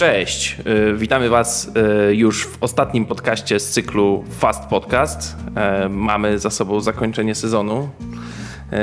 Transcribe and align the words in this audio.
Cześć, 0.00 0.56
y, 0.90 0.96
witamy 0.96 1.28
Was 1.28 1.70
y, 2.10 2.14
już 2.14 2.46
w 2.46 2.58
ostatnim 2.60 3.06
podcaście 3.06 3.60
z 3.60 3.70
cyklu 3.70 4.24
Fast 4.38 4.64
Podcast. 4.64 5.36
Y, 5.86 5.88
mamy 5.88 6.38
za 6.38 6.50
sobą 6.50 6.80
zakończenie 6.80 7.34
sezonu. 7.34 7.88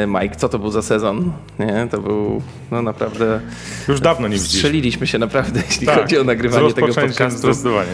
Mike, 0.08 0.36
co 0.36 0.50
to 0.50 0.60
był 0.60 0.72
za 0.72 0.82
sezon? 0.82 1.32
Nie, 1.60 1.88
to 1.92 2.02
był 2.02 2.42
no 2.72 2.82
naprawdę. 2.82 3.40
Już 3.88 4.00
dawno 4.00 4.28
nie 4.28 4.34
widzieliśmy. 4.34 4.60
Strzeliliśmy 4.60 5.08
się 5.08 5.20
naprawdę, 5.20 5.62
jeśli 5.70 5.88
tak, 5.88 6.02
chodzi 6.02 6.18
o 6.18 6.24
nagrywanie 6.24 6.74
tego 6.74 6.94
podcastu. 6.94 7.40
Zdecydowanie. 7.40 7.92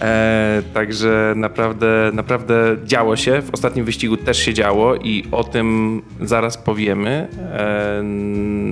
E, 0.00 0.62
także 0.74 1.32
naprawdę, 1.36 2.10
naprawdę 2.12 2.76
działo 2.84 3.16
się. 3.16 3.42
W 3.42 3.54
ostatnim 3.54 3.84
wyścigu 3.84 4.16
też 4.16 4.38
się 4.38 4.54
działo 4.54 4.96
i 4.96 5.24
o 5.32 5.44
tym 5.44 6.02
zaraz 6.20 6.58
powiemy. 6.58 7.28
E, 7.52 8.00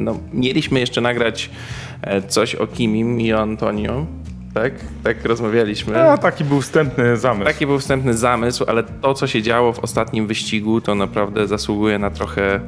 no, 0.04 0.18
mieliśmy 0.32 0.80
jeszcze 0.80 1.00
nagrać 1.00 1.50
e, 2.02 2.22
coś 2.22 2.54
o 2.54 2.66
Kimim 2.66 3.20
i 3.20 3.32
o 3.32 3.40
Antonio. 3.40 4.06
Tak? 4.54 4.72
Tak 5.04 5.24
rozmawialiśmy. 5.24 6.10
A, 6.10 6.18
taki 6.18 6.44
był 6.44 6.60
wstępny 6.60 7.16
zamysł. 7.16 7.44
Taki 7.44 7.66
był 7.66 7.78
wstępny 7.78 8.14
zamysł, 8.14 8.64
ale 8.68 8.82
to, 8.82 9.14
co 9.14 9.26
się 9.26 9.42
działo 9.42 9.72
w 9.72 9.78
ostatnim 9.78 10.26
wyścigu, 10.26 10.80
to 10.80 10.94
naprawdę 10.94 11.46
zasługuje 11.46 11.98
na 11.98 12.10
trochę, 12.10 12.60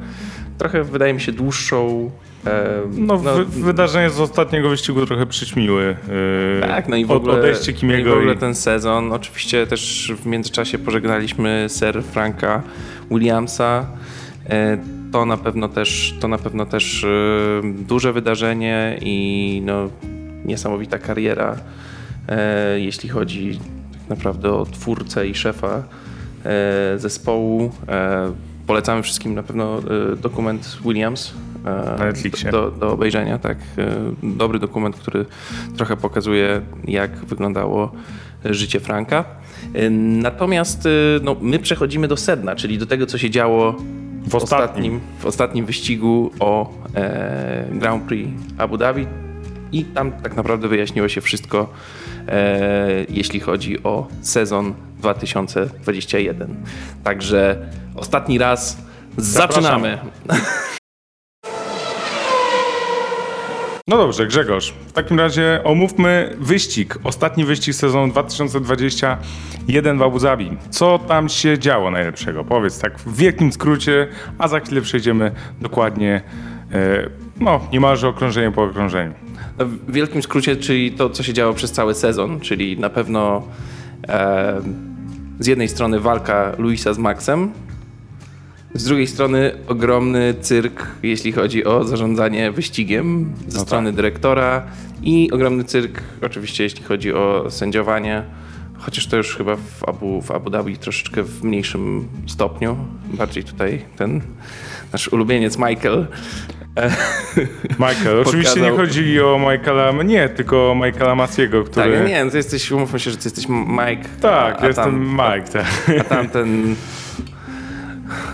trochę 0.57 0.83
wydaje 0.83 1.13
mi 1.13 1.21
się, 1.21 1.31
dłuższą 1.31 2.11
no, 2.91 3.21
no 3.23 3.31
wydarzenia 3.45 4.09
z 4.09 4.19
ostatniego 4.19 4.69
wyścigu 4.69 5.05
trochę 5.05 5.25
przyćmiły. 5.25 5.95
Yy, 6.61 6.67
tak, 6.67 6.87
no 6.87 6.95
i 6.95 7.05
w 7.05 7.11
ogóle, 7.11 7.33
odejście 7.33 7.73
Kimiego. 7.73 8.09
No 8.09 8.11
I 8.11 8.15
w 8.15 8.17
ogóle 8.17 8.35
ten 8.35 8.55
sezon. 8.55 9.13
Oczywiście 9.13 9.67
też 9.67 10.13
w 10.17 10.25
międzyczasie 10.25 10.77
pożegnaliśmy 10.77 11.67
Sir 11.69 12.03
Franka 12.03 12.63
Williamsa. 13.11 13.85
E, 14.49 14.77
to 15.11 15.25
na 15.25 15.37
pewno 15.37 15.67
też, 15.67 16.15
to 16.19 16.27
na 16.27 16.37
pewno 16.37 16.65
też 16.65 17.03
e, 17.03 17.07
duże 17.63 18.13
wydarzenie 18.13 18.97
i 19.01 19.61
no, 19.65 19.89
niesamowita 20.45 20.97
kariera, 20.97 21.57
e, 22.27 22.79
jeśli 22.79 23.09
chodzi 23.09 23.59
tak 23.99 24.09
naprawdę 24.09 24.53
o 24.53 24.65
twórcę 24.65 25.27
i 25.27 25.35
szefa 25.35 25.83
zespołu. 26.97 27.71
Polecamy 28.67 29.03
wszystkim 29.03 29.35
na 29.35 29.43
pewno 29.43 29.81
dokument 30.21 30.77
Williams 30.85 31.33
na 31.97 32.05
Netflixie. 32.05 32.51
Do, 32.51 32.71
do 32.71 32.91
obejrzenia, 32.91 33.37
tak. 33.37 33.57
E, 33.77 33.87
dobry 34.23 34.59
dokument, 34.59 34.95
który 34.95 35.25
trochę 35.77 35.97
pokazuje, 35.97 36.61
jak 36.85 37.11
wyglądało 37.15 37.91
życie 38.45 38.79
Franka. 38.79 39.25
E, 39.73 39.89
natomiast 39.89 40.85
e, 40.85 40.89
no, 41.23 41.35
my 41.41 41.59
przechodzimy 41.59 42.07
do 42.07 42.17
sedna, 42.17 42.55
czyli 42.55 42.77
do 42.77 42.85
tego, 42.85 43.05
co 43.05 43.17
się 43.17 43.29
działo 43.29 43.75
w 44.27 44.35
ostatnim, 44.35 44.99
w 45.19 45.25
ostatnim 45.25 45.65
wyścigu 45.65 46.31
o 46.39 46.73
e, 46.95 47.65
Grand 47.71 48.03
Prix 48.03 48.31
Abu 48.57 48.77
Dhabi. 48.77 49.07
I 49.71 49.85
tam 49.85 50.11
tak 50.11 50.35
naprawdę 50.35 50.67
wyjaśniło 50.67 51.07
się 51.07 51.21
wszystko, 51.21 51.69
e, 52.27 53.05
jeśli 53.09 53.39
chodzi 53.39 53.83
o 53.83 54.07
sezon 54.21 54.73
2021. 54.99 56.55
Także 57.03 57.69
ostatni 57.95 58.37
raz 58.37 58.77
zaczynamy. 59.17 59.97
No 63.89 63.97
dobrze, 63.97 64.27
Grzegorz. 64.27 64.73
W 64.87 64.91
takim 64.91 65.19
razie 65.19 65.61
omówmy 65.63 66.35
wyścig. 66.39 66.97
Ostatni 67.03 67.45
wyścig 67.45 67.75
sezonu 67.75 68.11
2021 68.11 69.97
w 69.97 70.01
Abu 70.01 70.19
Zabi. 70.19 70.57
Co 70.69 70.99
tam 70.99 71.29
się 71.29 71.59
działo 71.59 71.91
najlepszego? 71.91 72.43
Powiedz 72.43 72.79
tak 72.79 72.99
w 72.99 73.17
wielkim 73.17 73.51
skrócie, 73.51 74.07
a 74.37 74.47
za 74.47 74.59
chwilę 74.59 74.81
przejdziemy 74.81 75.31
dokładnie, 75.61 76.21
e, 76.71 77.09
no 77.39 77.59
niemalże 77.73 78.07
okrążenie 78.07 78.51
po 78.51 78.63
okrążeniu. 78.63 79.13
No, 79.57 79.65
w 79.65 79.91
wielkim 79.91 80.23
skrócie, 80.23 80.55
czyli 80.55 80.91
to, 80.91 81.09
co 81.09 81.23
się 81.23 81.33
działo 81.33 81.53
przez 81.53 81.71
cały 81.71 81.93
sezon, 81.93 82.39
czyli 82.39 82.79
na 82.79 82.89
pewno 82.89 83.47
e, 84.07 84.61
z 85.39 85.47
jednej 85.47 85.67
strony 85.67 85.99
walka 85.99 86.51
Luisa 86.57 86.93
z 86.93 86.97
Maxem, 86.97 87.51
z 88.77 88.83
drugiej 88.83 89.07
strony 89.07 89.51
ogromny 89.67 90.33
cyrk, 90.41 90.87
jeśli 91.03 91.31
chodzi 91.31 91.65
o 91.65 91.83
zarządzanie 91.83 92.51
wyścigiem 92.51 93.33
ze 93.47 93.57
no 93.57 93.65
strony 93.65 93.89
tak. 93.89 93.95
dyrektora 93.95 94.63
i 95.03 95.31
ogromny 95.31 95.63
cyrk 95.63 96.01
oczywiście, 96.21 96.63
jeśli 96.63 96.83
chodzi 96.83 97.13
o 97.13 97.45
sędziowanie. 97.49 98.23
Chociaż 98.79 99.07
to 99.07 99.17
już 99.17 99.35
chyba 99.35 99.55
w 99.55 99.83
Abu, 99.89 100.21
w 100.21 100.31
Abu 100.31 100.49
Dhabi 100.49 100.77
troszeczkę 100.77 101.23
w 101.23 101.43
mniejszym 101.43 102.07
stopniu. 102.27 102.77
Bardziej 103.05 103.43
tutaj 103.43 103.85
ten 103.95 104.21
nasz 104.93 105.07
ulubieniec 105.07 105.57
Michael. 105.57 106.07
Michael. 107.87 108.19
Oczywiście 108.25 108.61
nie 108.61 108.71
chodzi 108.71 109.21
o 109.21 109.39
Michaela, 109.39 110.03
nie, 110.03 110.29
tylko 110.29 110.71
o 110.71 110.75
Michaela 110.75 111.15
Masiego, 111.15 111.63
który... 111.63 111.97
Tak, 111.97 112.07
nie, 112.07 112.25
no 112.25 112.31
jesteś, 112.33 112.71
umówmy 112.71 112.99
się, 112.99 113.11
że 113.11 113.17
ty 113.17 113.23
jesteś 113.25 113.45
Mike. 113.49 114.09
Tak, 114.21 114.55
a, 114.55 114.61
a 114.61 114.67
jestem 114.67 114.85
tam, 114.85 115.11
Mike, 115.11 115.49
tak. 115.51 115.65
A 115.99 116.03
tamten 116.03 116.75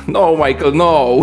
no, 0.08 0.32
Michael, 0.32 0.74
no! 0.74 1.18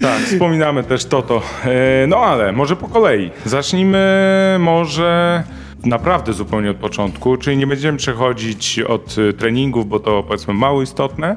Tak, 0.00 0.20
wspominamy 0.20 0.84
też 0.84 1.04
Toto. 1.04 1.42
E, 1.64 2.06
no 2.06 2.16
ale 2.16 2.52
może 2.52 2.76
po 2.76 2.88
kolei. 2.88 3.30
Zacznijmy 3.44 4.56
może 4.58 5.42
naprawdę 5.84 6.32
zupełnie 6.32 6.70
od 6.70 6.76
początku, 6.76 7.36
czyli 7.36 7.56
nie 7.56 7.66
będziemy 7.66 7.98
przechodzić 7.98 8.80
od 8.80 9.16
treningów, 9.38 9.88
bo 9.88 10.00
to 10.00 10.22
powiedzmy 10.22 10.54
mało 10.54 10.82
istotne, 10.82 11.36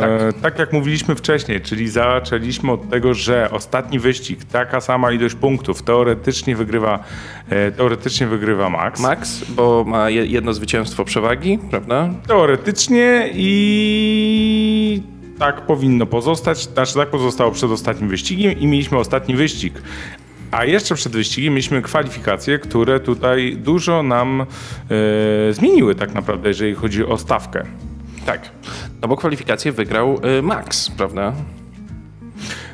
tak. 0.00 0.40
tak. 0.42 0.58
jak 0.58 0.72
mówiliśmy 0.72 1.14
wcześniej, 1.14 1.60
czyli 1.60 1.88
zaczęliśmy 1.88 2.72
od 2.72 2.90
tego, 2.90 3.14
że 3.14 3.50
ostatni 3.50 3.98
wyścig, 3.98 4.44
taka 4.44 4.80
sama 4.80 5.12
ilość 5.12 5.34
punktów, 5.34 5.82
teoretycznie 5.82 6.56
wygrywa, 6.56 7.04
e, 7.48 7.72
teoretycznie 7.72 8.26
wygrywa 8.26 8.70
Max. 8.70 9.00
Max, 9.00 9.44
bo 9.48 9.84
ma 9.86 10.10
jedno 10.10 10.52
zwycięstwo 10.52 11.04
przewagi, 11.04 11.58
prawda? 11.70 12.08
Teoretycznie 12.26 13.30
i 13.34 15.02
tak 15.38 15.66
powinno 15.66 16.06
pozostać, 16.06 16.68
znaczy 16.68 16.94
tak 16.94 17.10
pozostało 17.10 17.50
przed 17.50 17.70
ostatnim 17.70 18.08
wyścigiem 18.08 18.58
i 18.58 18.66
mieliśmy 18.66 18.98
ostatni 18.98 19.36
wyścig. 19.36 19.82
A 20.50 20.64
jeszcze 20.64 20.94
przed 20.94 21.12
wyścigiem 21.12 21.52
mieliśmy 21.52 21.82
kwalifikacje, 21.82 22.58
które 22.58 23.00
tutaj 23.00 23.56
dużo 23.56 24.02
nam 24.02 24.40
e, 25.50 25.52
zmieniły 25.52 25.94
tak 25.94 26.14
naprawdę, 26.14 26.48
jeżeli 26.48 26.74
chodzi 26.74 27.04
o 27.04 27.18
stawkę. 27.18 27.64
Tak. 28.26 28.50
No 29.02 29.08
bo 29.08 29.16
kwalifikację 29.16 29.72
wygrał 29.72 30.20
y, 30.38 30.42
Max, 30.42 30.90
prawda? 30.90 31.32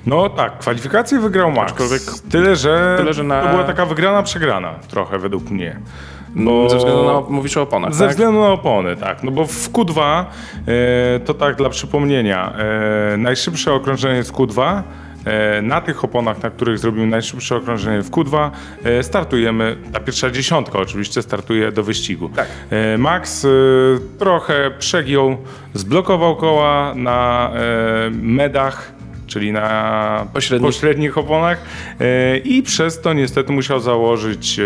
No 0.06 0.28
tak, 0.28 0.58
kwalifikację 0.58 1.18
wygrał 1.20 1.52
Max. 1.52 1.72
Aczkolwiek 1.72 2.02
tyle, 2.30 2.56
że, 2.56 2.94
tyle, 2.98 3.14
że 3.14 3.24
na... 3.24 3.42
to 3.42 3.48
była 3.48 3.64
taka 3.64 3.86
wygrana, 3.86 4.22
przegrana 4.22 4.74
trochę 4.88 5.18
według 5.18 5.50
mnie. 5.50 5.80
Bo... 6.36 6.70
Ze 6.70 6.76
względu 6.76 7.04
na, 7.04 7.20
mówisz 7.28 7.56
o 7.56 7.62
oponach, 7.62 7.94
Ze 7.94 8.04
tak? 8.04 8.10
względu 8.10 8.40
na 8.40 8.48
opony, 8.48 8.96
tak. 8.96 9.22
No 9.22 9.30
bo 9.30 9.46
w 9.46 9.72
Q2, 9.72 10.24
e, 10.66 11.20
to 11.20 11.34
tak 11.34 11.56
dla 11.56 11.68
przypomnienia, 11.68 12.52
e, 13.12 13.16
najszybsze 13.16 13.72
okrążenie 13.72 14.16
jest 14.16 14.32
Q2, 14.32 14.62
E, 14.62 15.03
na 15.62 15.80
tych 15.80 16.04
oponach, 16.04 16.42
na 16.42 16.50
których 16.50 16.78
zrobimy 16.78 17.06
najszybsze 17.06 17.56
okrążenie 17.56 18.02
w 18.02 18.10
Q2, 18.10 18.50
e, 18.84 19.02
startujemy, 19.02 19.76
ta 19.92 20.00
pierwsza 20.00 20.30
dziesiątka 20.30 20.78
oczywiście 20.78 21.22
startuje 21.22 21.72
do 21.72 21.82
wyścigu. 21.82 22.28
Tak. 22.28 22.48
E, 22.70 22.98
Max 22.98 23.46
trochę 24.18 24.70
przegiął, 24.78 25.36
zblokował 25.74 26.36
koła 26.36 26.94
na 26.94 27.50
medach, 28.10 28.92
czyli 29.26 29.52
na 29.52 30.26
pośrednich, 30.32 30.68
pośrednich 30.70 31.18
oponach 31.18 31.64
i 32.44 32.62
przez 32.62 33.00
to 33.00 33.12
niestety 33.12 33.52
musiał 33.52 33.80
założyć 33.80 34.60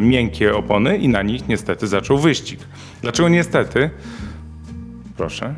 miękkie 0.00 0.54
opony 0.54 0.96
i 0.96 1.08
na 1.08 1.22
nich 1.22 1.48
niestety 1.48 1.86
zaczął 1.86 2.18
wyścig. 2.18 2.60
Dlaczego 3.02 3.28
niestety? 3.28 3.90
Proszę. 5.16 5.54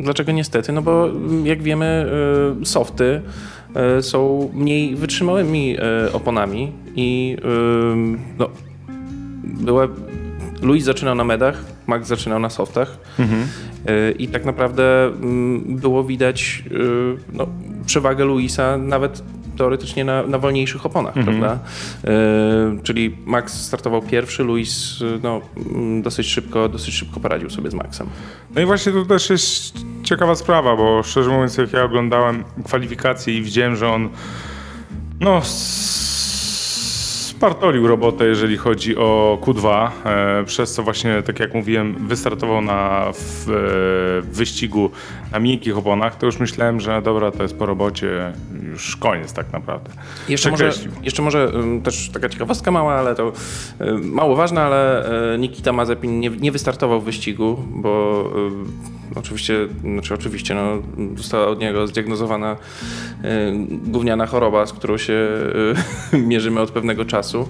Dlaczego 0.00 0.32
niestety? 0.32 0.72
No 0.72 0.82
bo 0.82 1.08
jak 1.44 1.62
wiemy, 1.62 2.06
y, 2.62 2.66
softy 2.66 3.22
y, 3.98 4.02
są 4.02 4.50
mniej 4.54 4.96
wytrzymałymi 4.96 5.76
y, 6.06 6.12
oponami 6.12 6.72
i 6.96 7.36
no, 8.38 8.48
była, 9.44 9.88
Luis 10.62 10.84
zaczynał 10.84 11.14
na 11.14 11.24
medach, 11.24 11.64
Max 11.86 12.08
zaczynał 12.08 12.40
na 12.40 12.50
softach 12.50 12.98
mhm. 13.18 13.46
i 14.18 14.28
tak 14.28 14.44
naprawdę 14.44 15.06
mm, 15.06 15.76
było 15.76 16.04
widać 16.04 16.64
no, 17.32 17.46
przewagę 17.86 18.24
Luisa 18.24 18.78
nawet 18.78 19.22
teoretycznie 19.58 20.04
na, 20.04 20.22
na 20.22 20.38
wolniejszych 20.38 20.86
oponach, 20.86 21.16
mhm. 21.16 21.38
prawda? 21.38 21.58
E, 22.04 22.82
czyli 22.82 23.16
Max 23.26 23.66
startował 23.66 24.02
pierwszy, 24.02 24.42
Luis 24.42 25.00
no, 25.22 25.40
mm, 25.56 26.02
dosyć 26.02 26.26
szybko, 26.26 26.68
dosyć 26.68 26.94
szybko 26.94 27.20
poradził 27.20 27.50
sobie 27.50 27.70
z 27.70 27.74
Maxem. 27.74 28.06
No 28.54 28.60
i 28.60 28.64
właśnie 28.64 28.92
to 28.92 29.04
też 29.04 29.30
jest 29.30 29.78
ciekawa 30.02 30.34
sprawa, 30.34 30.76
bo 30.76 31.02
szczerze 31.02 31.30
mówiąc, 31.30 31.56
jak 31.56 31.72
ja 31.72 31.84
oglądałem 31.84 32.44
kwalifikacje 32.64 33.36
i 33.36 33.42
widziałem, 33.42 33.76
że 33.76 33.88
on 33.88 34.08
no 35.20 35.42
spartolił 37.38 37.86
robotę, 37.86 38.26
jeżeli 38.26 38.56
chodzi 38.56 38.96
o 38.96 39.38
Q2, 39.40 39.90
e, 40.04 40.44
przez 40.44 40.74
co 40.74 40.82
właśnie, 40.82 41.22
tak 41.22 41.40
jak 41.40 41.54
mówiłem, 41.54 42.08
wystartował 42.08 42.60
na 42.60 43.12
w, 43.14 43.50
e, 43.50 44.32
wyścigu 44.32 44.90
na 45.32 45.38
miękkich 45.38 45.78
oponach, 45.78 46.16
to 46.16 46.26
już 46.26 46.38
myślałem, 46.40 46.80
że 46.80 47.02
dobra, 47.02 47.30
to 47.30 47.42
jest 47.42 47.56
po 47.56 47.66
robocie, 47.66 48.32
już 48.86 48.96
koniec 48.96 49.32
tak 49.32 49.52
naprawdę. 49.52 49.90
Jeszcze 50.28 50.50
może, 50.50 50.72
jeszcze 51.02 51.22
może 51.22 51.52
też 51.84 52.10
taka 52.10 52.28
ciekawostka 52.28 52.70
mała, 52.70 52.94
ale 52.94 53.14
to 53.14 53.32
mało 54.02 54.36
ważna, 54.36 54.62
ale 54.62 55.10
y, 55.34 55.38
Nikita 55.38 55.72
Mazepin 55.72 56.20
nie, 56.20 56.30
nie 56.30 56.52
wystartował 56.52 57.00
w 57.00 57.04
wyścigu, 57.04 57.64
bo 57.68 58.24
oczywiście, 59.14 59.54
znaczy 59.82 60.14
oczywiście, 60.14 60.54
no, 60.54 60.82
została 61.16 61.46
od 61.46 61.60
niego 61.60 61.86
zdiagnozowana 61.86 62.52
y, 62.52 62.56
gówniana 63.68 64.26
choroba, 64.26 64.66
z 64.66 64.72
którą 64.72 64.98
się 64.98 65.28
y, 66.12 66.18
mierzymy 66.32 66.60
od 66.60 66.70
pewnego 66.70 67.04
czasu. 67.04 67.48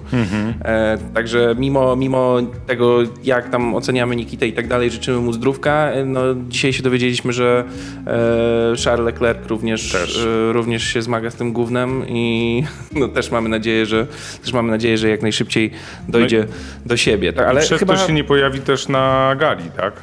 E, 0.61 0.97
także 1.13 1.55
mimo, 1.57 1.95
mimo 1.95 2.37
tego, 2.67 2.97
jak 3.23 3.49
tam 3.49 3.75
oceniamy 3.75 4.15
Nikitę 4.15 4.47
i 4.47 4.53
tak 4.53 4.67
dalej, 4.67 4.91
życzymy 4.91 5.17
mu 5.17 5.33
zdrówka, 5.33 5.93
y, 5.95 6.05
no, 6.05 6.21
dzisiaj 6.49 6.73
się 6.73 6.83
dowiedzieliśmy, 6.83 7.33
że 7.33 7.63
e, 8.07 8.83
Charles 8.83 9.05
Leclerc 9.05 9.47
również, 9.47 9.95
e, 9.95 10.53
również 10.53 10.83
się 10.83 11.01
zmaga 11.01 11.31
z 11.31 11.35
tym 11.35 11.53
gównem 11.53 12.07
i 12.07 12.63
no, 12.99 13.07
też 13.07 13.31
mamy 13.31 13.49
nadzieję, 13.49 13.85
że 13.85 14.07
też 14.43 14.53
mamy 14.53 14.71
nadzieję, 14.71 14.97
że 14.97 15.09
jak 15.09 15.21
najszybciej 15.21 15.71
dojdzie 16.07 16.47
do 16.85 16.97
siebie. 16.97 17.33
Tak, 17.33 17.47
ale 17.47 17.59
Ale 17.59 17.65
Przez 17.65 17.79
chyba 17.79 17.95
to 17.95 18.07
się 18.07 18.13
nie 18.13 18.23
pojawi 18.23 18.59
też 18.59 18.87
na 18.87 19.35
gali, 19.39 19.71
tak? 19.77 19.93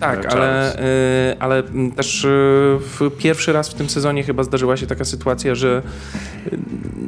tak, 0.00 0.24
e, 0.24 0.28
ale, 0.28 0.74
y, 0.74 0.78
ale 1.38 1.58
mm, 1.58 1.92
też 1.92 2.24
y, 2.24 2.78
pierwszy 3.18 3.52
raz 3.52 3.68
w 3.68 3.74
tym 3.74 3.88
sezonie 3.88 4.22
chyba 4.22 4.42
zdarzyła 4.42 4.76
się 4.76 4.86
taka 4.86 5.04
sytuacja, 5.04 5.54
że 5.54 5.82
y, 6.52 6.58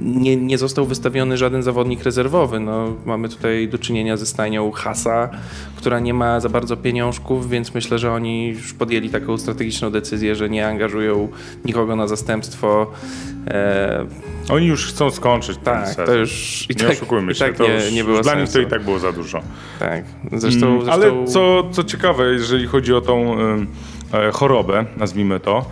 nie, 0.02 0.36
nie 0.36 0.58
został 0.58 0.86
wystawiony 0.86 1.36
żaden 1.36 1.62
zawodnik 1.62 2.02
rezerwowy. 2.02 2.60
No, 2.60 2.96
mamy 3.06 3.28
tutaj 3.28 3.68
do 3.68 3.78
czynienia 3.78 4.16
ze 4.16 4.26
stajnią 4.26 4.70
Hasa, 4.70 5.30
która 5.76 6.00
nie 6.00 6.14
ma 6.14 6.40
za 6.40 6.48
bardzo 6.48 6.76
pieniążków, 6.76 7.50
więc 7.50 7.74
myślę, 7.74 7.98
że 7.98 8.12
oni 8.12 8.48
już 8.48 8.72
podjęli 8.72 9.10
taką 9.10 9.38
strategiczną 9.38 9.90
decyzję, 9.90 10.34
że 10.34 10.50
nie 10.50 10.66
angażują 10.68 11.28
nikogo 11.64 11.96
na 11.96 12.08
zastępstwo. 12.08 12.92
E, 13.48 14.06
Oni 14.50 14.66
już 14.66 14.86
chcą 14.86 15.10
skończyć 15.10 15.56
ten 15.56 15.64
tak, 15.64 15.88
sezon. 15.88 16.06
to 16.06 16.14
już 16.14 16.66
i 16.70 16.74
nie 16.76 16.80
tak, 16.80 16.90
oszukujmy 16.90 17.32
i 17.32 17.34
się, 17.34 17.44
tak 17.44 17.56
to 17.56 17.64
nie, 17.68 17.92
nie 17.92 18.04
było 18.04 18.20
dla 18.20 18.34
nich 18.34 18.48
to 18.52 18.60
i 18.60 18.66
tak 18.66 18.82
było 18.84 18.98
za 18.98 19.12
dużo. 19.12 19.40
Tak, 19.78 20.04
zresztą, 20.32 20.66
Mm, 20.66 20.84
zresztą 20.84 20.92
Ale 21.02 21.26
co, 21.26 21.62
co 21.70 21.84
ciekawe, 21.84 22.24
jeżeli 22.32 22.66
chodzi 22.66 22.94
o 22.94 23.00
tą 23.00 23.40
ym, 23.40 23.66
e, 24.14 24.30
chorobę, 24.32 24.84
nazwijmy 24.96 25.40
to, 25.40 25.64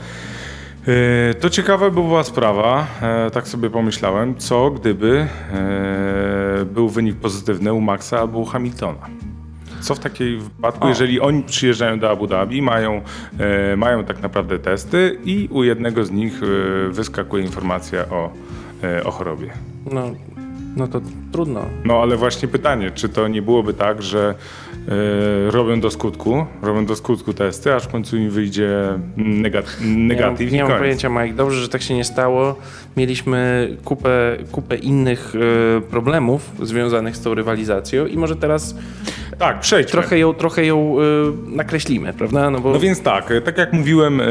e, 1.30 1.34
to 1.34 1.50
ciekawa 1.50 1.90
była 1.90 2.24
sprawa, 2.24 2.86
e, 3.02 3.30
tak 3.30 3.48
sobie 3.48 3.70
pomyślałem, 3.70 4.34
co 4.38 4.70
gdyby 4.70 5.26
e, 5.52 6.64
był 6.64 6.88
wynik 6.88 7.16
pozytywny 7.16 7.72
u 7.72 7.80
Maxa 7.80 8.18
albo 8.20 8.38
u 8.38 8.44
Hamiltona. 8.44 8.98
Co 9.80 9.94
w 9.94 9.98
takiej 9.98 10.36
wypadku, 10.36 10.84
O. 10.84 10.88
jeżeli 10.88 11.20
oni 11.20 11.42
przyjeżdżają 11.42 11.98
do 11.98 12.10
Abu 12.10 12.26
Dhabi, 12.26 12.62
mają, 12.62 13.02
e, 13.38 13.76
mają 13.76 14.04
tak 14.04 14.22
naprawdę 14.22 14.58
testy 14.58 15.18
i 15.24 15.48
u 15.50 15.64
jednego 15.64 16.04
z 16.04 16.10
nich 16.10 16.40
e, 16.42 16.88
wyskakuje 16.88 17.44
informacja 17.44 18.08
o, 18.08 18.30
e, 18.82 19.04
o 19.04 19.10
chorobie. 19.10 19.50
no, 19.92 20.10
no 20.76 20.88
to 20.88 21.00
trudno. 21.32 21.66
No 21.84 22.02
ale 22.02 22.16
właśnie 22.16 22.48
pytanie, 22.48 22.90
czy 22.90 23.08
to 23.08 23.28
nie 23.28 23.42
byłoby 23.42 23.74
tak, 23.74 24.02
że 24.02 24.34
e, 24.88 25.50
robią 25.50 25.80
do 25.80 25.90
skutku, 25.90 26.46
robią 26.62 26.86
do 26.86 26.96
skutku 26.96 27.32
testy, 27.32 27.74
aż 27.74 27.84
w 27.84 27.88
końcu 27.88 28.16
im 28.16 28.30
wyjdzie 28.30 28.70
negat, 29.16 29.76
negatyw 29.80 30.52
Nie 30.52 30.58
nie 30.58 30.64
mam 30.64 30.78
pojęcia, 30.78 31.08
Mike. 31.08 31.34
Dobrze, 31.34 31.60
że 31.60 31.68
tak 31.68 31.82
się 31.82 31.94
nie 31.94 32.04
stało. 32.04 32.56
Mieliśmy 32.96 33.68
kupę, 33.84 34.36
kupę 34.52 34.76
innych 34.76 35.32
e, 35.34 35.80
problemów 35.80 36.50
związanych 36.62 37.16
z 37.16 37.20
tą 37.20 37.34
rywalizacją 37.34 38.06
i 38.06 38.16
może 38.16 38.36
teraz 38.36 38.74
Tak, 39.38 39.60
przejdźmy. 39.60 39.92
trochę 39.92 40.18
ją, 40.18 40.34
trochę 40.34 40.64
ją 40.64 40.96
e, 41.00 41.02
nakreślimy, 41.56 42.12
prawda? 42.12 42.50
No 42.50 42.60
bo 42.60 42.72
No 42.72 42.80
więc 42.80 43.02
tak, 43.02 43.30
e, 43.30 43.40
tak 43.40 43.58
jak 43.58 43.72
mówiłem, 43.72 44.20
e, 44.20 44.24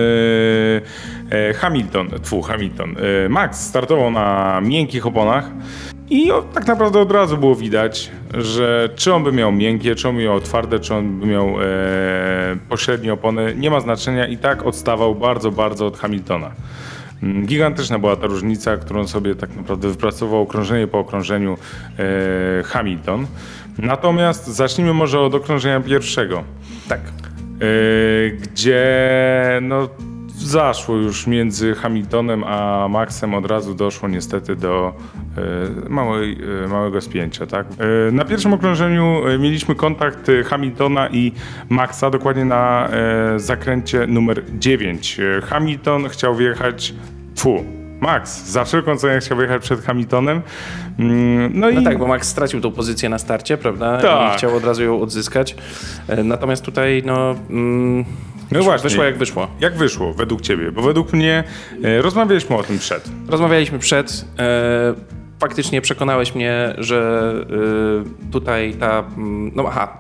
e, 1.32 1.54
Hamilton, 1.54 2.10
tfu, 2.24 2.42
Hamilton, 2.42 2.96
e, 3.26 3.30
Max 3.30 3.60
startował 3.68 4.12
na 4.12 4.60
miękkich 4.64 5.06
oponach 5.08 5.50
i 6.10 6.32
o, 6.32 6.42
tak 6.42 6.68
naprawdę 6.68 7.00
od 7.00 7.12
razu 7.12 7.38
było 7.38 7.56
widać, 7.56 8.12
że 8.34 8.90
czy 8.96 9.14
on 9.14 9.24
by 9.24 9.32
miał 9.32 9.52
miękkie, 9.52 9.96
czy 9.96 10.10
on 10.10 10.16
by 10.16 10.24
miał 10.24 10.42
twarde, 10.42 10.80
czy 10.80 10.94
on 10.96 11.20
by 11.20 11.26
miał 11.26 11.48
e, 11.48 11.64
pośrednie 12.70 13.14
opony, 13.14 13.54
nie 13.58 13.72
ma 13.72 13.80
znaczenia 13.80 14.28
i 14.28 14.38
tak 14.38 14.66
odstawał 14.66 15.16
bardzo, 15.16 15.52
bardzo 15.52 15.86
od 15.88 15.98
Hamiltona. 15.98 16.52
Mm, 17.24 17.46
Gigantyczna 17.46 18.00
była 18.00 18.16
ta 18.16 18.28
różnica, 18.28 18.78
którą 18.78 19.08
sobie 19.08 19.36
tak 19.36 19.56
naprawdę 19.56 19.88
wypracował 19.88 20.42
okrążenie 20.42 20.88
po 20.88 21.00
okrążeniu 21.00 21.58
e, 22.00 22.64
Hamilton. 22.64 23.28
Natomiast 23.82 24.48
zacznijmy 24.48 24.94
może 24.94 25.20
od 25.20 25.36
okrążenia 25.36 25.80
pierwszego. 25.80 26.44
tak. 26.88 27.02
Yy, 27.60 28.38
gdzie 28.38 28.90
no, 29.62 29.90
zaszło 30.36 30.96
już 30.96 31.28
między 31.28 31.76
Hamiltonem 31.76 32.44
a 32.44 32.88
Maxem 32.90 33.34
od 33.34 33.46
razu 33.46 33.76
doszło 33.76 34.10
niestety 34.10 34.56
do 34.56 34.94
yy, 35.38 35.90
małej, 35.90 36.38
yy, 36.38 36.68
małego 36.68 37.02
spięcia. 37.02 37.46
Tak? 37.48 37.68
Na 38.12 38.26
pierwszym 38.26 38.54
okrążeniu 38.54 39.22
mieliśmy 39.40 39.76
kontakt 39.76 40.32
Hamiltona 40.46 41.10
i 41.10 41.32
Maxa 41.70 42.10
dokładnie 42.10 42.46
na 42.46 42.90
zakręcie 43.38 44.08
numer 44.08 44.44
9. 44.60 45.18
Yy, 45.18 45.42
Hamilton 45.42 46.10
chciał 46.10 46.36
wjechać, 46.36 46.94
fu, 47.36 47.79
Max 48.00 48.46
za 48.46 48.64
wszelką 48.66 48.98
cenę 48.98 49.20
chciał 49.20 49.38
wjechać 49.38 49.62
przed 49.62 49.82
Hamiltonem. 49.86 50.42
Mm, 51.00 51.52
No, 51.60 51.68
No 51.72 51.80
i 51.82 51.84
tak, 51.84 51.98
bo 51.98 52.08
Max 52.08 52.28
stracił 52.28 52.62
tą 52.62 52.72
pozycję 52.72 53.10
na 53.10 53.18
starcie, 53.20 53.58
prawda? 53.58 53.98
Tak. 53.98 54.34
I 54.34 54.38
chciał 54.38 54.56
od 54.56 54.64
razu 54.66 54.84
ją 54.84 55.02
odzyskać. 55.02 55.56
E, 56.08 56.24
Natomiast 56.24 56.64
tutaj, 56.66 57.04
no. 57.06 57.36
Mm, 57.50 58.06
No 58.52 58.64
właśnie. 58.64 58.90
wyszło 58.90 59.04
jak 59.04 59.18
wyszło. 59.18 59.48
jak 59.60 59.78
wyszło 59.78 60.14
według 60.14 60.42
ciebie? 60.42 60.72
Bo 60.72 60.82
według 60.82 61.14
mnie 61.14 61.44
yy, 61.82 62.02
rozmawialiśmy 62.02 62.56
o 62.56 62.64
tym 62.64 62.80
przed. 62.80 63.10
Rozmawialiśmy 63.28 63.80
przed. 63.80 64.26
E, 64.40 64.94
faktycznie 65.40 65.82
przekonałeś 65.82 66.36
mnie, 66.36 66.74
że 66.78 67.32
e, 68.28 68.32
tutaj 68.32 68.74
ta. 68.74 69.00
mm, 69.18 69.52
No 69.56 69.64
aha. 69.68 69.98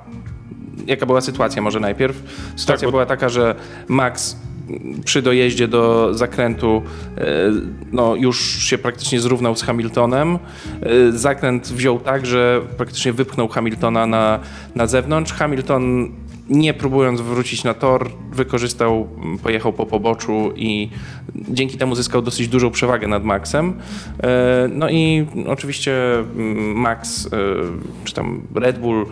Jaka 0.88 1.06
była 1.06 1.22
sytuacja 1.22 1.62
może 1.62 1.80
najpierw? 1.80 2.24
Sytuacja 2.56 2.88
bo- 2.88 2.92
była 2.92 3.06
taka, 3.06 3.30
że 3.30 3.56
Max 3.88 4.38
przy 5.06 5.22
dojeździe 5.22 5.68
do 5.68 6.14
zakrętu 6.14 6.82
e, 7.18 7.24
no, 7.92 8.16
już 8.16 8.64
się 8.64 8.78
praktycznie 8.78 9.20
zrównał 9.20 9.56
z 9.56 9.64
Hamiltonem. 9.64 10.40
E, 10.82 11.12
Zakręt 11.12 11.68
wziął 11.68 12.00
tak, 12.00 12.26
że 12.26 12.62
praktycznie 12.78 13.14
wypchnął 13.14 13.48
Hamiltona 13.48 14.06
na, 14.06 14.40
na 14.76 14.88
zewnątrz. 14.88 15.34
Hamilton 15.34 16.12
nie 16.50 16.74
próbując 16.74 17.22
wrócić 17.22 17.64
na 17.64 17.74
tor, 17.74 18.12
wykorzystał, 18.32 19.08
pojechał 19.44 19.74
po 19.74 19.86
poboczu 19.86 20.52
i 20.56 20.90
dzięki 21.50 21.78
temu 21.78 21.96
zyskał 21.96 22.22
dosyć 22.22 22.48
dużą 22.48 22.72
przewagę 22.72 23.08
nad 23.08 23.24
Maxem. 23.24 23.74
E, 24.24 24.70
No 24.74 24.90
i 24.90 25.26
oczywiście 25.48 25.94
Max, 26.76 27.30
czy 28.04 28.14
tam 28.14 28.42
Red 28.56 28.80
Bull, 28.80 29.06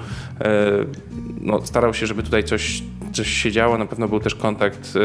no, 1.42 1.66
starał 1.66 1.94
się, 1.94 2.08
żeby 2.08 2.24
tutaj 2.24 2.44
coś, 2.44 2.84
coś 3.14 3.28
się 3.28 3.52
działo. 3.52 3.78
Na 3.78 3.86
pewno 3.86 4.08
był 4.08 4.20
też 4.20 4.36
kontakt 4.36 4.94
e, 4.96 5.00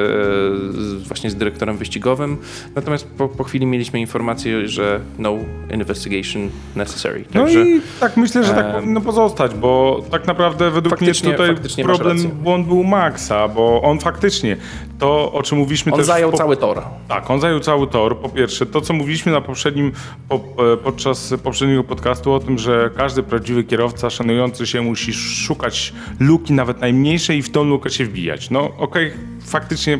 właśnie 1.08 1.30
z 1.30 1.34
dyrektorem 1.34 1.76
wyścigowym. 1.76 2.36
Natomiast 2.74 3.06
po, 3.18 3.28
po 3.28 3.44
chwili 3.44 3.66
mieliśmy 3.66 4.00
informację, 4.00 4.68
że 4.68 5.00
no 5.18 5.36
investigation 5.70 6.50
necessary. 6.76 7.24
No 7.34 7.44
Także 7.44 7.64
i 7.64 7.80
tak 8.00 8.16
myślę, 8.16 8.44
że 8.44 8.54
tak 8.54 8.74
powinno 8.74 9.00
pozostać, 9.00 9.54
bo 9.54 10.02
tak 10.10 10.26
naprawdę 10.26 10.70
według 10.70 11.00
mnie 11.00 11.14
tutaj 11.14 11.56
problem, 11.82 12.18
błąd 12.18 12.66
był 12.66 12.84
Maxa, 12.84 13.48
bo 13.48 13.82
on 13.82 13.98
faktycznie, 13.98 14.56
to 14.98 15.32
o 15.32 15.42
czym 15.42 15.58
mówiliśmy 15.58 15.92
on 15.92 15.98
też... 15.98 16.06
zajął 16.06 16.30
po- 16.30 16.36
cały 16.36 16.56
tor. 16.56 16.82
Tak, 17.08 17.30
on 17.30 17.40
zajął 17.40 17.60
cały 17.60 17.86
tor. 17.86 18.18
Po 18.18 18.28
pierwsze, 18.28 18.66
to 18.66 18.80
co 18.80 18.92
mówiliśmy 18.92 19.32
na 19.32 19.40
poprzednim, 19.40 19.92
po, 20.28 20.34
e, 20.36 20.76
podczas 20.76 21.34
poprzedniego 21.42 21.84
podcastu 21.84 22.32
o 22.32 22.40
tym, 22.40 22.58
że 22.58 22.90
każdy 22.96 23.22
prawdziwy 23.22 23.64
kierowca 23.64 24.10
szanujący 24.10 24.66
się 24.66 24.82
musi 24.82 25.12
szukać 25.12 25.92
luki 26.20 26.52
nawet 26.52 26.80
najmniejszej 26.80 27.38
i 27.38 27.42
w 27.42 27.50
tą 27.50 27.64
lukę 27.64 27.90
się 27.90 28.01
wbijać. 28.04 28.50
No 28.50 28.70
okej, 28.78 29.12
faktycznie 29.46 29.98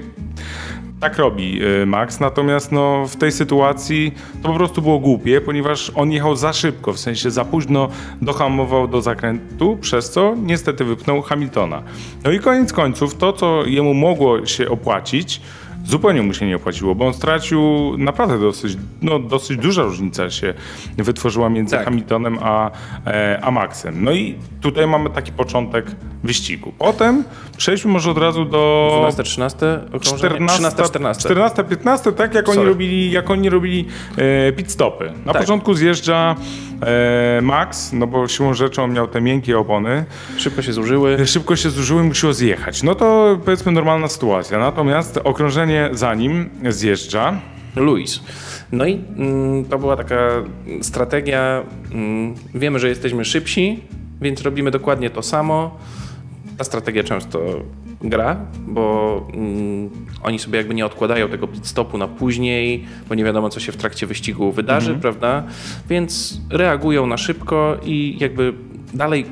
tak 1.03 1.19
robi 1.19 1.61
e, 1.83 1.87
Max, 1.87 2.21
natomiast 2.21 2.73
no, 2.73 3.07
w 3.09 3.17
tej 3.17 3.33
sytuacji 3.33 4.15
to 4.43 4.49
po 4.49 4.55
prostu 4.55 4.83
było 4.83 4.99
głupie, 4.99 5.41
ponieważ 5.41 5.93
on 5.95 6.13
jechał 6.13 6.37
za 6.37 6.53
szybko, 6.53 6.93
w 6.93 6.99
sensie 6.99 7.31
za 7.31 7.45
późno 7.45 7.89
dohamował 8.21 8.89
do 8.89 9.03
zakrętu, 9.03 9.79
przez 9.81 10.11
co 10.11 10.35
niestety 10.43 10.85
wypnął 10.85 11.23
Hamiltona. 11.23 11.83
No 12.25 12.31
i 12.31 12.39
koniec 12.39 12.73
końców, 12.73 13.15
to 13.15 13.33
co 13.33 13.67
jemu 13.67 13.95
mogło 13.95 14.47
się 14.47 14.69
opłacić, 14.69 15.41
zupełnie 15.85 16.23
mu 16.23 16.35
się 16.35 16.47
nie 16.47 16.57
opłaciło, 16.57 16.95
bo 16.95 17.07
on 17.07 17.15
stracił 17.15 17.61
naprawdę 17.99 18.39
dosyć, 18.39 18.77
no, 19.03 19.19
dosyć 19.19 19.59
duża 19.59 19.83
różnica 19.83 20.31
się 20.31 20.55
wytworzyła 20.97 21.49
między 21.51 21.77
Tak. 21.77 21.85
Hamiltonem 21.85 22.39
a, 22.43 22.71
e, 23.07 23.39
a 23.43 23.51
Maxem. 23.51 24.05
No 24.05 24.13
i 24.13 24.35
tutaj 24.61 24.87
mamy 24.87 25.11
taki 25.11 25.33
początek 25.33 25.87
wyścigu. 26.25 26.73
Potem 26.79 27.25
przejdźmy 27.57 27.91
może 27.93 28.11
od 28.11 28.19
razu 28.19 28.45
do 28.45 28.89
12, 28.99 29.23
13, 29.23 29.81
okrążenie? 29.93 30.47
13, 30.47 30.83
14. 30.85 31.21
14, 31.21 31.65
15, 31.65 32.13
tak 32.13 32.35
jak 32.35 32.49
oni 32.49 32.55
Sorry. 32.57 32.69
robili, 32.69 33.11
jak 33.11 33.31
oni 33.31 33.49
robili 33.51 33.87
e, 34.17 34.53
pit 34.53 34.71
stopy. 34.71 35.13
Na 35.27 35.33
Tak. 35.33 35.43
początku 35.43 35.75
zjeżdża 35.75 36.37
E, 36.83 37.41
Max, 37.43 37.93
no 37.93 38.07
bo 38.07 38.29
siłą 38.29 38.55
rzeczy 38.55 38.83
on 38.83 38.93
miał 38.93 39.09
te 39.09 39.21
miękkie 39.21 39.59
opony, 39.59 40.05
Szybko 40.37 40.63
się 40.63 40.73
zużyły. 40.73 41.27
szybko 41.27 41.57
się 41.57 41.71
zużyły, 41.71 42.03
musiło 42.05 42.33
zjechać. 42.33 42.83
No 42.83 42.95
to 42.95 43.39
powiedzmy 43.45 43.73
normalna 43.73 44.09
sytuacja. 44.09 44.59
Natomiast 44.59 45.21
okrążenie 45.25 45.89
za 45.93 46.15
nim 46.15 46.51
zjeżdża. 46.69 47.41
Luis. 47.77 48.21
No 48.73 48.87
i 48.87 49.01
mm, 49.17 49.65
to 49.65 49.79
była 49.79 49.97
taka 49.97 50.17
strategia. 50.83 51.63
Mm, 51.93 52.35
wiemy, 52.55 52.79
że 52.79 52.89
jesteśmy 52.89 53.25
szybsi, 53.25 53.81
więc 54.21 54.43
robimy 54.43 54.71
dokładnie 54.71 55.11
to 55.11 55.23
samo. 55.23 55.79
Ta 56.59 56.65
strategia 56.65 57.05
często 57.05 57.41
gra, 58.05 58.37
bo 58.67 59.27
mm, 59.35 59.91
oni 60.23 60.39
sobie 60.39 60.59
jakby 60.59 60.75
nie 60.75 60.87
odkładają 60.87 61.29
tego 61.29 61.49
pit 61.49 61.67
stopu 61.67 61.99
na 61.99 62.09
później, 62.09 62.85
bo 63.09 63.15
nie 63.15 63.25
wiadomo, 63.25 63.49
co 63.49 63.61
się 63.61 63.73
w 63.73 63.77
trakcie 63.77 64.07
wyścigu 64.07 64.53
wydarzy, 64.53 64.95
prawda? 65.03 65.43
Więc 65.89 66.41
reagują 66.51 67.07
na 67.07 67.17
szybko 67.17 67.77
i 67.85 68.17
jakby 68.21 68.53
dalej 68.95 69.27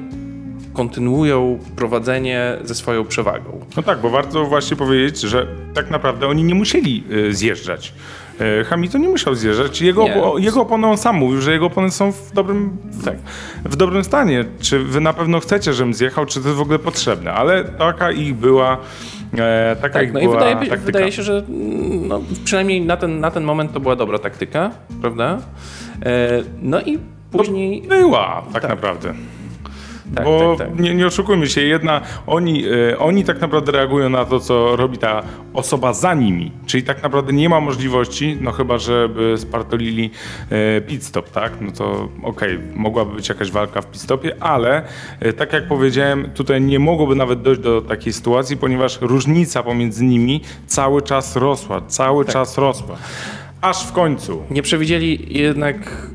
kontynuują 0.73 1.59
prowadzenie 1.77 2.57
ze 2.62 2.75
swoją 2.75 3.05
przewagą. 3.05 3.61
No 3.77 3.83
tak, 3.83 4.00
bo 4.00 4.11
warto 4.11 4.47
właśnie 4.47 4.77
powiedzieć, 4.77 5.21
że 5.21 5.47
tak 5.75 5.91
naprawdę 5.91 6.29
oni 6.29 6.45
nie 6.45 6.55
musieli 6.55 7.05
y, 7.12 7.35
zjeżdżać. 7.35 7.93
Y, 8.41 8.65
Hamilton 8.65 9.03
nie 9.03 9.09
musiał 9.09 9.35
zjeżdżać. 9.35 9.81
Jego, 9.83 10.05
Nie. 10.05 10.45
jego 10.45 10.61
opony, 10.61 10.87
on 10.87 10.97
sam 10.97 11.17
mówił, 11.17 11.41
że 11.41 11.53
jego 11.53 11.67
opony 11.67 11.91
są 11.91 12.13
w 12.13 12.33
dobrym, 12.33 12.77
Tak. 13.05 13.17
w 13.65 13.77
dobrym 13.77 14.05
stanie. 14.05 14.45
Czy 14.61 14.79
wy 14.79 15.01
na 15.01 15.13
pewno 15.13 15.41
chcecie, 15.41 15.73
żebym 15.73 15.95
zjechał, 15.95 16.27
czy 16.27 16.41
to 16.41 16.47
jest 16.49 16.59
w 16.59 16.63
ogóle 16.63 16.79
potrzebne? 16.79 17.33
Ale 17.33 17.65
taka 17.65 18.11
ich 18.11 18.35
była, 18.35 18.79
e, 19.39 19.77
taka 19.83 19.95
Tak, 19.95 20.05
ich 20.07 20.13
no 20.13 20.21
i 20.21 20.23
była 20.23 20.35
wydaje, 20.35 20.57
taktyka. 20.57 20.77
wydaje 20.77 21.13
się, 21.13 21.23
że 21.23 21.33
mm, 21.49 22.09
no, 22.09 22.21
przynajmniej 22.45 22.81
na 22.81 22.97
ten, 22.97 23.21
na 23.21 23.31
ten 23.31 23.45
moment 23.45 23.73
to 23.73 23.81
była 23.81 23.97
dobra 23.97 24.19
taktyka, 24.19 24.71
prawda? 25.01 25.39
E, 26.03 26.29
no 26.63 26.81
i 26.81 26.99
później... 27.33 27.83
Była, 27.83 28.43
tak, 28.53 28.69
naprawdę. 28.69 29.15
Tak, 30.14 30.25
Bo 30.25 30.57
tak, 30.59 30.69
tak. 30.69 30.81
Nie, 30.81 30.95
nie 30.95 31.07
oszukujmy 31.07 31.47
się, 31.47 31.61
jedna, 31.61 32.00
oni, 32.26 32.64
e, 32.90 32.99
oni 32.99 33.25
tak 33.25 33.40
naprawdę 33.40 33.73
reagują 33.73 34.09
na 34.09 34.25
to, 34.25 34.40
co 34.40 34.76
robi 34.76 34.99
ta 34.99 35.23
osoba 35.55 35.93
za 35.93 36.14
nimi. 36.14 36.52
Czyli 36.67 36.83
tak 36.83 37.02
naprawdę 37.02 37.33
nie 37.33 37.49
ma 37.49 37.61
możliwości, 37.61 38.38
no 38.40 38.52
chyba, 38.52 38.79
żeby 38.79 39.35
spartolili 39.38 40.11
e, 40.50 40.81
pit 40.81 41.05
stop, 41.05 41.31
tak? 41.31 41.52
No 41.61 41.73
to 41.73 42.09
okej, 42.23 42.59
mogłaby 42.75 43.14
być 43.14 43.29
jakaś 43.29 43.50
walka 43.50 43.83
w 43.83 43.87
pit 43.87 44.00
stopie, 44.00 44.37
ale 44.40 44.83
e, 45.21 45.33
tak 45.33 45.52
jak 45.52 45.69
powiedziałem, 45.69 46.31
tutaj 46.35 46.61
nie 46.61 46.79
mogłoby 46.79 47.14
nawet 47.14 47.43
dojść 47.43 47.61
do 47.61 47.83
takiej 47.83 48.12
sytuacji, 48.12 48.57
ponieważ 48.57 49.00
różnica 49.00 49.62
pomiędzy 49.62 50.05
nimi 50.05 50.40
cały 50.67 51.02
czas 51.02 51.37
rosła, 51.37 51.81
cały 51.81 52.25
Tak. 52.25 52.33
czas 52.33 52.59
rosła. 52.59 52.97
Aż 53.61 53.87
w 53.87 53.93
końcu 53.93 54.43
Nie 54.50 54.62
przewidzieli 54.62 55.38
jednak 55.38 56.07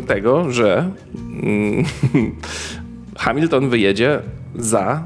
y, 0.00 0.06
tego, 0.06 0.50
że 0.52 0.90
mm, 1.42 1.84
Hamilton 3.20 3.68
wyjedzie 3.68 4.20
za 4.54 5.02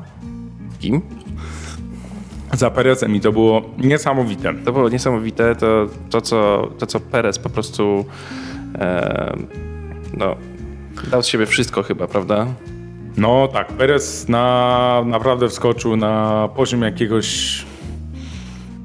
kim? 0.81 1.01
za 2.53 2.71
Perezem 2.71 3.17
i 3.17 3.21
to 3.21 3.33
było 3.33 3.63
niesamowite. 3.79 4.55
To 4.65 4.73
było 4.73 4.89
niesamowite, 4.89 5.57
to, 5.57 5.87
to, 6.11 6.21
co, 6.21 6.69
to 6.79 6.87
co 6.87 7.01
Perez 7.01 7.39
po 7.39 7.51
prostu 7.51 8.05
e, 8.75 9.37
no, 10.17 10.37
dał 11.11 11.23
z 11.23 11.27
siebie 11.27 11.47
wszystko 11.47 11.83
chyba, 11.83 12.07
prawda? 12.07 12.47
No 13.17 13.49
tak, 13.49 13.69
Perez 13.73 14.29
na, 14.29 15.03
naprawdę 15.07 15.49
wskoczył 15.49 15.97
na 15.97 16.49
poziom 16.57 16.83
jakiegoś 16.83 17.59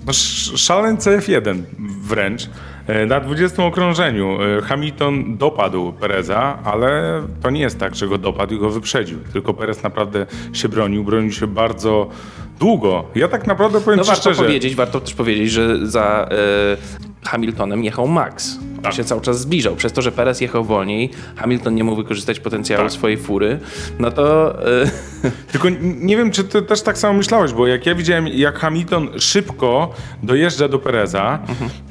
no, 0.06 0.10
sz- 0.10 0.60
szaleńce 0.60 1.20
F1 1.20 1.62
wręcz. 2.02 2.50
E, 2.90 3.06
Na 3.06 3.20
20 3.20 3.64
okrążeniu 3.64 4.38
e, 4.42 4.62
Hamilton 4.62 5.38
dopadł 5.38 5.94
Pereza, 5.94 6.60
ale 6.64 7.22
to 7.42 7.50
nie 7.50 7.62
jest 7.62 7.80
tak, 7.80 7.96
że 7.96 8.08
go 8.08 8.18
dopadł 8.18 8.56
i 8.56 8.60
go 8.60 8.70
wyprzedził. 8.70 9.20
Tylko 9.34 9.54
Perez 9.54 9.84
naprawdę 9.84 10.26
się 10.54 10.70
bronił, 10.70 11.04
bronił 11.04 11.32
się 11.32 11.48
bardzo 11.48 12.10
długo. 12.60 13.04
Ja 13.16 13.28
tak 13.28 13.48
naprawdę 13.48 13.82
powiem 13.82 13.98
No 13.98 14.04
ci 14.04 14.08
warto 14.08 14.22
szczerze, 14.22 14.44
powiedzieć, 14.44 14.76
warto 14.76 15.00
też 15.00 15.14
powiedzieć, 15.14 15.52
że 15.52 15.88
za 15.88 16.28
e, 16.32 17.28
Hamiltonem 17.28 17.84
jechał 17.84 18.08
Max. 18.08 18.60
Tak. 18.84 18.94
się 18.94 19.04
cały 19.04 19.22
czas 19.22 19.40
zbliżał. 19.40 19.76
Przez 19.76 19.94
to, 19.94 20.02
że 20.02 20.12
Perez 20.12 20.42
jechał 20.42 20.64
wolniej, 20.64 21.10
Hamilton 21.36 21.76
nie 21.76 21.84
mógł 21.84 21.98
wykorzystać 21.98 22.40
potencjału 22.40 22.84
Tak. 22.84 22.92
swojej 22.92 23.18
fury, 23.18 23.60
no 24.00 24.12
to 24.12 24.56
e, 24.84 24.90
Tylko 25.52 25.68
nie 25.82 26.18
wiem, 26.18 26.32
czy 26.32 26.44
ty 26.44 26.62
też 26.62 26.82
tak 26.82 26.98
samo 26.98 27.14
myślałeś, 27.14 27.54
bo 27.54 27.68
jak 27.68 27.86
ja 27.86 27.96
widziałem, 27.96 28.28
jak 28.28 28.60
Hamilton 28.60 29.10
szybko 29.20 29.94
dojeżdża 30.24 30.68
do 30.68 30.80
Pereza, 30.80 31.40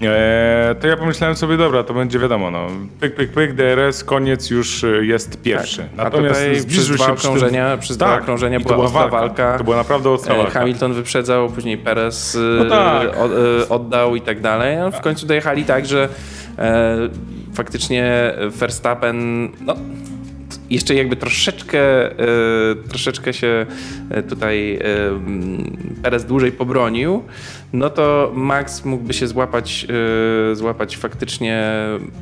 e, 0.02 0.74
to 0.80 0.86
ja 0.88 0.96
pomyślałem 0.96 1.36
sobie, 1.36 1.56
dobra, 1.56 1.82
to 1.82 1.94
będzie 1.94 2.18
wiadomo, 2.18 2.50
no, 2.50 2.66
pyk, 3.00 3.14
pyk, 3.14 3.30
pyk, 3.32 3.52
DRS, 3.54 4.04
koniec 4.04 4.50
już 4.50 4.84
e, 4.84 4.86
jest 5.04 5.42
pierwszy. 5.42 5.88
Tak. 5.96 6.06
A 6.06 6.10
tutaj 6.10 6.62
przez 6.68 6.88
dwa 6.88 7.14
przy 7.14 7.28
tym- 7.28 7.36
okrążenia- 7.36 7.78
przez 7.78 7.96
dwa 7.96 8.18
okrążenia 8.18 8.58
i 8.58 8.64
to 8.64 8.74
była 8.74 8.86
ostra 8.86 9.08
walka. 9.08 9.58
To 9.58 9.64
była 9.64 9.76
naprawdę 9.76 10.10
ostra 10.10 10.34
e, 10.34 10.38
walka. 10.38 10.52
Hamilton 10.60 10.92
wyprzedzał, 10.92 11.48
później 11.48 11.78
Perez 11.78 12.38
No 12.58 12.64
tak. 12.64 13.08
oddał 13.68 14.16
i 14.16 14.20
tak 14.20 14.40
dalej. 14.40 14.78
A 14.78 14.90
w 14.90 15.00
końcu 15.00 15.26
dojechali 15.26 15.64
tak, 15.64 15.86
że 15.86 16.08
faktycznie 17.54 18.34
Verstappen, 18.48 19.48
no, 19.60 19.76
jeszcze 20.70 20.94
jakby 20.94 21.16
troszeczkę, 21.16 22.10
e, 22.10 22.16
troszeczkę 22.88 23.32
się 23.32 23.66
e, 24.10 24.22
tutaj 24.22 24.74
e, 24.74 25.08
mm, 25.08 25.96
Perez 26.02 26.24
dłużej 26.24 26.52
pobronił, 26.52 27.22
no 27.72 27.90
to 27.90 28.32
Max 28.34 28.84
mógłby 28.84 29.12
się 29.14 29.26
złapać, 29.26 29.86
e, 30.52 30.54
złapać 30.56 30.96
faktycznie 30.96 31.72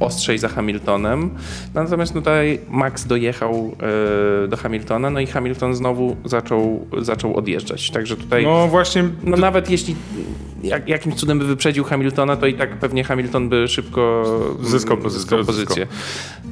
ostrzej 0.00 0.38
za 0.38 0.48
Hamiltonem. 0.48 1.30
Natomiast 1.74 2.12
tutaj 2.12 2.60
Max 2.70 3.06
dojechał 3.06 3.72
e, 4.44 4.48
do 4.48 4.56
Hamiltona, 4.56 5.10
no 5.10 5.20
i 5.20 5.26
Hamilton 5.26 5.74
znowu 5.74 6.16
zaczął, 6.24 6.86
zaczął 6.98 7.36
odjeżdżać. 7.36 7.90
Także 7.90 8.16
tutaj 8.16 8.44
No 8.44 8.68
właśnie, 8.68 9.04
no 9.24 9.36
nawet 9.36 9.70
jeśli 9.70 9.96
jak, 10.62 10.88
jakimś 10.88 11.14
cudem 11.14 11.38
by 11.38 11.44
wyprzedził 11.44 11.84
Hamiltona, 11.84 12.36
to 12.36 12.46
i 12.46 12.54
tak 12.54 12.78
pewnie 12.78 13.04
Hamilton 13.04 13.48
by 13.48 13.68
szybko 13.68 14.24
Zyskał 14.62 14.96
pozycję, 14.96 15.20
zyskał 15.20 15.44
pozycję. 15.44 15.86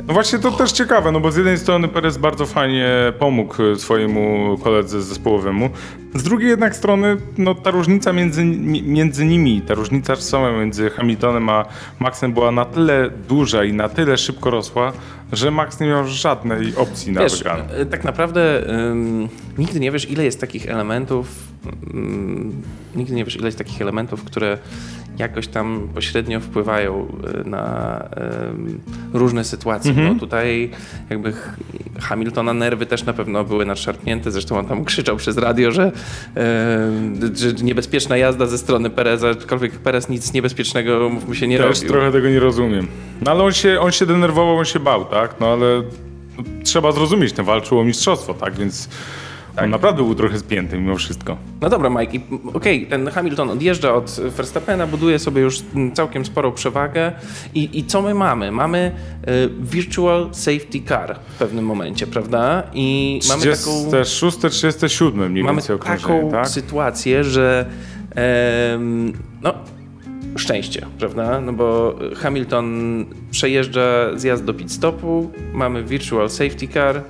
no 0.07 0.15
właśnie 0.15 0.39
to 0.39 0.51
też 0.53 0.73
ciekawe, 0.73 1.13
no 1.13 1.21
bo 1.21 1.33
z 1.33 1.37
jednej 1.37 1.59
strony 1.59 1.89
Perez 1.89 2.19
bardzo 2.19 2.47
fajnie 2.47 2.89
pomógł 3.19 3.63
e, 3.63 3.77
swojemu 3.77 4.57
koledze 4.65 5.03
zespołowemu, 5.03 5.71
z 6.15 6.23
drugiej 6.23 6.49
jednak 6.51 6.77
strony, 6.77 7.17
no 7.39 7.55
ta 7.55 7.71
różnica 7.71 8.13
między, 8.13 8.45
mi- 8.45 8.83
między 8.85 9.25
nimi, 9.25 9.63
ta 9.63 9.75
różnica 9.75 10.17
sama 10.17 10.53
między 10.53 10.91
Hamiltonem 10.91 11.49
a 11.49 11.65
Maxem 12.01 12.33
była 12.33 12.51
na 12.51 12.65
tyle 12.65 13.11
duża 13.29 13.65
i 13.65 13.73
na 13.73 13.89
tyle 13.89 14.17
szybko 14.17 14.51
rosła, 14.51 14.93
że 15.33 15.51
Max 15.51 15.81
nie 15.81 15.87
miał 15.87 16.07
żadnej 16.07 16.77
opcji 16.77 17.13
na 17.13 17.21
Wiesz, 17.21 17.39
wygraną. 17.39 17.65
e, 17.65 17.87
tak 17.87 18.05
naprawdę 18.05 18.71
ym, 18.91 19.29
nigdy 19.59 19.81
nie 19.81 19.91
wiesz, 19.91 20.11
ile 20.11 20.25
jest 20.25 20.41
takich 20.41 20.69
elementów, 20.69 21.29
ym, 21.95 22.63
nigdy 22.97 23.15
nie 23.15 23.25
wiesz, 23.25 23.37
ile 23.37 23.47
jest 23.47 23.59
takich 23.59 23.83
elementów, 23.83 24.25
które 24.25 24.59
jakoś 25.19 25.49
tam 25.49 25.89
pośrednio 25.95 26.41
wpływają 26.41 27.07
y, 27.45 27.49
na 27.49 27.97
ym, 28.51 28.81
różne 29.13 29.45
sytuacje. 29.45 29.91
Mhm. 29.91 30.09
No 30.15 30.21
tutaj 30.21 30.71
jakby 31.11 31.33
Hamiltona 32.01 32.53
nerwy 32.55 32.87
też 32.87 33.05
na 33.05 33.13
pewno 33.13 33.45
były 33.45 33.67
nadszarpnięte, 33.67 34.31
zresztą 34.31 34.59
on 34.59 34.67
tam 34.67 34.85
krzyczał 34.91 35.17
przez 35.17 35.39
radio, 35.39 35.71
że, 35.73 35.93
że 37.35 37.53
niebezpieczna 37.63 38.17
jazda 38.17 38.47
ze 38.47 38.59
strony 38.59 38.91
Pereza, 38.91 39.29
aczkolwiek 39.31 39.73
Perez 39.73 40.09
nic 40.09 40.33
niebezpiecznego, 40.33 41.09
mówmy 41.09 41.35
się, 41.37 41.49
nie 41.49 41.59
Też 41.59 41.77
robił. 41.79 41.91
trochę 41.93 42.13
tego 42.13 42.29
nie 42.29 42.41
rozumiem. 42.41 42.87
No 43.23 43.31
ale 43.31 43.43
on 43.45 43.53
się, 43.53 43.81
on 43.81 43.93
się 43.93 44.07
denerwował, 44.07 44.57
on 44.59 44.65
się 44.65 44.81
bał, 44.81 45.05
tak? 45.15 45.41
No 45.41 45.47
ale 45.47 45.83
trzeba 46.65 46.93
zrozumieć, 46.93 47.33
ten 47.33 47.45
walczył 47.45 47.79
o 47.79 47.85
mistrzostwo, 47.85 48.35
tak? 48.35 48.55
Więc 48.55 48.89
on 49.63 49.71
naprawdę 49.71 50.03
był 50.03 50.15
trochę 50.15 50.39
spięty 50.39 50.79
mimo 50.79 50.97
wszystko. 50.97 51.37
No 51.61 51.69
dobra, 51.69 51.91
Mike, 51.91 52.19
okej, 52.55 52.87
ten 52.87 53.09
Hamilton 53.09 53.51
odjeżdża 53.51 53.95
od 53.95 54.11
Verstappena, 54.11 54.87
buduje 54.87 55.19
sobie 55.19 55.43
już 55.43 55.63
całkiem 55.95 56.25
sporą 56.25 56.53
przewagę. 56.53 57.13
I, 57.55 57.79
i 57.79 57.85
co 57.85 58.03
my 58.03 58.15
mamy? 58.15 58.53
Mamy 58.53 58.93
y, 59.29 59.51
virtual 59.61 60.29
safety 60.33 60.81
car 60.89 61.17
w 61.35 61.39
pewnym 61.39 61.65
momencie, 61.67 62.07
prawda? 62.07 62.63
I 62.73 63.21
mamy 63.29 63.41
taką, 63.41 63.91
36, 63.91 64.39
37 64.51 65.33
mniej 65.33 65.45
mamy 65.45 65.57
więcej 65.57 65.77
okrążenie, 65.77 66.19
taką 66.19 66.31
tak? 66.31 66.49
sytuację, 66.49 67.25
że 67.25 67.67
em, 68.15 69.13
no, 69.43 69.55
szczęście, 70.37 70.87
prawda? 70.99 71.41
No 71.41 71.53
bo 71.53 71.99
Hamilton 72.17 73.05
przejeżdża 73.31 74.19
zjazd 74.19 74.45
do 74.45 74.55
pit 74.55 74.73
stopu, 74.73 75.31
mamy 75.53 75.85
virtual 75.85 76.31
safety 76.31 76.69
car 76.69 77.03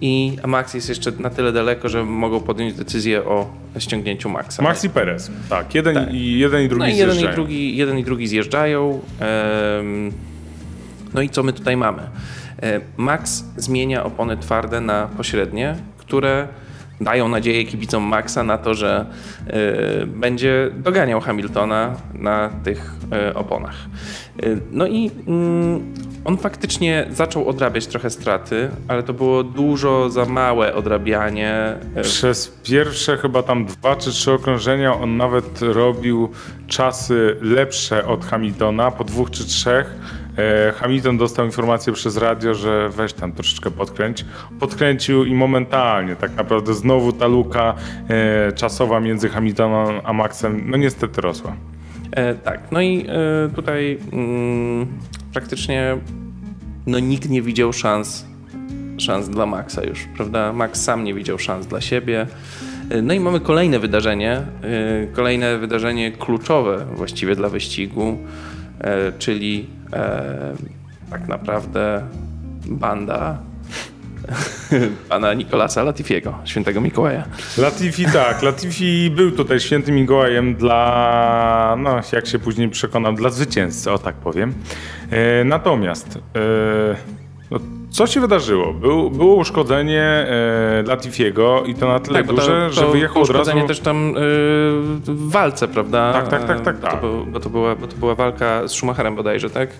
i 0.00 0.36
Max 0.46 0.74
jest 0.74 0.88
jeszcze 0.88 1.12
na 1.18 1.30
tyle 1.30 1.52
daleko, 1.52 1.88
że 1.88 2.04
mogą 2.04 2.40
podjąć 2.40 2.74
decyzję 2.74 3.24
o 3.24 3.50
ściągnięciu 3.78 4.28
Maxa. 4.28 4.62
Max 4.62 4.84
i 4.84 4.90
Perez, 4.90 5.30
tak. 5.50 5.74
Jeden, 5.74 6.10
I, 6.10 6.38
jeden 6.38 6.62
i 6.62 6.68
drugi 6.68 6.82
No 6.84 6.88
i 6.88 6.96
jeden 6.96 7.08
i, 7.08 7.18
zjeżdżają. 7.18 7.34
drugi, 7.34 7.76
jeden 7.76 7.98
i 7.98 8.04
drugi 8.04 8.28
zjeżdżają. 8.28 9.00
No 11.14 11.22
i 11.22 11.30
co 11.30 11.42
my 11.42 11.52
tutaj 11.52 11.76
mamy? 11.76 12.02
E, 12.62 12.80
Max 12.96 13.44
zmienia 13.56 14.04
opony 14.04 14.36
twarde 14.36 14.80
na 14.80 15.06
pośrednie, 15.16 15.76
które 15.98 16.48
dają 17.00 17.28
nadzieję 17.28 17.64
kibicom 17.64 18.02
Maxa 18.02 18.44
na 18.44 18.58
to, 18.58 18.74
że 18.74 19.06
e, 19.46 20.06
będzie 20.06 20.70
doganiał 20.76 21.20
Hamiltona 21.20 21.96
na 22.14 22.50
tych 22.64 22.92
e, 23.12 23.34
oponach. 23.34 23.76
E, 24.42 24.46
No 24.70 24.86
i 24.86 25.10
mm, 25.26 25.94
on 26.24 26.36
faktycznie 26.36 27.06
zaczął 27.10 27.48
odrabiać 27.48 27.86
trochę 27.86 28.10
straty, 28.10 28.70
ale 28.88 29.02
to 29.02 29.12
było 29.12 29.44
dużo 29.44 30.10
za 30.10 30.24
małe 30.24 30.74
odrabianie. 30.74 31.74
Przez 32.02 32.48
pierwsze 32.48 33.16
chyba 33.16 33.42
tam 33.42 33.66
dwa 33.66 33.96
czy 33.96 34.10
trzy 34.10 34.32
okrążenia 34.32 34.94
on 34.94 35.16
nawet 35.16 35.62
robił 35.62 36.28
czasy 36.66 37.36
lepsze 37.40 38.06
od 38.06 38.24
Hamiltona, 38.24 38.90
po 38.90 39.04
dwóch 39.04 39.30
czy 39.30 39.46
trzech. 39.46 39.94
E, 40.38 40.72
Hamilton 40.72 41.18
dostał 41.18 41.46
informację 41.46 41.92
przez 41.92 42.16
radio, 42.16 42.54
że 42.54 42.88
weź 42.88 43.12
tam 43.12 43.32
troszeczkę 43.32 43.70
podkręć. 43.70 44.24
Podkręcił 44.60 45.24
i 45.24 45.34
momentalnie 45.34 46.16
tak 46.16 46.36
naprawdę 46.36 46.74
znowu 46.74 47.12
ta 47.12 47.26
luka 47.26 47.74
e, 48.08 48.52
czasowa 48.52 49.00
między 49.00 49.28
Hamiltonem 49.28 50.00
a 50.04 50.12
Maxem 50.12 50.70
no 50.70 50.76
niestety 50.76 51.20
rosła. 51.20 51.56
E, 52.10 52.34
tak, 52.34 52.60
no 52.72 52.80
i 52.80 53.06
e, 53.08 53.54
tutaj 53.54 53.98
mm, 54.12 54.86
praktycznie 55.32 55.96
no, 56.86 56.98
nikt 56.98 57.28
nie 57.28 57.42
widział 57.42 57.72
szans, 57.72 58.26
szans 58.98 59.28
dla 59.28 59.46
Maxa 59.46 59.84
już, 59.84 60.04
prawda? 60.16 60.52
Max 60.52 60.84
sam 60.84 61.04
nie 61.04 61.14
widział 61.14 61.38
szans 61.38 61.66
dla 61.66 61.80
siebie. 61.80 62.26
E, 62.90 63.02
No 63.02 63.14
i 63.14 63.20
mamy 63.20 63.40
kolejne 63.40 63.78
wydarzenie, 63.78 64.42
kolejne 65.12 65.58
wydarzenie 65.58 66.12
kluczowe 66.12 66.86
właściwie 66.94 67.36
dla 67.36 67.48
wyścigu, 67.48 68.18
czyli 69.18 69.66
e, 69.92 70.54
tak 71.10 71.28
naprawdę 71.28 72.02
banda 72.66 73.38
pana 75.08 75.34
Nikolasa 75.34 75.82
Latifiego, 75.82 76.38
świętego 76.44 76.80
Mikołaja. 76.80 77.24
Latifi 77.58 78.04
tak, 78.04 78.42
Latifi 78.42 79.10
był 79.10 79.30
tutaj 79.30 79.60
świętym 79.60 79.94
Mikołajem 79.94 80.54
dla, 80.54 81.76
no 81.78 82.00
jak 82.12 82.26
się 82.26 82.38
później 82.38 82.68
przekonam, 82.68 83.16
dla 83.16 83.30
zwycięzcy, 83.30 83.92
o 83.92 83.98
tak 83.98 84.14
powiem. 84.14 84.54
E, 85.10 85.44
natomiast, 85.44 86.18
e, 86.36 86.40
no, 87.50 87.58
co 87.90 88.06
się 88.06 88.20
wydarzyło? 88.20 88.72
Był, 88.72 89.10
było 89.10 89.34
uszkodzenie 89.34 90.02
e, 90.02 90.82
Latifiego 90.86 91.62
i 91.66 91.74
to 91.74 91.88
na 91.88 92.00
tyle 92.00 92.18
Tak, 92.18 92.26
bo 92.26 92.32
to, 92.32 92.40
duże, 92.40 92.66
to 92.68 92.72
że 92.72 92.86
wyjechał 92.86 93.22
od 93.22 93.28
razu... 93.30 93.40
uszkodzenie 93.40 93.68
też 93.68 93.80
tam 93.80 94.08
y, 94.08 94.12
w 95.04 95.30
walce, 95.30 95.68
prawda? 95.68 96.12
Tak, 96.12 96.28
tak, 96.28 96.44
tak, 96.46 96.60
tak, 96.60 96.76
E, 96.76 96.80
tak. 96.80 96.90
To, 96.90 96.96
był- 97.00 97.26
bo, 97.26 97.40
to 97.40 97.50
była, 97.50 97.76
bo 97.76 97.86
to 97.86 97.96
była 97.96 98.14
walka 98.14 98.68
z 98.68 98.72
Schumacherem 98.72 99.16
bodajże, 99.16 99.50
tak? 99.50 99.70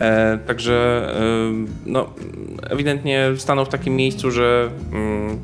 E, 0.00 0.38
także 0.46 1.08
y, 1.56 1.66
no, 1.86 2.06
ewidentnie 2.70 3.30
stanął 3.36 3.64
w 3.64 3.68
takim 3.68 3.96
miejscu, 3.96 4.30
że 4.30 4.70
mm, 4.92 5.38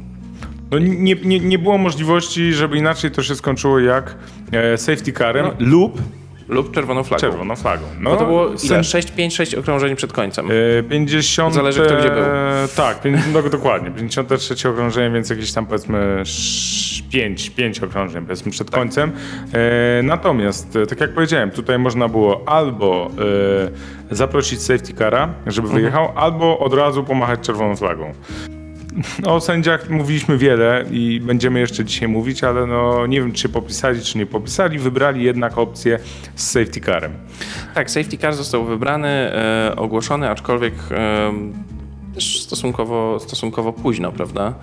No, 0.71 0.79
nie, 0.79 1.15
nie, 1.25 1.41
nie 1.41 1.59
było 1.59 1.79
możliwości, 1.79 2.53
żeby 2.53 2.79
inaczej 2.79 3.11
to 3.11 3.23
się 3.23 3.35
skończyło 3.35 3.79
jak 3.79 4.15
e, 4.53 4.79
safety 4.79 5.13
carem 5.13 5.47
lub 5.59 6.03
lub 6.49 6.75
czerwoną 6.75 7.03
flagą. 7.03 7.21
czerwoną 7.21 7.57
flagą. 7.57 7.83
No, 8.01 8.11
Bo 8.11 8.17
to 8.17 8.27
było 8.27 8.59
sen- 8.59 8.71
ile? 8.77 8.85
6, 8.85 9.11
5, 9.11 9.35
6 9.35 9.55
okrążeń 9.55 9.97
przed 9.97 10.13
końcem. 10.13 10.49
E, 10.79 10.83
50. 10.83 11.55
Zależy, 11.55 11.81
kto 11.81 11.97
gdzie 11.97 12.11
był. 12.11 12.25
Tak, 12.77 13.01
pięć- 13.03 13.21
no, 13.35 13.43
dokładnie. 13.43 13.91
53 13.91 14.69
okrążenie, 14.69 15.15
więc 15.15 15.31
jakieś 15.31 15.53
tam 15.53 15.67
powiedzmy 15.67 16.23
5, 17.11 17.51
5 17.51 17.81
okrążeń 17.83 18.23
powiedzmy 18.25 18.53
przed 18.53 18.71
Tak. 18.71 18.81
końcem. 18.81 19.13
E, 19.53 20.03
natomiast, 20.03 20.77
e, 20.77 20.87
tak 20.87 21.01
jak 21.01 21.15
powiedziałem, 21.15 21.51
tutaj 21.51 21.79
można 21.79 22.09
było 22.09 22.43
albo 22.49 23.11
e, 24.11 24.15
zaprosić 24.15 24.63
safety 24.63 24.95
cara, 24.95 25.29
żeby 25.47 25.67
Mhm. 25.69 25.83
wyjechał, 25.83 26.13
albo 26.15 26.59
od 26.59 26.75
razu 26.75 27.05
pomachać 27.05 27.41
czerwoną 27.41 27.77
flagą. 27.77 28.13
O 29.27 29.41
sędziach 29.41 29.91
mówiliśmy 29.91 30.39
wiele 30.39 30.85
i 30.91 31.21
będziemy 31.21 31.61
jeszcze 31.61 31.85
dzisiaj 31.85 32.09
mówić, 32.09 32.45
ale 32.45 32.67
no, 32.67 33.07
nie 33.07 33.21
wiem, 33.21 33.33
czy 33.33 33.49
popisali, 33.49 34.03
czy 34.03 34.19
nie 34.19 34.27
popisali. 34.27 34.79
Wybrali 34.79 35.25
jednak 35.25 35.59
opcję 35.59 35.99
z 36.35 36.51
safety 36.51 36.81
carem. 36.81 37.13
Tak, 37.75 37.91
safety 37.91 38.19
car 38.19 38.35
został 38.35 38.65
wybrany, 38.65 39.09
e, 39.09 39.73
ogłoszony, 39.77 40.31
aczkolwiek 40.31 40.75
e, 40.91 41.33
też 42.15 42.43
stosunkowo, 42.43 43.21
stosunkowo 43.21 43.73
późno, 43.73 44.13
prawda? 44.13 44.55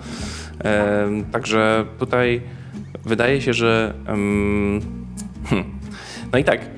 E, 0.64 1.08
także 1.32 1.84
tutaj 1.98 2.40
wydaje 3.04 3.40
się, 3.40 3.52
że. 3.52 3.94
hmm. 4.06 4.80
No 6.32 6.38
i 6.38 6.44
tak. 6.44 6.71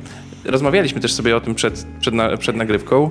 Rozmawialiśmy 0.44 1.00
też 1.00 1.12
sobie 1.12 1.36
o 1.36 1.40
tym 1.40 1.54
przed, 1.54 1.86
przed, 2.00 2.14
na, 2.14 2.36
przed 2.36 2.56
nagrywką 2.56 3.10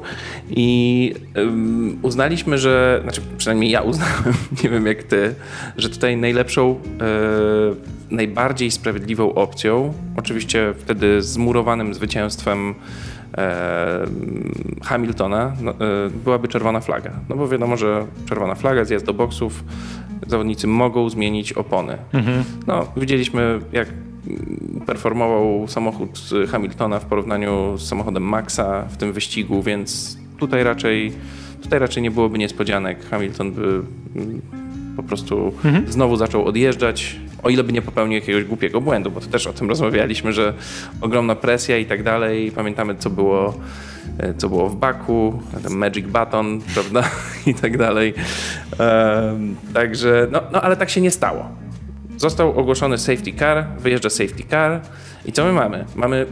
i 0.50 1.16
em, 1.34 2.00
uznaliśmy, 2.02 2.58
że, 2.58 3.00
znaczy 3.04 3.22
przynajmniej 3.38 3.72
ja 3.72 3.82
uznałem, 3.82 4.34
nie 4.64 4.70
wiem 4.70 4.86
jak 4.86 5.04
ty, 5.04 5.36
że 5.78 5.90
tutaj 5.90 6.18
najlepszą, 6.18 6.72
e, 6.72 8.16
najbardziej 8.16 8.72
sprawiedliwą 8.72 9.34
opcją, 9.34 9.94
oczywiście 10.18 10.74
wtedy 10.78 11.22
zmurowanym 11.22 11.94
zwycięstwem 11.94 12.76
e, 13.38 14.06
Hamiltona, 14.84 15.54
no, 15.62 15.72
e, 15.72 15.76
byłaby 16.24 16.48
czerwona 16.48 16.80
flaga. 16.80 17.12
No 17.30 17.36
bo 17.36 17.48
wiadomo, 17.48 17.78
że 17.78 18.06
czerwona 18.26 18.56
flaga, 18.56 18.86
zjazd 18.86 19.06
do 19.06 19.14
boksów, 19.14 19.64
zawodnicy 20.28 20.68
mogą 20.68 21.10
zmienić 21.10 21.54
opony. 21.54 21.98
No, 22.68 22.88
widzieliśmy 22.98 23.60
jak 23.72 23.88
performował 24.86 25.68
samochód 25.68 26.20
Hamiltona 26.52 27.00
w 27.00 27.06
porównaniu 27.06 27.78
z 27.78 27.88
samochodem 27.88 28.24
Maxa 28.24 28.86
w 28.90 28.98
tym 28.98 29.14
wyścigu, 29.14 29.64
więc 29.64 30.18
tutaj 30.38 30.64
raczej, 30.64 31.12
tutaj 31.62 31.80
raczej 31.80 32.04
nie 32.04 32.12
byłoby 32.12 32.38
niespodzianek. 32.38 33.06
Hamilton 33.10 33.52
by 33.52 33.82
mm, 34.16 34.42
po 34.96 35.04
prostu 35.04 35.54
znowu 35.88 36.16
zaczął 36.16 36.46
odjeżdżać, 36.46 37.16
o 37.44 37.50
ile 37.50 37.64
by 37.64 37.74
nie 37.74 37.82
popełnił 37.82 38.16
jakiegoś 38.16 38.44
głupiego 38.44 38.82
błędu, 38.82 39.12
bo 39.12 39.22
to 39.22 39.28
też 39.28 39.48
o 39.48 39.54
tym 39.54 39.70
rozmawialiśmy, 39.70 40.34
że 40.34 40.54
ogromna 41.02 41.36
presja 41.36 41.78
i 41.78 41.86
tak 41.86 42.04
dalej. 42.04 42.52
Pamiętamy, 42.52 42.96
co 42.96 43.10
było, 43.10 43.54
e, 44.18 44.34
co 44.34 44.50
było 44.50 44.70
w 44.70 44.76
Baku, 44.76 45.42
ten 45.64 45.78
Magic 45.78 46.08
Button, 46.08 46.62
prawda, 46.74 47.04
i 47.46 47.54
tak 47.54 47.78
dalej. 47.78 48.14
Także, 49.74 50.28
no, 50.32 50.42
no 50.52 50.62
ale 50.62 50.78
tak 50.78 50.90
się 50.90 51.02
nie 51.02 51.12
stało. 51.12 51.50
Został 52.18 52.60
ogłoszony 52.60 52.98
safety 52.98 53.34
car, 53.34 53.66
wyjeżdża 53.80 54.10
safety 54.10 54.44
car 54.50 54.82
i 55.26 55.32
co 55.32 55.46
my 55.46 55.54
mamy? 55.54 55.86
Mamy 55.96 56.26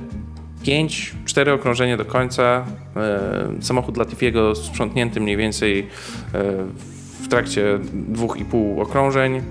5, 0.63 1.15
4 1.25 1.53
okrążenia 1.53 1.97
do 1.97 2.05
końca. 2.05 2.65
E, 2.95 3.61
samochód 3.61 3.97
Latifiego 3.97 4.55
sprzątnięty 4.55 5.19
mniej 5.19 5.37
więcej 5.37 5.79
e, 5.79 5.85
w 7.21 7.27
trakcie 7.27 7.79
dwóch 7.93 8.37
i 8.37 8.45
pół 8.45 8.81
okrążeń. 8.81 9.41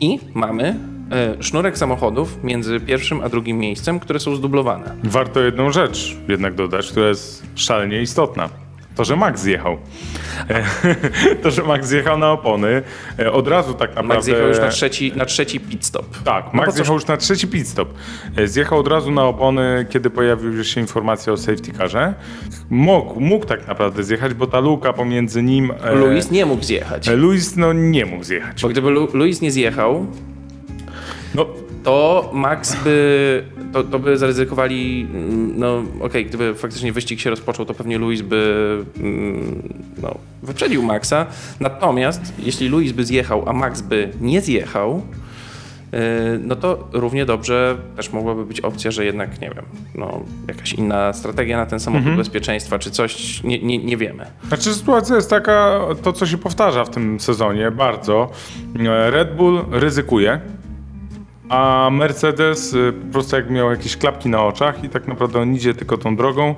I 0.00 0.18
mamy 0.34 0.76
e, 1.12 1.42
sznurek 1.42 1.78
samochodów 1.78 2.44
między 2.44 2.80
pierwszym 2.80 3.20
a 3.20 3.28
drugim 3.28 3.58
miejscem, 3.58 4.00
które 4.00 4.20
są 4.20 4.36
zdublowane. 4.36 4.96
Warto 5.04 5.40
jedną 5.40 5.72
rzecz 5.72 6.16
jednak 6.28 6.54
dodać, 6.54 6.90
która 6.90 7.08
jest 7.08 7.46
szalenie 7.54 8.02
istotna. 8.02 8.63
To, 8.94 9.04
że 9.04 9.16
Max 9.16 9.40
zjechał. 9.40 9.76
E, 10.50 10.64
to, 11.42 11.50
że 11.50 11.62
Max 11.62 11.86
zjechał 11.86 12.18
na 12.18 12.32
opony. 12.32 12.82
e, 13.18 13.32
Od 13.32 13.48
razu 13.48 13.74
tak 13.74 13.88
naprawdę... 13.90 14.14
Max 14.14 14.24
zjechał 14.24 14.48
już 14.48 14.58
na 14.58 14.68
trzeci, 14.68 15.12
na 15.16 15.24
trzeci 15.24 15.60
pit 15.60 15.84
stop. 15.86 16.06
Tak, 16.24 16.44
No 16.44 16.50
Max 16.52 16.66
coś- 16.68 16.74
zjechał 16.74 16.94
już 16.94 17.06
na 17.06 17.16
trzeci 17.16 17.48
pit 17.48 17.68
stop. 17.68 17.88
E, 18.36 18.46
Zjechał 18.48 18.78
od 18.78 18.88
razu 18.88 19.10
na 19.10 19.24
opony, 19.24 19.86
kiedy 19.90 20.10
pojawiła 20.10 20.64
się 20.64 20.80
informacja 20.80 21.32
o 21.32 21.36
safety 21.36 21.72
carze. 21.72 22.14
Mógł, 22.70 23.20
mógł 23.20 23.46
tak 23.46 23.66
naprawdę 23.68 24.04
zjechać, 24.04 24.34
bo 24.34 24.46
ta 24.46 24.60
luka 24.60 24.92
pomiędzy 24.92 25.42
nim... 25.42 25.72
Luis 25.94 26.30
nie 26.30 26.46
mógł 26.46 26.62
zjechać. 26.62 27.08
Luis 27.08 27.56
no 27.56 27.72
nie 27.72 28.06
mógł 28.06 28.24
zjechać. 28.24 28.62
Bo 28.62 28.68
gdyby 28.68 28.90
Lu- 28.90 29.08
Luis 29.14 29.40
nie 29.40 29.50
zjechał, 29.50 30.06
No, 31.34 31.46
to 31.84 32.30
Max 32.34 32.76
by, 32.84 33.44
to, 33.74 33.84
to 33.84 33.98
by 33.98 34.18
zaryzykowali, 34.18 35.06
mm, 35.10 35.58
no 35.58 35.82
okej, 36.00 36.26
gdyby 36.26 36.54
faktycznie 36.54 36.92
wyścig 36.92 37.20
się 37.20 37.30
rozpoczął, 37.30 37.66
to 37.66 37.74
pewnie 37.74 37.98
Luis 37.98 38.22
by 38.22 38.84
mm, 39.00 39.62
no, 40.02 40.14
wyprzedził 40.42 40.82
Maxa. 40.82 41.26
Natomiast 41.60 42.34
jeśli 42.38 42.68
Luis 42.68 42.92
by 42.92 43.04
zjechał, 43.04 43.48
a 43.48 43.52
Max 43.52 43.80
by 43.80 44.10
nie 44.20 44.40
zjechał, 44.40 45.02
yy, 45.92 45.98
no 46.38 46.56
to 46.56 46.88
równie 46.92 47.26
dobrze 47.26 47.76
też 47.96 48.12
mogłaby 48.12 48.44
być 48.46 48.60
opcja, 48.60 48.90
że 48.90 49.04
jednak, 49.04 49.40
nie 49.40 49.50
wiem, 49.50 49.64
no, 49.94 50.20
jakaś 50.48 50.72
inna 50.72 51.12
strategia 51.12 51.56
na 51.56 51.66
ten 51.66 51.80
samochód 51.80 52.16
bezpieczeństwa, 52.16 52.78
czy 52.78 52.90
coś, 52.90 53.42
nie, 53.42 53.58
nie, 53.58 53.78
nie 53.78 53.96
wiemy. 53.96 54.26
Znaczy 54.48 54.74
sytuacja 54.74 55.16
jest 55.16 55.30
taka, 55.30 55.80
to 56.02 56.12
co 56.12 56.26
się 56.26 56.38
powtarza 56.38 56.84
w 56.84 56.90
tym 56.90 57.20
sezonie 57.20 57.70
bardzo. 57.70 58.30
Red 59.10 59.36
Bull 59.36 59.64
ryzykuje, 59.70 60.40
a 61.48 61.90
Mercedes 61.92 62.74
y, 62.74 62.92
po 62.92 63.12
prostu 63.12 63.36
jak 63.36 63.50
miał 63.50 63.70
jakieś 63.70 63.96
klapki 63.96 64.28
na 64.28 64.44
oczach 64.44 64.84
i 64.84 64.88
tak 64.88 65.08
naprawdę 65.08 65.40
on 65.40 65.54
idzie 65.54 65.74
tylko 65.74 65.98
tą 65.98 66.16
drogą. 66.16 66.54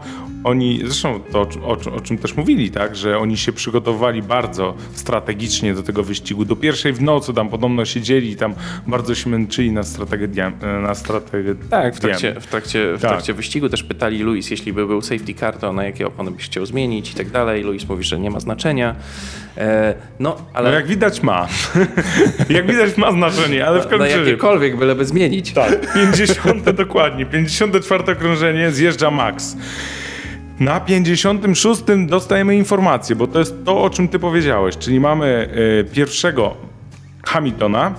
Oni, 0.47 0.81
zresztą 0.85 1.21
to 1.33 1.41
o, 1.41 1.47
czym- 1.77 1.95
o, 1.95 2.01
czym- 2.01 2.19
też 2.19 2.37
mówili, 2.37 2.71
tak, 2.71 2.97
że 2.97 3.19
oni 3.19 3.37
się 3.37 3.53
przygotowywali 3.53 4.23
bardzo 4.23 4.75
strategicznie 4.93 5.75
do 5.75 5.83
tego 5.83 6.03
wyścigu. 6.03 6.45
Do 6.45 6.57
pierwszej 6.57 6.93
w 6.93 7.03
nocy 7.03 7.35
tam 7.35 7.49
podobno 7.49 7.85
siedzieli 7.85 8.31
i 8.31 8.37
tam 8.37 8.55
bardzo 8.87 9.15
się 9.15 9.31
męczyli 9.31 9.73
na 9.73 9.83
strategię, 9.83 10.53
na 10.83 10.95
strategię 10.95 11.55
Tak, 11.71 11.97
w 11.97 12.01
trakcie, 12.01 12.35
w 12.41 12.47
trakcie, 12.47 12.93
w 12.97 13.01
Tak. 13.01 13.11
trakcie 13.11 13.35
wyścigu 13.35 13.69
też 13.69 13.83
pytali 13.83 14.19
Luis, 14.23 14.51
jeśli 14.51 14.73
by 14.73 14.87
był 14.87 15.03
safety 15.03 15.35
car, 15.35 15.57
to 15.59 15.73
na 15.73 15.85
jakie 15.85 16.07
opony 16.07 16.31
byś 16.31 16.45
chciał 16.45 16.67
zmienić 16.67 17.11
i 17.13 17.15
tak 17.15 17.31
dalej. 17.31 17.63
Luis 17.63 17.89
mówi, 17.89 18.05
że 18.05 18.19
nie 18.21 18.31
ma 18.31 18.41
znaczenia. 18.41 18.95
E, 19.59 19.95
no, 20.21 20.37
ale 20.55 20.69
No 20.71 20.75
jak 20.75 20.87
widać 20.87 21.23
ma. 21.23 21.49
jak 22.49 22.67
widać 22.67 22.97
ma 22.97 23.13
znaczenie, 23.13 23.67
ale 23.67 23.81
w 23.81 23.85
na 23.85 23.91
każdym 23.91 24.01
razie... 24.09 24.19
jakiekolwiek 24.19 24.77
byleby 24.79 25.05
zmienić. 25.05 25.53
Tak, 25.53 25.95
50 25.95 26.71
dokładnie, 26.71 27.27
54 27.27 28.13
okrążenie, 28.13 28.71
zjeżdża 28.71 29.11
Max. 29.11 29.57
Na 30.61 30.81
56 30.81 31.83
dostajemy 32.07 32.57
informację, 32.57 33.17
bo 33.17 33.27
to 33.27 33.39
jest 33.39 33.65
to, 33.65 33.83
o 33.83 33.91
czym 33.91 34.09
ty 34.09 34.19
powiedziałeś, 34.19 34.77
czyli 34.77 35.01
mamy 35.01 35.49
e, 35.81 35.85
pierwszego 35.85 36.55
Hamiltona 37.25 37.95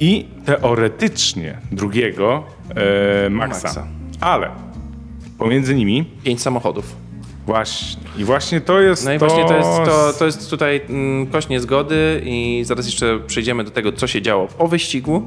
i 0.00 0.26
teoretycznie 0.44 1.58
drugiego 1.72 2.44
e, 3.26 3.30
Maxa. 3.30 3.68
Maxa. 3.68 3.86
Ale 4.20 4.50
pomiędzy 5.38 5.74
nimi 5.74 6.04
Pięć 6.24 6.42
samochodów. 6.42 7.01
Właśnie 7.46 8.02
i 8.18 8.24
właśnie 8.24 8.60
to 8.60 8.80
jest 8.80 9.04
No 9.04 9.12
i 9.12 9.18
to... 9.18 9.26
właśnie 9.26 9.44
to 9.44 9.56
jest, 9.56 9.68
to, 9.68 10.12
to 10.18 10.26
jest 10.26 10.50
tutaj 10.50 10.80
mm, 10.88 11.26
kość 11.26 11.48
niezgody 11.48 12.22
i 12.24 12.62
zaraz 12.64 12.86
jeszcze 12.86 13.18
przejdziemy 13.26 13.64
do 13.64 13.70
tego, 13.70 13.92
co 13.92 14.06
się 14.06 14.22
działo 14.22 14.46
po 14.46 14.68
wyścigu. 14.68 15.26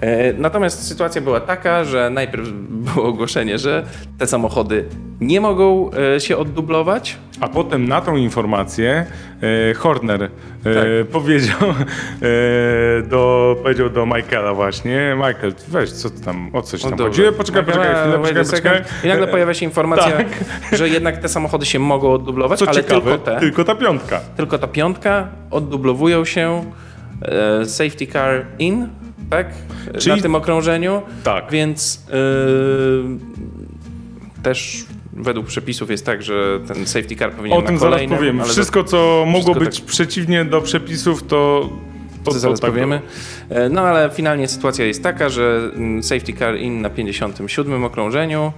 E, 0.00 0.32
natomiast 0.32 0.88
sytuacja 0.88 1.20
była 1.20 1.40
taka, 1.40 1.84
że 1.84 2.10
najpierw 2.10 2.48
było 2.94 3.06
ogłoszenie, 3.06 3.58
że 3.58 3.86
te 4.18 4.26
samochody 4.26 4.84
nie 5.20 5.40
mogą 5.40 5.90
e, 6.16 6.20
się 6.20 6.36
oddublować. 6.36 7.16
A 7.42 7.48
potem 7.48 7.88
na 7.88 8.00
tą 8.00 8.16
informację 8.16 9.06
e, 9.70 9.74
Horner 9.74 10.22
e, 10.22 10.28
Tak. 10.74 10.84
powiedział, 11.12 11.58
e, 11.70 13.02
do, 13.02 13.56
powiedział 13.62 13.90
do 13.90 14.06
Michaela 14.06 14.54
właśnie, 14.54 15.14
Michael, 15.16 15.54
weź, 15.68 15.92
co 15.92 16.10
tam, 16.10 16.50
o 16.52 16.62
coś 16.62 16.82
tam 16.82 16.90
No 16.90 16.96
dobrze. 16.96 17.24
chodzi? 17.24 17.36
Poczekaj, 17.38 17.64
poczekaj 17.64 17.94
chwilę, 17.94 18.18
poczekaj, 18.18 18.44
poczekaj. 18.44 18.82
I 19.04 19.08
nagle 19.08 19.26
pojawia 19.28 19.54
się 19.54 19.64
informacja, 19.64 20.10
Tak. 20.10 20.26
że 20.72 20.88
jednak 20.88 21.18
te 21.18 21.28
samochody 21.28 21.66
się 21.66 21.78
mogą 21.78 22.12
oddublować, 22.12 22.58
Co 22.58 22.66
ale 22.68 22.74
ciekawe, 22.76 23.00
tylko 23.00 23.18
te. 23.18 23.40
tylko 23.40 23.64
ta 23.64 23.74
piątka. 23.74 24.20
Tylko 24.36 24.58
ta 24.58 24.66
piątka 24.66 25.28
oddublowują 25.50 26.24
się 26.24 26.64
e, 27.22 27.64
safety 27.64 28.06
car 28.06 28.46
in, 28.58 28.88
tak? 29.30 29.46
Czyli- 29.98 30.16
Na 30.16 30.22
tym 30.22 30.34
okrążeniu. 30.34 31.02
Tak. 31.24 31.50
Więc 31.50 32.06
e, 32.10 32.12
też 34.42 34.84
według 35.12 35.46
przepisów 35.46 35.90
jest 35.90 36.06
tak, 36.06 36.22
że 36.22 36.60
ten 36.68 36.86
safety 36.86 37.16
car 37.16 37.32
powinien 37.32 37.58
O 37.58 37.62
tym 37.62 37.78
zaraz 37.78 37.94
kolejnym, 37.94 38.18
powiem. 38.18 38.44
Wszystko, 38.44 38.84
co 38.84 39.24
mogło 39.26 39.40
wszystko 39.40 39.60
być 39.64 39.78
tak- 39.80 39.88
przeciwnie 39.88 40.44
do 40.44 40.60
przepisów, 40.60 41.22
to... 41.22 41.70
to, 42.24 42.30
To, 42.32 42.38
zaraz 42.38 42.60
tak 42.60 42.70
powiemy. 42.70 43.00
E, 43.48 43.68
No 43.68 43.80
ale 43.80 44.10
finalnie 44.10 44.48
sytuacja 44.48 44.84
jest 44.84 45.02
taka, 45.02 45.28
że 45.28 45.70
mm, 45.74 46.02
safety 46.02 46.32
car 46.32 46.56
in 46.56 46.80
na 46.80 46.90
57 46.90 47.84
okrążeniu 47.84 48.52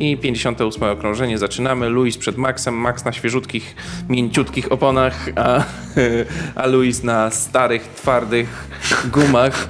i 0.00 0.16
58 0.16 0.82
okrążenie 0.84 1.38
zaczynamy. 1.38 1.88
Luis 1.88 2.16
przed 2.18 2.36
Maxem, 2.36 2.74
Max 2.74 3.04
na 3.04 3.12
świeżutkich, 3.12 3.76
mięciutkich 4.08 4.72
oponach, 4.72 5.28
a, 5.36 5.64
a 6.62 6.66
Luis 6.66 7.02
na 7.02 7.30
starych, 7.30 7.82
twardych 7.82 8.68
gumach. 9.12 9.68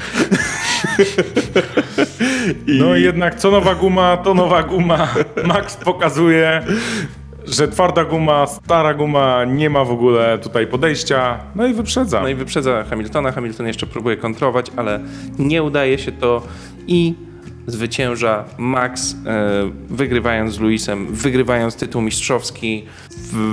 No 2.67 2.97
i 2.97 3.03
jednak 3.03 3.35
co 3.35 3.51
nowa 3.51 3.75
guma, 3.75 4.17
to 4.17 4.35
nowa 4.35 4.63
guma. 4.63 5.09
Max 5.45 5.77
pokazuje, 5.77 6.63
że 7.47 7.69
twarda 7.69 8.05
guma, 8.05 8.47
stara 8.47 8.95
guma, 8.95 9.45
nie 9.45 9.71
ma 9.71 9.85
w 9.85 9.91
ogóle 9.91 10.39
tutaj 10.39 10.67
podejścia. 10.67 11.39
No 11.55 11.67
i 11.67 11.75
wyprzedza. 11.75 12.21
No 12.21 12.29
i 12.29 12.35
wyprzedza 12.35 12.85
Hamiltona. 12.91 13.33
Hamilton 13.33 13.67
jeszcze 13.67 13.87
próbuje 13.87 14.17
kontrować, 14.17 14.67
ale 14.77 15.01
nie 15.39 15.63
udaje 15.63 15.99
się 15.99 16.13
to 16.13 16.43
i 16.87 17.15
zwycięża 17.67 18.45
Max, 18.59 19.17
e, 19.27 19.71
wygrywając 19.91 20.55
z 20.55 20.59
Luisem, 20.59 21.07
wygrywając 21.15 21.77
tytuł 21.77 22.03
mistrzowski. 22.03 22.85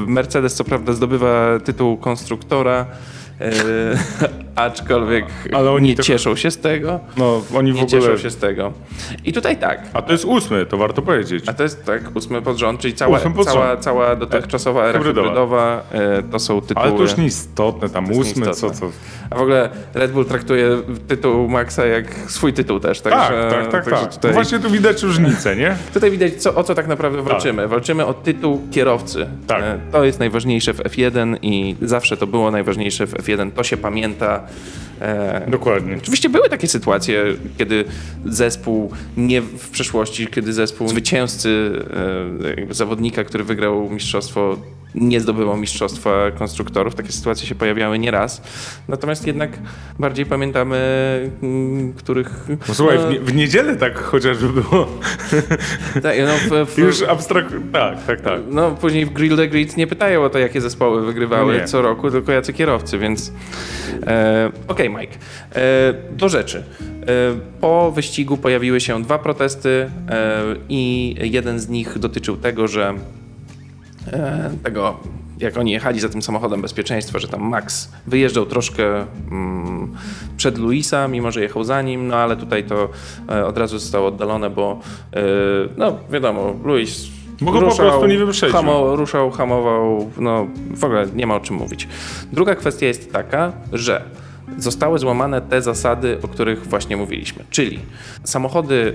Mercedes 0.08 0.54
co 0.54 0.64
prawda 0.64 0.94
zdobywa 0.94 1.60
tytuł 1.66 1.98
konstruktora, 1.98 2.86
e, 3.41 3.52
aczkolwiek 4.56 5.26
Ale 5.54 5.71
oni 5.71 5.89
nie 5.89 5.95
to- 5.95 6.04
cieszą 6.04 6.36
się 6.36 6.52
z 6.52 6.58
tego. 6.58 7.00
No, 7.17 7.41
oni 7.56 7.71
w 7.71 7.76
Nie 7.76 7.84
ogóle... 7.84 8.02
cieszą 8.02 8.17
się 8.17 8.30
z 8.30 8.38
tego. 8.38 8.74
I 9.26 9.34
tutaj 9.34 9.58
tak. 9.58 9.80
A 9.93 10.02
to 10.02 10.12
jest 10.12 10.26
ósmy, 10.26 10.65
to 10.65 10.78
warto 10.78 11.02
powiedzieć. 11.02 11.43
A 11.48 11.54
to 11.54 11.63
jest 11.63 11.86
tak, 11.86 12.02
ósmy 12.15 12.41
pod 12.41 12.58
rząd, 12.58 12.80
czyli 12.80 12.93
cała, 12.93 13.19
pod 13.19 13.45
cała, 13.48 13.67
rząd. 13.67 13.80
cała 13.84 14.15
dotychczasowa 14.15 14.84
era 14.84 14.93
hybrydowa. 15.00 15.28
hybrydowa, 15.28 15.84
e, 15.91 16.24
to 16.24 16.39
są 16.39 16.62
tytuły. 16.62 16.86
Ale 16.86 16.95
to 16.95 17.02
już 17.02 17.17
nieistotne, 17.17 17.89
tam 17.89 18.12
ósmy, 18.12 18.45
co, 18.52 18.71
co... 18.71 18.89
A 19.30 19.36
w 19.36 19.41
ogóle 19.41 19.69
Red 19.93 20.12
Bull 20.12 20.26
traktuje 20.26 20.69
tytuł 21.08 21.48
Maxa 21.50 21.86
jak 21.86 22.06
swój 22.28 22.54
tytuł 22.54 22.80
też, 22.80 23.02
Tak, 23.02 23.13
tak, 23.13 23.50
tak, 23.52 23.71
także 23.71 23.91
tak. 23.91 24.13
Tutaj, 24.13 24.34
Właśnie 24.34 24.60
tu 24.60 24.69
widać 24.69 25.04
różnicę, 25.04 25.56
nie? 25.56 25.76
tutaj 25.93 26.12
widać, 26.12 26.34
co, 26.34 26.56
o 26.56 26.63
co 26.63 26.76
tak 26.76 26.88
naprawdę 26.88 27.21
walczymy. 27.21 27.67
Walczymy 27.67 28.06
o 28.06 28.13
tytuł 28.13 28.62
kierowcy. 28.71 29.28
Tak. 29.48 29.63
E, 29.63 29.80
To 29.91 30.04
jest 30.04 30.19
najważniejsze 30.19 30.74
w 30.74 30.78
F1 30.78 31.38
i 31.41 31.76
zawsze 31.82 32.17
to 32.17 32.28
było 32.28 32.52
najważniejsze 32.52 33.08
w 33.08 33.13
F1. 33.13 33.25
To 33.56 33.64
się 33.64 33.78
pamięta. 33.78 34.44
E, 35.02 35.46
Dokładnie. 35.48 35.98
Oczywiście 35.98 36.30
były 36.30 36.50
takie 36.50 36.68
sytuacje, 36.68 37.24
kiedy 37.58 37.86
zespół, 38.26 38.92
nie 39.18 39.42
w 39.42 39.70
przeszłości, 39.70 40.28
kiedy 40.28 40.54
zespół 40.54 40.88
zwycięzcy 40.88 41.72
e, 42.70 42.74
zawodnika, 42.74 43.24
który 43.24 43.44
wygrał 43.44 43.90
mistrzostwo, 43.90 44.58
nie 44.96 45.20
zdobywał 45.20 45.58
mistrzostwa 45.58 46.32
konstruktorów. 46.32 46.96
Takie 46.96 47.12
sytuacje 47.12 47.48
się 47.48 47.56
pojawiały 47.56 48.00
nieraz. 48.00 48.42
Natomiast 48.88 49.28
jednak 49.28 49.60
bardziej 50.00 50.26
pamiętamy, 50.26 50.78
mm, 51.44 51.94
których... 51.94 52.48
No, 52.68 52.74
słuchaj, 52.76 52.98
no, 52.98 53.08
w, 53.08 53.12
nie, 53.12 53.20
w 53.20 53.36
niedzielę 53.36 53.76
tak 53.76 54.00
chociażby 54.00 54.62
było. 54.62 54.88
tak, 56.04 56.16
no, 56.50 56.66
w, 56.66 56.70
w, 56.72 56.78
Już 56.86 57.02
abstrakt... 57.02 57.54
Tak, 57.74 58.06
tak, 58.06 58.22
tak. 58.22 58.42
No, 58.50 58.72
później 58.72 59.06
w 59.06 59.14
Grill 59.14 59.38
the 59.38 59.48
Grid 59.48 59.78
nie 59.78 59.88
pytają 59.88 60.24
o 60.24 60.30
to, 60.30 60.40
jakie 60.40 60.62
zespoły 60.62 61.06
wygrywały 61.06 61.54
No 61.54 61.60
nie. 61.60 61.66
co 61.68 61.82
roku, 61.82 62.12
tylko 62.12 62.32
jacy 62.32 62.54
kierowcy, 62.54 62.98
więc... 62.98 63.32
E, 64.08 64.52
Okej, 64.68 64.90
Mike. 64.90 65.18
E, 65.56 65.94
do 66.12 66.30
rzeczy. 66.30 66.64
E, 67.02 67.06
po 67.62 67.92
wyścigu 67.92 68.38
pojawiły 68.38 68.82
się 68.82 69.04
dwa 69.04 69.20
protesty 69.20 69.90
e, 70.10 70.42
i 70.70 71.16
jeden 71.22 71.60
z 71.60 71.70
nich 71.70 72.00
dotyczył 72.00 72.38
tego, 72.38 72.68
że 72.68 72.94
tego, 74.63 74.98
jak 75.39 75.58
oni 75.58 75.72
jechali 75.72 76.00
za 76.00 76.10
tym 76.10 76.22
samochodem 76.22 76.62
bezpieczeństwa, 76.62 77.20
że 77.20 77.28
tam 77.28 77.41
Max 77.41 77.91
wyjeżdżał 78.08 78.46
troszkę 78.46 79.06
mm, 79.32 79.96
przed 80.38 80.58
Luisa, 80.58 81.08
mimo 81.08 81.32
że 81.32 81.41
jechał 81.41 81.63
za 81.63 81.82
nim, 81.82 82.08
no 82.08 82.15
ale 82.15 82.38
tutaj 82.38 82.63
to 82.63 82.89
e, 83.30 83.46
od 83.46 83.58
razu 83.58 83.80
zostało 83.80 84.08
oddalone, 84.08 84.50
bo 84.50 84.80
e, 85.13 85.22
no 85.78 85.98
wiadomo, 86.12 86.54
Luis 86.63 87.08
Bo 87.41 87.52
go 87.52 87.62
po 87.62 87.76
prostu 87.76 88.06
nie 88.06 88.18
wyprzedził. 88.18 88.56
hamo, 88.56 88.96
ruszał, 88.96 89.32
hamował, 89.32 90.12
no 90.18 90.48
w 90.76 90.84
ogóle 90.84 91.08
nie 91.15 91.28
ma 91.28 91.36
o 91.36 91.39
czym 91.39 91.56
mówić. 91.56 91.88
Druga 92.34 92.56
kwestia 92.56 92.86
jest 92.86 93.12
taka, 93.13 93.52
że 93.74 94.02
zostały 94.58 95.00
złamane 95.00 95.41
te 95.41 95.62
zasady, 95.62 96.18
o 96.24 96.28
których 96.28 96.68
właśnie 96.68 96.98
mówiliśmy, 96.98 97.44
czyli 97.50 97.80
samochody, 98.24 98.94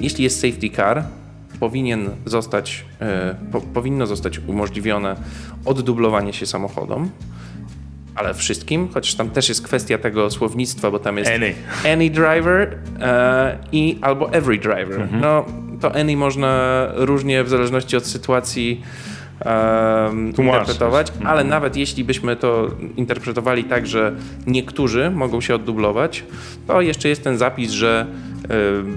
jeśli 0.00 0.24
jest 0.24 0.40
safety 0.40 0.70
car, 0.70 1.04
powinien 1.60 2.10
zostać, 2.24 2.84
y, 3.46 3.50
po, 3.52 3.60
powinno 3.60 4.06
zostać 4.06 4.38
umożliwione 4.38 5.16
oddublowanie 5.64 6.32
się 6.32 6.46
samochodom, 6.46 7.10
ale 8.14 8.34
wszystkim, 8.34 8.88
chociaż 8.94 9.14
tam 9.14 9.30
też 9.30 9.48
jest 9.48 9.62
kwestia 9.62 9.98
tego 9.98 10.30
słownictwa, 10.30 10.90
bo 10.90 10.98
tam 10.98 11.18
jest 11.18 11.30
Any. 11.30 11.54
any 11.92 12.10
driver 12.10 12.78
e, 13.00 13.58
i 13.72 13.98
albo 14.00 14.32
every 14.32 14.58
driver. 14.58 15.00
Mhm. 15.00 15.20
No 15.20 15.44
to 15.80 15.94
any 15.94 16.16
można 16.16 16.86
różnie 16.94 17.44
w 17.44 17.48
zależności 17.48 17.96
od 17.96 18.06
sytuacji 18.06 18.82
Tłumaczyć. 20.34 20.38
interpretować, 20.60 21.08
Mhm. 21.10 21.26
ale 21.26 21.44
nawet 21.44 21.76
jeśli 21.76 22.04
byśmy 22.04 22.36
to 22.36 22.70
interpretowali 22.96 23.64
tak, 23.64 23.86
że 23.86 24.12
niektórzy 24.46 25.10
mogą 25.10 25.40
się 25.40 25.54
oddublować, 25.54 26.24
to 26.66 26.80
jeszcze 26.80 27.08
jest 27.08 27.24
ten 27.24 27.38
zapis, 27.38 27.70
że 27.70 28.06
em, 28.48 28.96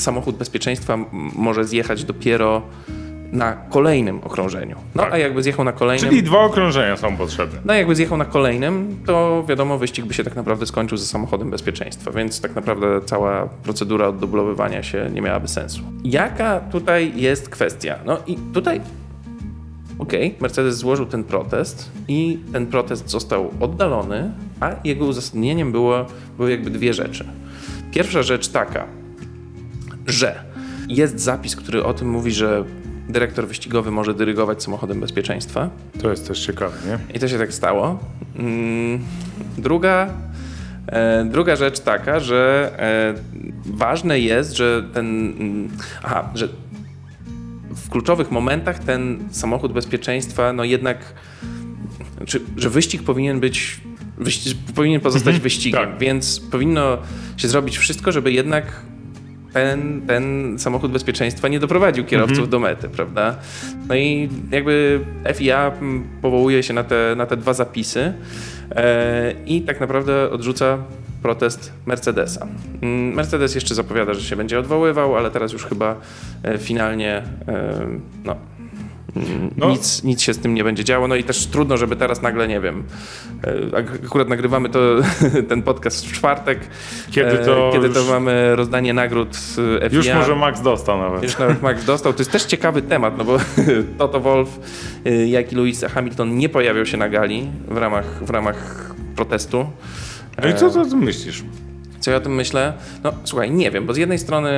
samochód 0.00 0.36
bezpieczeństwa 0.36 0.98
może 1.36 1.64
zjechać 1.64 2.04
dopiero 2.04 2.62
na 3.32 3.52
kolejnym 3.52 4.20
okrążeniu. 4.24 4.76
No 4.94 5.02
Tak. 5.02 5.12
a 5.12 5.18
jakby 5.18 5.42
zjechał 5.42 5.64
na 5.64 5.72
kolejnym... 5.72 6.10
Czyli 6.10 6.22
dwa 6.22 6.38
okrążenia 6.38 6.96
są 6.96 7.16
potrzebne. 7.16 7.58
No 7.64 7.74
jakby 7.74 7.94
zjechał 7.96 8.18
na 8.18 8.24
kolejnym, 8.24 8.96
to 9.06 9.44
wiadomo, 9.48 9.78
wyścig 9.78 10.04
by 10.04 10.14
się 10.14 10.24
tak 10.24 10.36
naprawdę 10.36 10.66
skończył 10.66 10.98
ze 10.98 11.06
samochodem 11.06 11.50
bezpieczeństwa, 11.50 12.10
więc 12.10 12.40
tak 12.40 12.54
naprawdę 12.54 13.00
cała 13.06 13.46
procedura 13.46 14.06
oddublowywania 14.08 14.82
się 14.82 15.10
nie 15.12 15.22
miałaby 15.22 15.48
sensu. 15.48 15.80
Jaka 16.04 16.60
tutaj 16.60 17.12
jest 17.16 17.48
kwestia? 17.48 17.98
No 18.06 18.18
i 18.26 18.36
tutaj, 18.54 18.80
okej, 19.98 20.34
Mercedes 20.40 20.76
złożył 20.76 21.06
ten 21.06 21.24
protest 21.24 21.90
i 22.08 22.38
ten 22.52 22.66
protest 22.66 23.10
został 23.10 23.50
oddalony, 23.60 24.32
a 24.60 24.70
jego 24.84 25.04
uzasadnieniem 25.04 25.72
było, 25.72 26.06
były 26.36 26.50
jakby 26.50 26.70
dwie 26.70 26.94
rzeczy. 26.94 27.24
Pierwsza 27.90 28.22
rzecz 28.22 28.48
taka, 28.48 28.84
że 30.12 30.44
jest 30.88 31.20
zapis, 31.20 31.56
który 31.56 31.84
o 31.84 31.94
tym 31.94 32.10
mówi, 32.10 32.32
że 32.32 32.64
dyrektor 33.08 33.48
wyścigowy 33.48 33.90
może 33.90 34.14
dyrygować 34.14 34.62
samochodem 34.62 35.00
bezpieczeństwa. 35.00 35.70
To 36.02 36.10
jest 36.10 36.28
też 36.28 36.46
ciekawe, 36.46 36.76
nie? 36.86 36.98
I 37.16 37.18
to 37.18 37.28
się 37.28 37.38
tak 37.38 37.54
stało. 37.54 37.98
Mm, 38.36 39.00
Druga, 39.58 40.08
e, 40.86 41.24
druga 41.24 41.56
rzecz 41.56 41.80
taka, 41.80 42.20
że 42.20 42.70
e, 42.78 43.14
ważne 43.72 44.20
jest, 44.20 44.56
że 44.56 44.82
ten. 44.94 45.06
mm, 45.40 45.68
Aha, 46.02 46.30
że 46.34 46.48
w 47.70 47.90
kluczowych 47.90 48.30
momentach 48.30 48.78
ten 48.78 49.18
samochód 49.30 49.72
bezpieczeństwa, 49.72 50.52
no 50.52 50.64
jednak. 50.64 50.98
Znaczy, 52.16 52.40
że 52.56 52.70
wyścig 52.70 53.02
powinien 53.02 53.40
być. 53.40 53.80
Powinien 54.74 55.00
pozostać 55.00 55.40
wyścigiem, 55.40 55.80
tak. 55.80 55.98
więc 55.98 56.40
powinno 56.40 56.98
się 57.36 57.48
zrobić 57.48 57.78
wszystko, 57.78 58.12
żeby 58.12 58.32
jednak 58.32 58.82
ten, 59.52 60.02
ten 60.06 60.54
samochód 60.58 60.92
bezpieczeństwa 60.92 61.48
nie 61.48 61.60
doprowadził 61.60 62.04
kierowców 62.04 62.38
Mhm. 62.38 62.50
do 62.50 62.58
mety, 62.58 62.88
prawda? 62.88 63.36
No 63.88 63.94
i 63.94 64.28
jakby 64.50 65.00
FIA 65.34 65.72
mm, 65.80 66.04
powołuje 66.22 66.62
się 66.62 66.74
na 66.74 66.84
te, 66.84 67.14
na 67.16 67.26
te 67.26 67.36
dwa 67.36 67.52
zapisy 67.54 68.12
e, 68.70 69.34
i 69.46 69.62
tak 69.62 69.80
naprawdę 69.80 70.30
odrzuca 70.30 70.78
protest 71.22 71.72
Mercedesa. 71.86 72.46
Mm, 72.82 73.14
Mercedes 73.14 73.54
jeszcze 73.54 73.74
zapowiada, 73.74 74.14
że 74.14 74.22
się 74.22 74.36
będzie 74.36 74.58
odwoływał, 74.58 75.16
ale 75.16 75.30
teraz 75.30 75.52
już 75.52 75.64
chyba 75.64 75.96
e, 76.42 76.58
finalnie 76.58 77.22
e, 77.48 77.86
no, 78.24 78.36
No. 79.56 79.70
Nic, 79.70 80.04
nic 80.04 80.22
się 80.22 80.34
z 80.34 80.38
tym 80.38 80.54
nie 80.54 80.64
będzie 80.64 80.84
działo. 80.84 81.08
No 81.08 81.14
i 81.16 81.24
też 81.24 81.46
trudno, 81.46 81.76
żeby 81.76 81.96
teraz 81.96 82.22
nagle, 82.22 82.48
nie 82.48 82.60
wiem, 82.60 82.84
e, 83.44 83.76
ak- 83.76 84.04
akurat 84.06 84.28
nagrywamy 84.28 84.68
to, 84.68 84.80
ten 85.48 85.62
podcast 85.62 86.06
w 86.06 86.12
czwartek, 86.12 86.60
Kiedy 87.10 87.30
e, 87.40 87.44
to 87.44 87.70
kiedy 87.72 87.88
to 87.90 88.04
mamy 88.04 88.56
rozdanie 88.56 88.94
nagród 88.94 89.36
e, 89.82 89.90
FIA. 89.90 89.96
Już 89.96 90.08
może 90.14 90.36
Max 90.36 90.60
dostał 90.60 90.98
nawet. 90.98 91.22
Już 91.22 91.38
nawet 91.38 91.62
Max 91.62 91.84
dostał. 91.84 92.12
To 92.12 92.18
jest 92.18 92.30
też 92.32 92.44
ciekawy 92.44 92.82
temat, 92.82 93.18
no 93.18 93.24
bo 93.24 93.38
Toto 93.98 94.20
Wolff, 94.20 94.58
y, 95.06 95.28
jak 95.28 95.52
i 95.52 95.56
Lewis 95.56 95.84
Hamilton 95.84 96.36
nie 96.36 96.48
pojawiał 96.48 96.86
się 96.86 96.96
na 96.96 97.08
gali 97.08 97.46
w 97.68 97.76
ramach, 97.76 98.24
w 98.24 98.30
ramach 98.30 98.90
protestu. 99.16 99.66
No 100.42 100.48
i 100.48 100.54
co, 100.54 100.70
co 100.70 100.84
ty 100.84 100.96
myślisz? 100.96 101.44
Co 102.00 102.10
ja 102.10 102.16
o 102.16 102.20
tym 102.20 102.34
myślę? 102.34 102.72
No 103.04 103.12
słuchaj, 103.24 103.50
nie 103.50 103.70
wiem, 103.70 103.86
bo 103.86 103.94
z 103.94 103.96
jednej 103.96 104.18
strony 104.18 104.50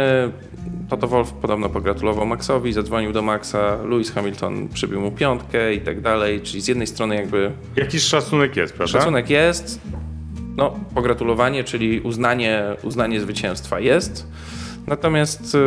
Toto 0.88 1.08
Wolff 1.08 1.32
podobno 1.32 1.68
pogratulował 1.68 2.26
Maxowi, 2.26 2.72
zadzwonił 2.72 3.12
do 3.12 3.22
Maxa, 3.22 3.78
Lewis 3.84 4.10
Hamilton 4.10 4.68
przybił 4.68 5.00
mu 5.00 5.12
piątkę 5.12 5.74
i 5.74 5.80
tak 5.80 6.00
dalej, 6.00 6.40
czyli 6.40 6.62
z 6.62 6.68
jednej 6.68 6.86
strony 6.86 7.14
jakby 7.14 7.52
Jakiś 7.76 8.02
szacunek 8.02 8.56
jest, 8.56 8.74
prawda? 8.74 8.98
szacunek 8.98 9.30
jest, 9.30 9.80
no 10.56 10.80
pogratulowanie, 10.94 11.64
czyli 11.64 12.00
uznanie, 12.00 12.62
uznanie 12.82 13.20
zwycięstwa 13.20 13.80
jest, 13.80 14.26
natomiast 14.86 15.54
y, 15.54 15.58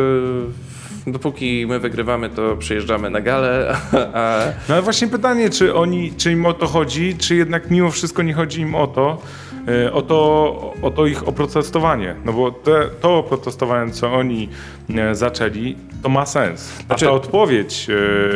dopóki 1.06 1.66
my 1.68 1.78
wygrywamy, 1.78 2.30
to 2.30 2.56
przyjeżdżamy 2.56 3.10
na 3.10 3.20
galę, 3.20 3.76
a 4.14 4.40
No 4.68 4.74
ale 4.74 4.82
właśnie 4.82 5.08
pytanie, 5.08 5.50
czy 5.50 5.74
oni, 5.74 6.12
czy 6.16 6.32
im 6.32 6.46
o 6.46 6.52
to 6.52 6.66
chodzi, 6.66 7.16
czy 7.18 7.34
jednak 7.36 7.70
mimo 7.70 7.90
wszystko 7.90 8.22
nie 8.22 8.34
chodzi 8.34 8.60
im 8.60 8.74
o 8.74 8.86
to, 8.86 9.22
e, 9.68 9.92
o 9.92 10.02
to, 10.02 10.74
o 10.82 10.90
to 10.90 11.06
ich 11.06 11.28
oprotestowanie. 11.28 12.14
No 12.24 12.32
bo 12.32 12.50
te, 12.50 12.88
to 13.00 13.18
oprotestowanie, 13.18 13.92
co 13.92 14.12
oni 14.12 14.48
e, 14.94 15.14
zaczęli, 15.14 15.76
to 16.02 16.08
ma 16.08 16.26
sens. 16.26 16.72
A 16.78 16.86
Znaczy- 16.86 17.04
ta 17.04 17.12
odpowiedź 17.12 17.86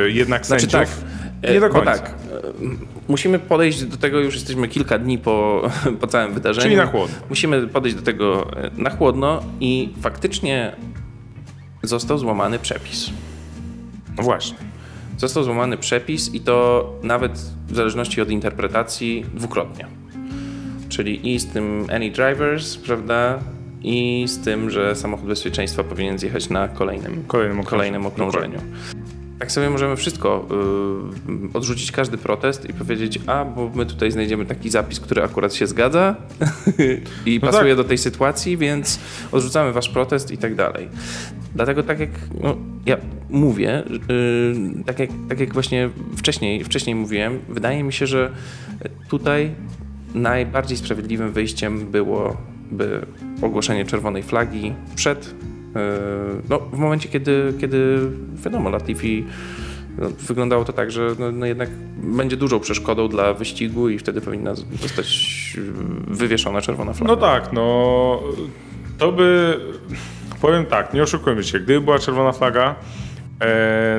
e, 0.05 0.11
jednak 0.11 0.47
Znaczy 0.47 0.61
sędziów 0.61 1.03
tak, 1.43 1.51
nie 1.53 1.61
do 1.61 1.69
końca. 1.69 1.93
tak, 1.93 2.15
musimy 3.09 3.39
podejść 3.39 3.85
do 3.85 3.97
tego, 3.97 4.21
już 4.21 4.35
jesteśmy 4.35 4.69
kilka 4.69 4.99
dni 4.99 5.19
po, 5.19 5.63
po 6.01 6.07
całym 6.07 6.35
wydarzeniu. 6.35 6.63
Czyli 6.65 6.77
na 6.77 6.87
chłodno. 6.87 7.17
Musimy 7.29 7.67
podejść 7.67 7.97
do 7.97 8.03
tego 8.03 8.47
na 8.77 8.91
chłodno 8.91 9.43
i 9.61 9.93
faktycznie 10.01 10.73
został 11.83 12.19
złamany 12.19 12.59
przepis. 12.59 13.11
No 14.17 14.23
właśnie. 14.23 14.57
Został 15.19 15.45
złamany 15.45 15.77
przepis 15.77 16.35
i 16.35 16.41
to 16.41 16.87
nawet 17.03 17.33
w 17.69 17.77
zależności 17.77 18.21
od 18.21 18.31
interpretacji 18.31 19.27
dwukrotnie. 19.35 19.87
Czyli 20.89 21.35
i 21.35 21.41
z 21.41 21.47
tym 21.47 21.87
any 21.93 22.11
drivers, 22.11 22.77
prawda? 22.77 23.39
I 23.83 24.25
z 24.29 24.39
tym, 24.39 24.71
że 24.71 24.97
samochód 24.97 25.27
bezpieczeństwa 25.27 25.85
powinien 25.85 26.19
zjechać 26.19 26.51
na 26.51 26.69
kolejnym, 26.69 27.25
Kolejnym 27.27 27.61
okrążeniu. 27.61 27.71
kolejnym 27.71 28.07
okrążeniu. 28.07 28.59
Tak 29.41 29.53
sobie 29.53 29.71
możemy 29.71 29.97
wszystko 29.97 30.47
y, 31.53 31.57
odrzucić 31.57 31.93
każdy 31.93 32.19
protest 32.19 32.69
i 32.71 32.73
powiedzieć, 32.73 33.19
a 33.27 33.45
bo 33.45 33.71
my 33.75 33.87
tutaj 33.87 34.11
znajdziemy 34.11 34.47
taki 34.47 34.71
zapis, 34.71 35.01
który 35.01 35.23
akurat 35.23 35.55
się 35.55 35.67
zgadza 35.67 36.17
i 37.27 37.41
No 37.43 37.51
pasuje 37.51 37.77
tak. 37.77 37.85
do 37.85 37.89
tej 37.89 37.99
sytuacji, 37.99 38.57
więc 38.57 39.01
odrzucamy 39.33 39.73
wasz 39.73 39.89
protest 39.89 40.31
i 40.31 40.39
tak 40.39 40.55
dalej. 40.55 40.89
Dlatego 41.55 41.83
tak 41.83 42.01
jak 42.01 42.11
no, 42.43 42.57
ja 42.87 42.97
mówię, 43.31 43.83
y, 43.87 44.85
tak, 44.87 44.99
jak, 44.99 45.11
tak 45.29 45.41
jak 45.41 45.55
właśnie 45.55 45.91
wcześniej, 46.17 46.65
wcześniej 46.65 46.97
mówiłem, 46.97 47.39
wydaje 47.49 47.83
mi 47.83 47.93
się, 47.93 48.07
że 48.07 48.31
tutaj 49.09 49.51
najbardziej 50.15 50.77
sprawiedliwym 50.79 51.33
wyjściem 51.33 51.91
byłoby 51.91 53.07
ogłoszenie 53.43 53.85
czerwonej 53.85 54.23
flagi 54.23 54.75
przed 54.95 55.35
No, 56.49 56.59
w 56.59 56.79
momencie, 56.79 57.09
kiedy, 57.09 57.55
kiedy 57.61 57.99
wiadomo, 58.45 58.71
Latifi 58.71 59.27
no, 59.99 60.09
wyglądało 60.19 60.65
to 60.65 60.73
tak, 60.73 60.91
że 60.91 61.15
no, 61.19 61.33
no 61.33 61.47
jednak 61.47 61.71
będzie 62.03 62.37
dużą 62.37 62.61
przeszkodą 62.61 63.09
dla 63.09 63.35
wyścigu 63.35 63.89
i 63.89 63.99
wtedy 63.99 64.21
powinna 64.21 64.55
zostać 64.55 65.53
yy, 65.57 65.63
wywieszona 66.17 66.61
czerwona 66.61 66.93
flaga. 66.93 67.15
No 67.15 67.21
tak, 67.21 67.53
no 67.53 68.21
to 68.99 69.13
by, 69.13 69.61
powiem 70.41 70.67
tak, 70.67 70.95
nie 70.95 71.03
oszukujmy 71.03 71.45
się, 71.45 71.61
gdyby 71.61 71.81
była 71.81 71.99
czerwona 71.99 72.33
flaga, 72.33 72.71
e, 72.71 72.75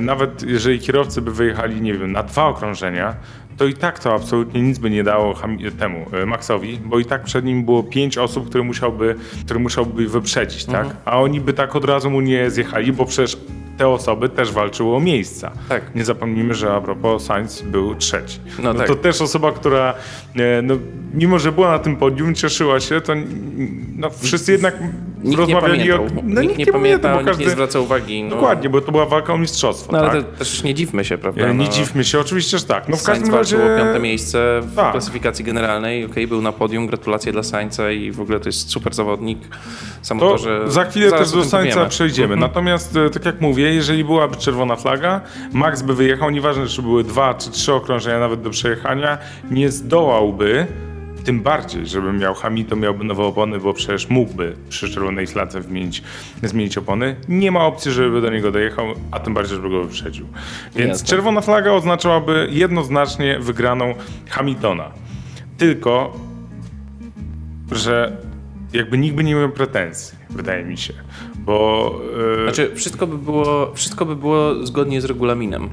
nawet 0.01 0.43
jeżeli 0.43 0.79
kierowcy 0.79 1.21
by 1.21 1.31
wyjechali, 1.31 1.81
nie 1.81 1.93
wiem, 1.93 2.11
na 2.11 2.23
dwa 2.23 2.45
okrążenia, 2.47 3.15
to 3.57 3.65
i 3.65 3.73
tak 3.73 3.99
to 3.99 4.13
absolutnie 4.13 4.61
nic 4.61 4.79
by 4.79 4.89
nie 4.89 5.03
dało 5.03 5.35
temu 5.79 6.05
e, 6.13 6.25
Maxowi, 6.25 6.79
bo 6.85 6.99
i 6.99 7.05
tak 7.05 7.23
przed 7.23 7.45
nim 7.45 7.65
było 7.65 7.83
pięć 7.83 8.17
osób, 8.17 8.49
które 8.49 8.63
musiałby, 8.63 9.15
które 9.45 9.59
musiałby 9.59 10.07
wyprzedzić, 10.07 10.65
tak? 10.65 10.87
A 11.05 11.21
oni 11.21 11.41
by 11.41 11.53
tak 11.53 11.75
od 11.75 11.85
razu 11.85 12.09
mu 12.09 12.21
nie 12.21 12.49
zjechali, 12.49 12.93
bo 12.93 13.05
przecież 13.05 13.37
te 13.77 13.87
osoby 13.87 14.29
też 14.29 14.51
walczyły 14.51 14.95
o 14.95 14.99
miejsca. 14.99 15.51
Tak. 15.69 15.95
Nie 15.95 16.05
zapomnijmy, 16.05 16.53
że 16.53 16.73
a 16.73 16.81
propos 16.81 17.25
Sainz 17.25 17.61
był 17.61 17.95
trzeci. 17.95 18.39
No 18.63 18.73
tak. 18.73 18.87
To 18.87 18.95
też 18.95 19.21
osoba, 19.21 19.51
która 19.51 19.93
e, 20.35 20.61
no, 20.61 20.77
mimo, 21.13 21.39
że 21.39 21.51
była 21.51 21.71
na 21.71 21.79
tym 21.79 21.95
podium, 21.95 22.35
cieszyła 22.35 22.79
się, 22.79 23.01
to 23.01 23.13
no, 23.95 24.09
wszyscy 24.09 24.51
jednak 24.51 24.75
Nikt 25.23 25.29
nie 25.47 25.53
rozmawiali 25.55 25.89
pamiętał. 25.89 26.05
o... 26.19 26.21
No, 26.23 26.41
nikt 26.41 26.57
nie 26.57 26.65
pamiętał, 26.65 27.13
nikt 27.13 27.25
każdy... 27.27 27.43
nie 27.45 27.49
zwraca 27.49 27.79
uwagi. 27.79 28.23
No, 28.23 28.29
Dokładnie, 28.29 28.69
bo 28.69 28.81
to 28.81 28.91
była 28.91 29.05
walka 29.05 29.33
o 29.33 29.37
mistrzostwo, 29.37 29.91
No 29.91 29.99
ale 29.99 30.09
tak? 30.23 30.31
te, 30.31 30.37
też 30.37 30.63
nie 30.63 30.73
dziwmy 30.73 31.05
się, 31.05 31.17
prawda? 31.17 31.41
E, 31.41 31.53
Nie 31.55 31.65
no, 31.65 31.71
dziwmy 31.71 32.03
się, 32.03 32.19
oczywiście, 32.19 32.57
że 32.57 32.65
tak. 32.65 32.89
No 32.89 32.97
w 32.97 33.03
każdym 33.03 33.35
razie... 33.35 33.57
walczył 33.57 33.75
o 33.75 33.77
piąte 33.77 33.99
miejsce 33.99 34.61
w 34.63 34.75
Tak. 34.75 34.91
klasyfikacji 34.91 35.45
generalnej. 35.45 36.05
Okej, 36.05 36.27
był 36.27 36.41
na 36.41 36.51
podium, 36.51 36.87
gratulacje 36.87 37.31
dla 37.31 37.43
Sainza 37.43 37.91
i 37.91 38.11
w 38.11 38.21
ogóle 38.21 38.39
to 38.39 38.49
jest 38.49 38.69
super 38.69 38.93
zawodnik. 38.93 39.39
To 40.09 40.15
to, 40.15 40.37
że 40.37 40.71
za 40.71 40.85
chwilę 40.85 41.09
zaraz 41.09 41.31
też 41.31 41.43
do 41.43 41.49
Sańca 41.49 41.85
przejdziemy. 41.85 42.33
Mhm. 42.33 42.39
Natomiast, 42.39 42.95
e, 42.95 43.09
tak 43.09 43.25
jak 43.25 43.41
mówię, 43.41 43.73
jeżeli 43.73 44.03
byłaby 44.03 44.35
czerwona 44.35 44.75
flaga, 44.75 45.21
Max 45.53 45.81
by 45.81 45.95
wyjechał, 45.95 46.29
nieważne 46.29 46.67
czy 46.67 46.81
były 46.81 47.03
dwa 47.03 47.33
czy 47.33 47.51
trzy 47.51 47.73
okrążenia 47.73 48.19
nawet 48.19 48.41
do 48.41 48.49
przejechania, 48.49 49.17
nie 49.51 49.69
zdołałby, 49.71 50.67
tym 51.23 51.41
bardziej, 51.41 51.87
żeby 51.87 52.13
miał 52.13 52.33
Hamilton, 52.33 52.79
miałby 52.79 53.03
nowe 53.03 53.23
opony, 53.23 53.59
bo 53.59 53.73
przecież 53.73 54.09
mógłby 54.09 54.55
przy 54.69 54.89
czerwonej 54.89 55.27
fladze 55.27 55.61
wymienić, 55.61 56.03
zmienić 56.43 56.77
opony. 56.77 57.15
Nie 57.27 57.51
ma 57.51 57.65
opcji, 57.65 57.91
żeby 57.91 58.21
do 58.21 58.29
niego 58.29 58.51
dojechał, 58.51 58.85
a 59.11 59.19
tym 59.19 59.33
bardziej, 59.33 59.55
żeby 59.55 59.69
go 59.69 59.83
wyprzedził. 59.83 60.25
Więc 60.75 60.89
Jasne. 60.89 61.07
czerwona 61.07 61.41
flaga 61.41 61.71
oznaczałaby 61.71 62.47
jednoznacznie 62.51 63.39
wygraną 63.39 63.93
Hamiltona. 64.29 64.91
Tylko 65.57 66.19
że 67.71 68.17
jakby 68.73 68.97
nikt 68.97 69.15
by 69.15 69.23
nie 69.23 69.35
miał 69.35 69.49
pretensji, 69.49 70.17
wydaje 70.29 70.65
mi 70.65 70.77
się. 70.77 70.93
Bo 71.35 71.91
e, 72.39 72.43
Znaczy, 72.43 72.75
wszystko 72.75 73.07
by, 73.07 73.17
było, 73.17 73.71
wszystko 73.75 74.05
by 74.05 74.15
było 74.15 74.65
zgodnie 74.65 75.01
z 75.01 75.05
regulaminem. 75.05 75.69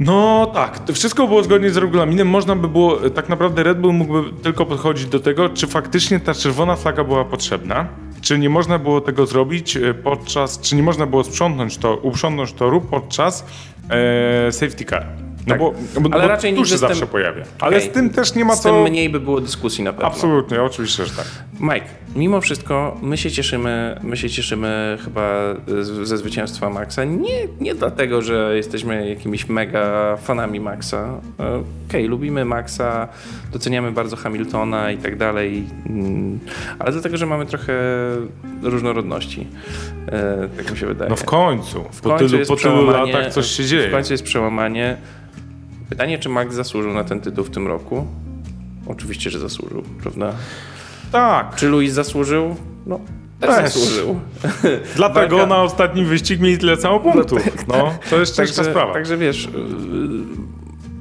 No 0.00 0.50
tak, 0.54 0.78
to 0.78 0.92
wszystko 0.92 1.26
było 1.26 1.42
zgodnie 1.42 1.70
z 1.70 1.76
regulaminem. 1.76 2.28
Można 2.28 2.56
by 2.56 2.68
było, 2.68 3.04
e, 3.04 3.10
tak 3.10 3.28
naprawdę 3.28 3.62
Red 3.62 3.80
Bull 3.80 3.92
mógłby 3.92 4.42
tylko 4.42 4.66
podchodzić 4.66 5.06
do 5.06 5.20
tego, 5.20 5.48
czy 5.48 5.66
faktycznie 5.66 6.20
ta 6.20 6.34
czerwona 6.34 6.76
flaga 6.76 7.04
była 7.04 7.24
potrzebna. 7.24 7.88
Czy 8.20 8.38
nie 8.38 8.50
można 8.50 8.78
było 8.78 9.00
tego 9.00 9.26
zrobić 9.26 9.76
e, 9.76 9.94
podczas, 9.94 10.60
czy 10.60 10.76
nie 10.76 10.82
można 10.82 11.06
było 11.06 11.24
sprzątnąć 11.24 11.78
to, 11.78 11.96
uprzątnąć 11.96 12.52
toru 12.52 12.80
podczas 12.80 13.46
e, 13.90 14.52
safety 14.52 14.84
car. 14.84 15.27
No 15.48 15.54
Tak. 15.54 15.58
bo, 15.58 15.74
bo, 16.00 16.08
Ale 16.14 16.22
bo 16.22 16.28
raczej 16.28 16.50
tu 16.50 16.56
nigdy 16.56 16.70
się 16.70 16.76
z 16.76 16.80
zawsze 16.80 17.06
pojawia. 17.06 17.42
Ale 17.60 17.76
Okej. 17.76 17.88
z 17.90 17.92
tym 17.92 18.10
też 18.10 18.34
nie 18.34 18.44
ma 18.44 18.56
Z 18.56 18.60
co... 18.60 18.72
tym 18.72 18.82
mniej 18.82 19.08
by 19.10 19.20
było 19.20 19.40
dyskusji 19.40 19.84
na 19.84 19.92
pewno. 19.92 20.06
Absolutnie, 20.06 20.62
oczywiście, 20.62 21.04
że 21.04 21.10
tak. 21.10 21.26
Mike, 21.60 21.86
mimo 22.16 22.40
wszystko 22.40 22.96
my 23.02 23.16
się 23.16 23.30
cieszymy, 23.30 24.00
my 24.02 24.16
się 24.16 24.30
cieszymy 24.30 24.98
chyba 25.04 25.30
z- 25.68 26.08
ze 26.08 26.16
zwycięstwa 26.18 26.70
Maxa. 26.70 27.04
Nie, 27.04 27.34
nie 27.60 27.74
dlatego, 27.74 28.22
że 28.22 28.52
jesteśmy 28.56 29.08
jakimiś 29.08 29.48
mega 29.48 30.16
fanami 30.16 30.60
Maxa. 30.60 31.08
Okej, 31.88 32.06
lubimy 32.08 32.44
Maxa, 32.44 33.08
doceniamy 33.52 33.92
bardzo 33.92 34.16
Hamiltona 34.16 34.90
i 34.90 34.98
tak 34.98 35.16
dalej, 35.16 35.64
mm, 35.86 36.38
ale 36.78 36.92
dlatego, 36.92 37.16
że 37.16 37.26
mamy 37.26 37.46
trochę 37.46 37.72
różnorodności. 38.62 39.46
E, 40.08 40.48
Tak 40.56 40.70
mi 40.72 40.78
się 40.78 40.86
wydaje. 40.86 41.10
No 41.10 41.16
w 41.16 41.24
końcu, 41.24 41.84
W 41.92 42.00
po 42.00 42.08
końcu 42.08 42.24
tylu, 42.26 42.38
jest 42.38 42.50
po 42.50 42.56
tylu 42.56 42.90
latach 42.90 43.32
coś 43.32 43.46
się 43.46 43.64
dzieje. 43.64 43.88
W 43.88 43.92
końcu 43.92 44.12
jest 44.12 44.24
przełamanie. 44.24 44.96
Pytanie, 45.88 46.18
czy 46.18 46.28
Max 46.28 46.54
zasłużył 46.54 46.92
na 46.94 47.04
ten 47.04 47.20
tytuł 47.20 47.44
w 47.44 47.50
tym 47.50 47.66
roku? 47.66 48.06
Oczywiście, 48.86 49.30
że 49.30 49.38
zasłużył, 49.38 49.82
prawda? 50.02 50.32
Tak, 51.12 51.54
Czy 51.56 51.68
Luis 51.68 51.92
zasłużył? 51.92 52.56
No, 52.86 53.00
też, 53.40 53.50
Też. 53.50 53.64
zasłużył. 53.72 54.20
dlatego 54.96 55.36
Walka- 55.36 55.48
na 55.48 55.62
ostatnim 55.62 56.06
wyścig 56.06 56.40
mieli 56.40 56.58
tyle 56.58 56.76
samo 56.76 57.00
punktów. 57.00 57.42
No, 57.68 57.94
to 58.10 58.20
jest 58.20 58.36
ciężka 58.36 58.54
Także, 58.56 58.70
sprawa. 58.70 58.92
także 58.92 59.16
wiesz, 59.16 59.44
yy, 59.44 59.50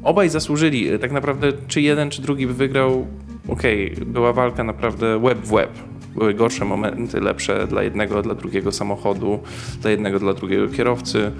obaj 0.03 0.29
zasłużyli. 0.29 0.99
Tak 0.99 1.11
naprawdę, 1.11 1.47
czy 1.67 1.81
jeden, 1.81 2.09
czy 2.09 2.21
drugi 2.21 2.47
by 2.47 2.53
wygrał, 2.53 3.07
okej, 3.47 3.95
była 4.05 4.33
walka 4.33 4.63
naprawdę 4.63 5.19
web 5.19 5.37
w 5.37 5.49
web. 5.51 5.69
Były 6.17 6.33
gorsze 6.33 6.65
momenty, 6.65 7.21
lepsze 7.21 7.67
dla 7.67 7.83
jednego, 7.83 8.21
dla 8.21 8.35
drugiego 8.35 8.71
samochodu, 8.71 9.39
dla 9.81 9.91
jednego, 9.91 10.19
dla 10.19 10.33
drugiego 10.33 10.67
kierowcy. 10.67 11.31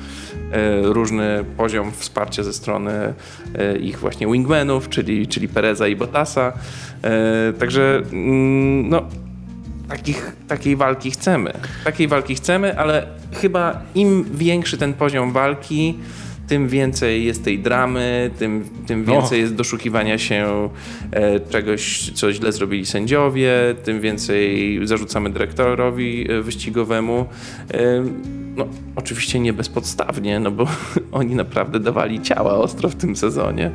E, 0.51 0.81
różny 0.81 1.45
poziom 1.57 1.91
wsparcia 1.91 2.43
ze 2.43 2.53
strony 2.53 3.13
e, 3.55 3.77
ich 3.77 3.99
właśnie 3.99 4.27
wingmanów, 4.27 4.89
czyli, 4.89 5.27
czyli 5.27 5.47
Pereza 5.47 5.87
i 5.87 5.95
Bottasa. 5.95 6.53
E, 7.03 7.53
także 7.59 8.01
mm, 8.11 8.89
no, 8.89 9.03
takich, 9.89 10.35
takiej 10.47 10.75
walki 10.75 11.11
chcemy. 11.11 11.53
Takiej 11.83 12.07
walki 12.07 12.35
chcemy, 12.35 12.79
ale 12.79 13.07
chyba 13.33 13.81
im 13.95 14.25
większy 14.33 14.77
ten 14.77 14.93
poziom 14.93 15.31
walki, 15.31 15.95
tym 16.47 16.67
więcej 16.67 17.25
jest 17.25 17.43
tej 17.43 17.59
dramy, 17.59 18.31
tym, 18.39 18.63
tym 18.87 19.05
więcej 19.05 19.41
jest 19.41 19.55
doszukiwania 19.55 20.17
się 20.17 20.69
e, 21.11 21.39
czegoś, 21.39 22.11
co 22.11 22.33
źle 22.33 22.51
zrobili 22.51 22.85
sędziowie, 22.85 23.51
tym 23.83 24.01
więcej 24.01 24.79
zarzucamy 24.83 25.29
dyrektorowi 25.29 26.31
e, 26.31 26.41
wyścigowemu. 26.41 27.25
No, 28.57 28.67
oczywiście 28.95 29.39
nie 29.39 29.53
bezpodstawnie, 29.53 30.39
no 30.39 30.51
bo 30.51 30.67
oni 31.11 31.35
naprawdę 31.35 31.79
dawali 31.79 32.21
ciała 32.21 32.51
ostro 32.53 32.89
w 32.89 32.95
tym 32.95 33.15
sezonie. 33.15 33.71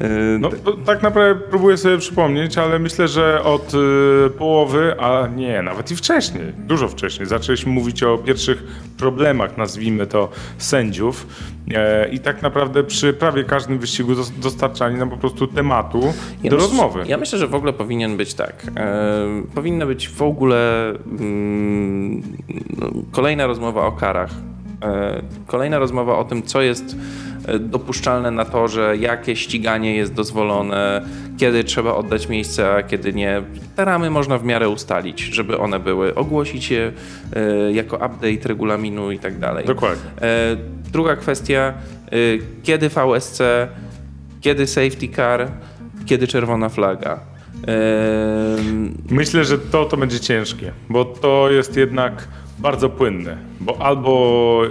E, 0.00 0.08
No, 0.38 0.50
tak 0.86 1.02
naprawdę 1.02 1.40
próbuję 1.50 1.76
sobie 1.76 1.98
przypomnieć, 1.98 2.58
ale 2.58 2.78
myślę, 2.78 3.08
że 3.08 3.42
od 3.44 3.72
y, 3.74 4.30
połowy, 4.38 5.00
a 5.00 5.26
nie, 5.26 5.62
nawet 5.62 5.90
i 5.90 5.96
wcześniej, 5.96 6.42
dużo 6.58 6.88
wcześniej, 6.88 7.28
zaczęliśmy 7.28 7.72
mówić 7.72 8.02
o 8.02 8.18
pierwszych 8.18 8.64
problemach, 8.98 9.56
nazwijmy 9.56 10.06
to, 10.06 10.28
sędziów. 10.58 11.26
E, 11.74 12.08
I 12.08 12.18
tak 12.20 12.42
naprawdę 12.42 12.84
przy 12.84 13.12
prawie 13.12 13.44
każdym 13.44 13.78
wyścigu 13.78 14.14
dos- 14.14 14.32
dostarczali 14.38 14.94
nam 14.94 15.10
po 15.10 15.16
prostu 15.16 15.46
tematu 15.46 16.00
Ja 16.42 16.50
do 16.50 16.56
myślę- 16.56 16.68
rozmowy. 16.70 17.02
Ja 17.06 17.16
myślę, 17.18 17.38
że 17.38 17.46
w 17.46 17.54
ogóle 17.54 17.72
powinien 17.72 18.16
być 18.16 18.34
tak. 18.34 18.66
E, 18.76 19.26
powinna 19.54 19.86
być 19.86 20.08
w 20.08 20.22
ogóle 20.22 20.88
mm, 20.88 22.22
no, 22.80 22.90
kolejna 23.12 23.46
rozmowa 23.46 23.86
o 23.86 23.92
karach. 24.08 24.30
E, 24.82 25.22
kolejna 25.46 25.78
rozmowa 25.78 26.18
o 26.18 26.24
tym, 26.24 26.42
co 26.42 26.62
jest 26.62 26.96
e, 27.46 27.58
dopuszczalne 27.58 28.30
na 28.30 28.44
torze, 28.44 28.96
jakie 28.96 29.36
ściganie 29.36 29.96
jest 29.96 30.14
dozwolone, 30.14 31.02
kiedy 31.38 31.64
trzeba 31.64 31.94
oddać 31.94 32.28
miejsce, 32.28 32.74
a 32.74 32.82
kiedy 32.82 33.12
nie. 33.12 33.42
Te 33.76 33.84
ramy 33.84 34.10
można 34.10 34.38
w 34.38 34.44
miarę 34.44 34.68
ustalić, 34.68 35.20
żeby 35.20 35.58
one 35.58 35.80
były. 35.80 36.14
Ogłosić 36.14 36.70
je 36.70 36.92
e, 37.36 37.72
jako 37.72 37.96
update 37.96 38.48
regulaminu 38.48 39.10
i 39.10 39.18
tak 39.18 39.38
dalej. 39.38 39.64
Dokładnie. 39.64 40.10
Druga 40.92 41.16
kwestia, 41.16 41.74
kiedy 42.62 42.88
VSC, 42.88 43.42
kiedy 44.40 44.66
safety 44.66 45.08
car, 45.08 45.48
kiedy 46.06 46.26
czerwona 46.26 46.68
flaga. 46.68 47.20
Myślę, 49.10 49.44
że 49.44 49.58
to, 49.58 49.84
to 49.84 49.96
będzie 49.96 50.20
ciężkie, 50.20 50.72
bo 50.88 51.04
to 51.04 51.50
jest 51.50 51.76
jednak 51.76 52.28
bardzo 52.58 52.88
płynne, 52.90 53.38
bo 53.60 53.82
albo 53.82 54.62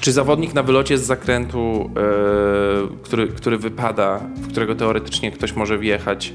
Czy 0.00 0.12
zawodnik 0.12 0.54
na 0.54 0.62
wylocie 0.62 0.98
z 0.98 1.06
zakrętu, 1.06 1.90
e, 1.96 3.02
który, 3.02 3.28
który 3.28 3.58
wypada, 3.58 4.20
w 4.36 4.48
którego 4.48 4.74
teoretycznie 4.74 5.30
ktoś 5.30 5.56
może 5.56 5.78
wjechać, 5.78 6.32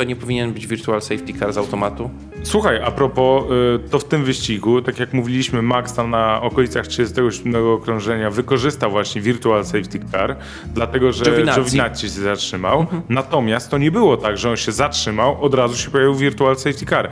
to 0.00 0.04
nie 0.04 0.16
powinien 0.16 0.52
być 0.52 0.66
virtual 0.66 1.02
safety 1.02 1.32
car 1.38 1.52
z 1.52 1.58
automatu? 1.58 2.10
Słuchaj, 2.42 2.80
a 2.84 2.90
propos, 2.90 3.44
y, 3.86 3.88
to 3.90 3.98
w 3.98 4.04
tym 4.04 4.24
wyścigu, 4.24 4.82
tak 4.82 4.98
jak 4.98 5.12
mówiliśmy, 5.12 5.62
Max 5.62 5.92
tam 5.94 6.10
na 6.10 6.42
okolicach 6.42 6.86
37 6.86 7.66
okrążenia 7.72 8.30
wykorzystał 8.30 8.90
właśnie 8.90 9.20
Virtual 9.20 9.64
Safety 9.64 10.00
Car, 10.12 10.36
dlatego 10.74 11.12
że 11.12 11.24
Giovinazzi. 11.24 12.00
Się 12.00 12.08
zatrzymał. 12.08 12.86
Natomiast 13.08 13.70
to 13.70 13.78
nie 13.78 13.90
było 13.90 14.16
tak, 14.16 14.38
że 14.38 14.50
on 14.50 14.56
się 14.56 14.72
zatrzymał, 14.72 15.42
od 15.44 15.54
razu 15.54 15.76
się 15.76 15.90
pojawił 15.90 16.14
Virtual 16.14 16.56
Safety 16.56 16.86
Car. 16.86 17.10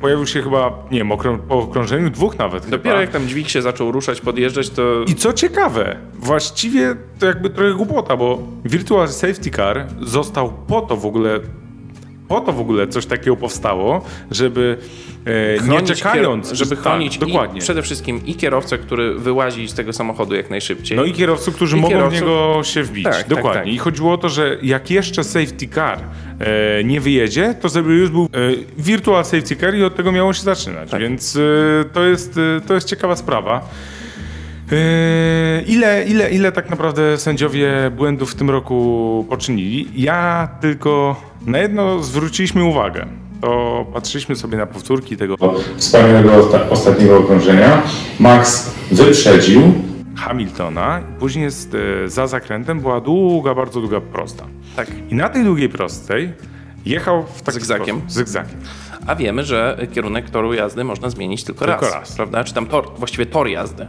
Pojawił 0.00 0.26
się 0.26 0.42
chyba, 0.42 0.78
nie 0.90 0.98
wiem, 0.98 1.08
okrą- 1.08 1.38
po 1.38 1.54
okrążeniu 1.58 2.10
dwóch 2.10 2.38
nawet 2.38 2.62
Dopiero 2.70 2.82
chyba. 2.90 3.00
jak 3.00 3.10
tam 3.10 3.26
dźwig 3.28 3.48
się 3.48 3.62
zaczął 3.62 3.92
ruszać, 3.92 4.20
podjeżdżać, 4.20 4.70
to 4.70 4.82
I 5.06 5.14
co 5.14 5.32
ciekawe, 5.32 5.96
właściwie 6.14 6.96
to 7.18 7.26
jakby 7.26 7.50
trochę 7.50 7.74
głupota, 7.74 8.16
bo 8.16 8.38
Virtual 8.64 9.08
Safety 9.08 9.50
Car 9.50 9.86
został 10.02 10.52
po 10.66 10.80
to 10.80 10.96
w 10.96 11.06
ogóle, 11.06 11.40
po 12.28 12.40
to 12.40 12.52
w 12.52 12.60
ogóle 12.60 12.88
coś 12.88 13.06
takiego 13.06 13.36
powstało, 13.36 14.04
żeby 14.30 14.76
e, 15.60 15.68
nie 15.68 15.82
czekając, 15.82 16.52
kier- 16.52 16.54
żeby 16.54 16.76
tak, 16.76 16.84
chronić 16.84 17.18
dokładnie. 17.18 17.58
I 17.58 17.60
przede 17.60 17.82
wszystkim 17.82 18.26
i 18.26 18.34
kierowcę, 18.34 18.78
który 18.78 19.14
wyłazi 19.14 19.68
z 19.68 19.74
tego 19.74 19.92
samochodu 19.92 20.34
jak 20.34 20.50
najszybciej. 20.50 20.96
No 20.96 21.04
i 21.04 21.12
kierowców, 21.12 21.54
którzy 21.54 21.76
I 21.76 21.80
mogą 21.80 21.94
kierowców- 21.94 22.10
w 22.18 22.20
niego 22.20 22.60
się 22.64 22.82
wbić. 22.82 23.04
Tak, 23.04 23.14
tak, 23.16 23.28
Dokładnie. 23.28 23.62
tak. 23.62 23.72
I 23.72 23.78
chodziło 23.78 24.12
o 24.12 24.18
to, 24.18 24.28
że 24.28 24.58
jak 24.62 24.90
jeszcze 24.90 25.24
safety 25.24 25.68
car 25.74 25.98
e, 26.40 26.84
nie 26.84 27.00
wyjedzie, 27.00 27.54
to 27.60 27.68
żeby 27.68 27.94
już 27.94 28.10
był 28.10 28.24
e, 28.24 28.28
virtual 28.78 29.24
safety 29.24 29.56
car 29.56 29.74
i 29.74 29.84
od 29.84 29.96
tego 29.96 30.12
miało 30.12 30.32
się 30.32 30.42
zaczynać. 30.42 30.90
Tak. 30.90 31.00
Więc 31.00 31.36
e, 31.36 31.40
to, 31.92 32.04
jest, 32.04 32.38
e, 32.38 32.60
to 32.66 32.74
jest 32.74 32.88
ciekawa 32.88 33.16
sprawa. 33.16 33.68
E, 34.72 35.62
ile, 35.66 36.04
ile, 36.04 36.30
ile 36.30 36.52
tak 36.52 36.70
naprawdę 36.70 37.18
sędziowie 37.18 37.72
błędów 37.96 38.32
w 38.32 38.34
tym 38.34 38.50
roku 38.50 39.26
poczynili? 39.28 39.88
Ja 39.96 40.48
tylko 40.60 41.20
na 41.46 41.58
jedno 41.58 42.02
zwróciliśmy 42.02 42.64
uwagę. 42.64 43.06
To 43.40 43.86
patrzyliśmy 43.92 44.36
sobie 44.36 44.58
na 44.58 44.66
powtórki 44.66 45.16
tego 45.16 45.36
wspaniałego 45.76 46.30
osta- 46.30 46.68
ostatniego 46.70 47.18
okrążenia. 47.18 47.82
Max 48.20 48.70
wyprzedził, 48.92 49.62
Hamiltona. 50.16 51.00
Później 51.18 51.44
jest, 51.44 51.76
e, 52.04 52.08
za 52.08 52.26
zakrętem 52.26 52.80
była 52.80 53.00
długa, 53.00 53.54
bardzo 53.54 53.80
długa 53.80 54.00
prosta. 54.00 54.44
Tak. 54.76 54.88
I 55.10 55.14
na 55.14 55.28
tej 55.28 55.44
długiej 55.44 55.68
prostej 55.68 56.32
jechał 56.86 57.24
w 57.34 57.42
taki 57.42 57.54
Zygzakiem. 57.58 57.96
Sposób, 57.96 58.10
zygzakiem. 58.10 58.58
A 59.06 59.14
wiemy, 59.16 59.44
że 59.44 59.86
kierunek 59.94 60.30
toru 60.30 60.54
jazdy 60.54 60.84
można 60.84 61.10
zmienić 61.10 61.44
tylko, 61.44 61.64
Tylko 61.64 61.80
raz, 61.84 61.94
raz. 61.94 62.12
prawda? 62.16 62.44
Czy 62.44 62.54
tam 62.54 62.66
tor, 62.66 62.90
właściwie 62.98 63.26
tor 63.26 63.48
jazdy. 63.48 63.86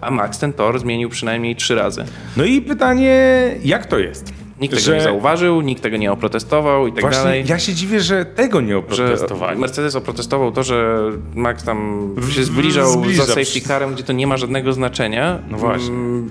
A 0.00 0.10
Max 0.10 0.38
ten 0.38 0.52
tor 0.52 0.78
zmienił 0.80 1.08
przynajmniej 1.08 1.56
trzy 1.56 1.74
razy. 1.74 2.04
No 2.36 2.44
i 2.44 2.60
pytanie, 2.62 3.20
jak 3.64 3.86
to 3.86 3.98
jest? 3.98 4.32
Nikt 4.60 4.74
tego 4.74 4.84
Że 4.86 4.94
nie 4.96 5.02
zauważył, 5.02 5.60
nikt 5.60 5.82
tego 5.82 5.96
nie 5.96 6.12
oprotestował 6.12 6.86
i 6.86 6.92
tak 6.92 7.00
Właśnie 7.00 7.18
dalej. 7.22 7.44
ja 7.46 7.58
się 7.58 7.74
dziwię, 7.74 8.00
że 8.00 8.24
tego 8.24 8.60
nie 8.60 8.76
oprotestowali. 8.78 9.60
Mercedes 9.60 9.96
oprotestował 9.96 10.52
to, 10.52 10.62
że 10.62 10.98
Max 11.34 11.64
tam 11.64 12.08
się 12.30 12.44
zbliżał 12.44 12.90
zbliża. 13.02 13.24
za 13.24 13.34
safety 13.34 13.60
carem, 13.60 13.94
gdzie 13.94 14.02
to 14.02 14.12
nie 14.12 14.26
ma 14.26 14.36
żadnego 14.36 14.72
znaczenia. 14.72 15.38
No 15.50 15.58
właśnie. 15.58 15.88
mm, 15.94 16.30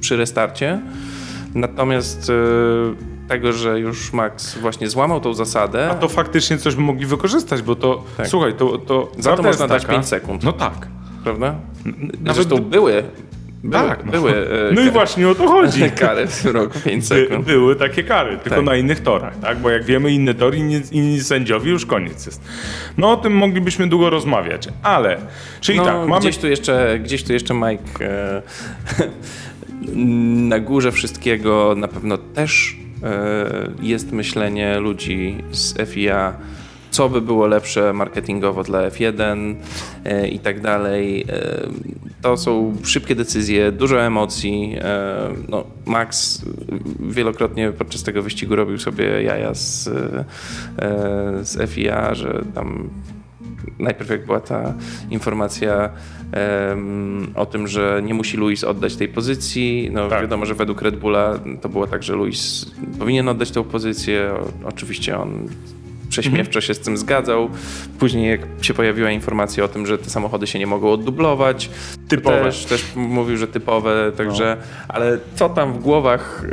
Przy 0.00 0.16
restarcie. 0.16 0.80
Natomiast 1.54 2.30
e, 2.30 3.28
tego, 3.28 3.52
że 3.52 3.80
już 3.80 4.12
Max 4.12 4.58
właśnie 4.58 4.88
złamał 4.90 5.20
tą 5.20 5.34
zasadę, 5.34 5.90
A 5.90 5.94
to 5.94 6.08
faktycznie 6.08 6.58
coś 6.58 6.74
by 6.74 6.82
mogli 6.82 7.06
wykorzystać, 7.06 7.62
bo 7.62 7.74
to, 7.76 8.04
Tak. 8.16 8.28
słuchaj, 8.28 8.54
to, 8.54 8.78
to 8.78 9.12
Za 9.18 9.36
to 9.36 9.42
można 9.42 9.68
dać 9.68 9.82
taka- 9.82 9.92
5 9.94 10.06
sekund. 10.06 10.42
No 10.42 10.52
tak. 10.52 10.86
prawda? 11.24 11.54
Nawet- 12.20 12.34
Zresztą 12.34 12.56
były, 12.58 13.02
były, 13.64 13.88
tak, 13.88 14.04
no. 14.04 14.12
były 14.12 14.30
e, 14.70 14.72
No 14.74 14.80
i 14.82 14.90
właśnie 14.90 15.28
o 15.28 15.34
to 15.34 15.48
chodzi. 15.48 15.90
kary 16.00 16.26
w 16.26 16.42
tym 16.42 16.52
roku, 16.52 16.78
5 16.84 17.08
By, 17.08 17.14
sekund. 17.14 17.46
były 17.46 17.76
takie 17.76 18.04
kary, 18.04 18.36
tylko 18.36 18.56
Tak. 18.56 18.64
na 18.64 18.76
innych 18.76 19.00
torach, 19.00 19.38
tak? 19.40 19.58
Bo 19.58 19.70
jak 19.70 19.84
wiemy, 19.84 20.12
inne 20.12 20.34
tory, 20.34 20.58
inni, 20.58 20.80
inni 20.92 21.20
sędziowie, 21.20 21.70
już 21.70 21.86
koniec 21.86 22.26
jest. 22.26 22.40
No 22.98 23.12
o 23.12 23.16
tym 23.16 23.32
moglibyśmy 23.36 23.86
długo 23.86 24.10
rozmawiać, 24.10 24.68
ale, 24.82 25.18
czyli 25.60 25.78
No, 25.78 25.84
tak, 25.84 26.08
mamy 26.08 26.20
gdzieś, 26.20 26.38
tu 26.38 26.48
jeszcze, 26.48 26.98
gdzieś 27.02 27.24
tu 27.24 27.32
jeszcze 27.32 27.54
Mike 27.54 28.04
e, 28.06 28.42
na 30.48 30.58
górze 30.58 30.92
wszystkiego 30.92 31.74
na 31.76 31.88
pewno 31.88 32.18
też 32.18 32.76
e, 33.02 33.70
jest 33.82 34.12
myślenie 34.12 34.78
ludzi 34.78 35.36
z 35.50 35.88
FIA, 35.90 36.32
co 36.90 37.08
by 37.08 37.20
było 37.20 37.46
lepsze 37.46 37.92
marketingowo 37.92 38.62
dla 38.64 38.88
F1 38.88 39.54
e, 40.04 40.28
i 40.28 40.38
tak 40.38 40.60
dalej. 40.60 41.24
E, 41.28 41.68
to 42.22 42.36
są 42.36 42.76
szybkie 42.84 43.14
decyzje, 43.14 43.72
dużo 43.72 44.02
emocji. 44.02 44.76
E, 44.80 45.28
no, 45.48 45.64
Max 45.86 46.44
wielokrotnie 47.00 47.72
podczas 47.72 48.02
tego 48.02 48.22
wyścigu 48.22 48.56
robił 48.56 48.78
sobie 48.78 49.22
jaja 49.22 49.54
z, 49.54 49.88
e, 49.88 50.24
z 51.44 51.70
FIA, 51.70 52.14
że 52.14 52.44
tam 52.54 52.90
najpierw 53.78 54.10
jak 54.10 54.26
była 54.26 54.40
ta 54.40 54.74
informacja 55.10 55.90
o 57.34 57.46
tym, 57.46 57.68
że 57.68 58.00
nie 58.04 58.14
musi 58.14 58.36
Luis 58.36 58.64
oddać 58.64 58.96
tej 58.96 59.08
pozycji, 59.08 59.90
no 59.92 60.08
Tak. 60.08 60.22
wiadomo, 60.22 60.46
że 60.46 60.54
według 60.54 60.82
Red 60.82 60.96
Bulla 60.96 61.38
to 61.60 61.68
było 61.68 61.86
tak, 61.86 62.02
że 62.02 62.14
Luis 62.14 62.70
powinien 62.98 63.28
oddać 63.28 63.50
tę 63.50 63.64
pozycję. 63.64 64.32
O, 64.32 64.68
oczywiście 64.68 65.18
on 65.18 65.48
prześmiewczo 66.10 66.60
się 66.60 66.74
z 66.74 66.80
tym 66.80 66.96
zgadzał. 66.96 67.50
Później 67.98 68.30
jak 68.30 68.40
się 68.62 68.74
pojawiła 68.74 69.10
informacja 69.10 69.64
o 69.64 69.68
tym, 69.68 69.86
że 69.86 69.98
te 69.98 70.10
samochody 70.10 70.46
się 70.46 70.58
nie 70.58 70.66
mogą 70.66 70.92
oddublować, 70.92 71.70
Typowe. 72.10 72.42
Też, 72.42 72.64
też 72.64 72.84
mówił, 72.96 73.36
że 73.36 73.46
typowe, 73.46 74.12
także, 74.16 74.56
ale 74.88 75.18
co 75.34 75.48
tam 75.48 75.72
w 75.72 75.78
głowach, 75.78 76.44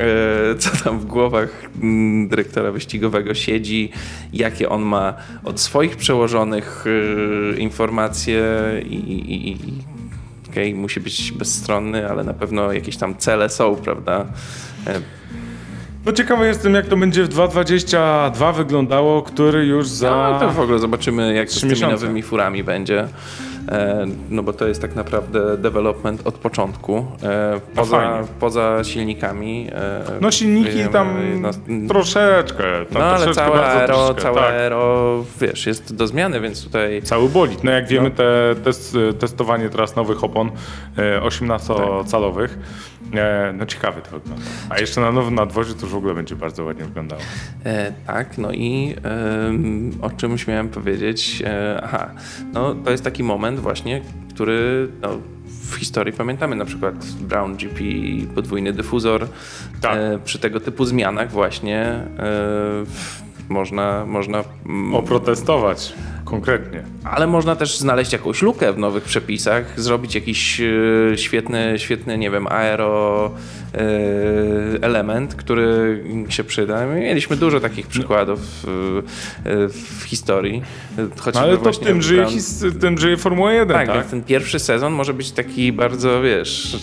e, 0.52 0.56
co 0.56 0.84
tam 0.84 1.00
w 1.00 1.06
głowach 1.06 1.70
mm, 1.82 2.28
dyrektora 2.28 2.72
wyścigowego 2.72 3.34
siedzi, 3.34 3.92
jakie 4.34 4.70
on 4.70 4.82
ma 4.82 5.14
od 5.44 5.60
swoich 5.60 5.96
przełożonych 5.96 6.86
e, 7.54 7.58
informacje 7.58 8.44
i, 8.86 8.96
i, 8.96 9.52
i 9.52 9.58
okej, 10.50 10.74
musi 10.76 11.00
być 11.00 11.32
bezstronny, 11.32 12.10
ale 12.10 12.24
na 12.24 12.34
pewno 12.34 12.74
jakieś 12.74 12.98
tam 12.98 13.18
cele 13.18 13.50
są, 13.50 13.76
prawda? 13.76 14.26
No 16.08 16.14
ciekawy 16.14 16.48
jestem, 16.48 16.74
jak 16.74 16.86
to 16.86 16.98
będzie 16.98 17.24
w 17.24 17.30
2.22 17.30 18.56
wyglądało, 18.56 19.22
który 19.22 19.66
już 19.66 19.88
za... 19.88 20.30
No 20.34 20.40
to 20.40 20.50
w 20.54 20.60
ogóle 20.60 20.80
zobaczymy, 20.80 21.34
jak 21.34 21.48
to 21.48 21.54
z 21.54 21.60
tymi 21.60 21.72
miesiące. 21.72 21.94
nowymi 21.94 22.24
furami 22.24 22.64
będzie. 22.64 23.08
E, 23.72 24.06
no 24.30 24.44
bo 24.44 24.54
to 24.54 24.68
jest 24.68 24.82
tak 24.82 24.96
naprawdę 24.96 25.58
development 25.58 26.28
od 26.28 26.36
początku. 26.36 27.06
E, 27.24 27.60
poza, 27.76 27.98
fajnie. 27.98 28.28
poza 28.40 28.84
silnikami. 28.84 29.70
E, 29.72 30.04
No 30.22 30.32
silniki 30.32 30.72
wiemy, 30.72 30.90
tam 30.90 31.42
no, 31.42 31.50
troszeczkę. 31.88 32.64
Tam 32.94 33.02
no 33.02 33.06
ale 33.06 33.34
całe 33.34 33.66
aero, 33.66 34.14
całe 34.14 34.42
tak. 34.42 34.52
aero, 34.52 35.24
wiesz, 35.42 35.66
jest 35.66 35.96
do 35.96 36.08
zmiany, 36.08 36.42
więc 36.42 36.64
tutaj... 36.64 37.02
Cały 37.02 37.30
bolid. 37.30 37.64
No 37.64 37.72
jak 37.72 37.88
wiemy, 37.88 38.12
te 38.12 38.56
test, 38.64 38.98
testowanie 39.20 39.70
teraz 39.70 39.96
nowych 39.96 40.24
opon 40.24 40.52
e, 40.98 41.22
18-calowych. 41.22 42.50
E, 43.14 43.54
no 43.58 43.66
ciekawe 43.66 44.02
to 44.02 44.20
wygląda. 44.20 44.46
A 44.70 44.80
jeszcze 44.80 45.02
na 45.02 45.12
nowym 45.12 45.36
nadwoziu 45.36 45.74
to 45.74 45.82
już 45.82 45.92
w 45.92 45.96
ogóle 45.96 46.14
będzie 46.14 46.36
bardzo 46.36 46.64
ładnie 46.64 46.86
wyglądało. 46.86 47.22
E, 47.66 47.92
tak, 48.08 48.38
no 48.38 48.52
i 48.52 48.96
em, 49.04 49.92
o 50.02 50.10
czymś 50.10 50.48
miałem 50.48 50.70
powiedzieć. 50.70 51.44
E, 51.46 51.82
aha, 51.84 52.10
no 52.54 52.76
to 52.76 52.92
jest 52.92 53.04
taki 53.04 53.24
moment 53.24 53.60
właśnie, 53.60 54.02
który 54.30 54.88
no, 55.02 55.10
w 55.46 55.76
historii 55.76 56.14
pamiętamy, 56.14 56.56
na 56.56 56.66
przykład 56.66 56.96
Brown 57.06 57.56
GP, 57.56 57.84
podwójny 58.36 58.74
dyfuzor. 58.74 59.28
Tak. 59.82 59.98
E, 59.98 60.20
przy 60.26 60.40
tego 60.40 60.60
typu 60.60 60.86
zmianach 60.86 61.32
właśnie 61.32 61.82
e, 61.84 62.06
można, 63.50 64.06
można 64.06 64.44
mm, 64.66 64.96
Oprotestować 64.96 65.94
konkretnie. 66.30 66.84
ale 67.04 67.28
można 67.28 67.56
też 67.56 67.78
znaleźć 67.78 68.14
jakąś 68.14 68.42
lukę 68.42 68.74
w 68.74 68.78
nowych 68.78 69.04
przepisach, 69.04 69.80
zrobić 69.82 70.16
jakiś 70.16 70.62
e, 70.62 71.18
świetny, 71.18 71.74
świetny, 71.78 72.18
nie 72.18 72.32
wiem, 72.32 72.48
aero 72.48 73.32
e, 73.74 73.80
element, 74.82 75.36
który 75.36 76.04
się 76.30 76.44
przyda. 76.44 76.86
Mieliśmy 76.86 77.36
dużo 77.36 77.60
takich 77.60 77.88
przykładów 77.88 78.40
e, 78.40 78.68
w 79.68 80.04
historii. 80.06 80.62
Chociażby 81.20 81.48
ale 81.48 81.58
to 81.58 81.64
właśnie 81.64 81.88
tym 81.88 82.02
żyje, 82.02 82.26
Brown- 82.26 82.80
tym 82.80 82.98
żyje 82.98 83.18
Formuła 83.18 83.54
1, 83.54 83.78
tak, 83.78 83.88
tak? 83.88 83.96
więc 83.96 84.12
ten 84.12 84.24
pierwszy 84.24 84.60
sezon 84.60 84.94
może 84.94 85.14
być 85.14 85.32
taki 85.32 85.74
bardzo, 85.74 86.22
wiesz, 86.22 86.78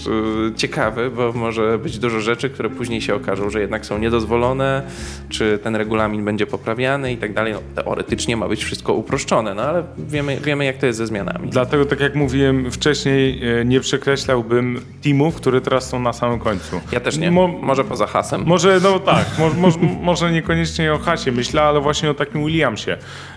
ciekawy, 0.57 1.11
bo 1.11 1.33
może 1.33 1.79
być 1.79 1.99
dużo 1.99 2.21
rzeczy, 2.21 2.51
które 2.51 2.71
później 2.71 3.01
się 3.01 3.15
okażą, 3.15 3.51
że 3.51 3.61
jednak 3.61 3.87
są 3.87 3.99
niedozwolone, 3.99 4.83
czy 5.29 5.59
ten 5.63 5.77
regulamin 5.77 6.25
będzie 6.25 6.47
poprawiany 6.47 7.13
i 7.13 7.17
tak 7.17 7.33
dalej. 7.35 7.53
No, 7.53 7.83
teoretycznie 7.83 8.37
ma 8.37 8.49
być 8.49 8.65
wszystko 8.65 8.95
uproszczone, 8.95 9.34
no 9.43 9.63
ale 9.63 9.85
wiemy, 9.99 10.37
wiemy 10.41 10.65
jak 10.65 10.77
to 10.77 10.87
jest 10.87 10.99
ze 10.99 11.07
zmianami. 11.07 11.49
Dlatego, 11.51 11.85
tak 11.85 12.01
jak 12.01 12.15
mówiłem 12.15 12.71
wcześniej, 12.71 13.41
e, 13.61 13.65
nie 13.65 13.81
przekreślałbym 13.81 14.81
teamów, 15.03 15.35
które 15.35 15.61
teraz 15.61 15.89
są 15.89 16.01
na 16.01 16.13
samym 16.13 16.39
końcu. 16.39 16.81
Ja 16.93 17.01
też 17.01 17.19
nie. 17.19 17.31
Mo- 17.31 17.49
może 17.49 17.85
poza 17.85 18.07
hasem. 18.07 18.43
Może, 18.47 18.81
no 18.83 18.99
tak, 18.99 19.27
mo, 19.39 19.51
mo, 19.51 19.69
może 20.03 20.33
niekoniecznie 20.33 20.93
o 20.93 20.99
Hasie 20.99 21.33
myślę, 21.33 21.63
ale 21.63 21.81
właśnie 21.81 22.11
o 22.11 22.15
takim 22.15 22.45
Williamsie. 22.47 22.91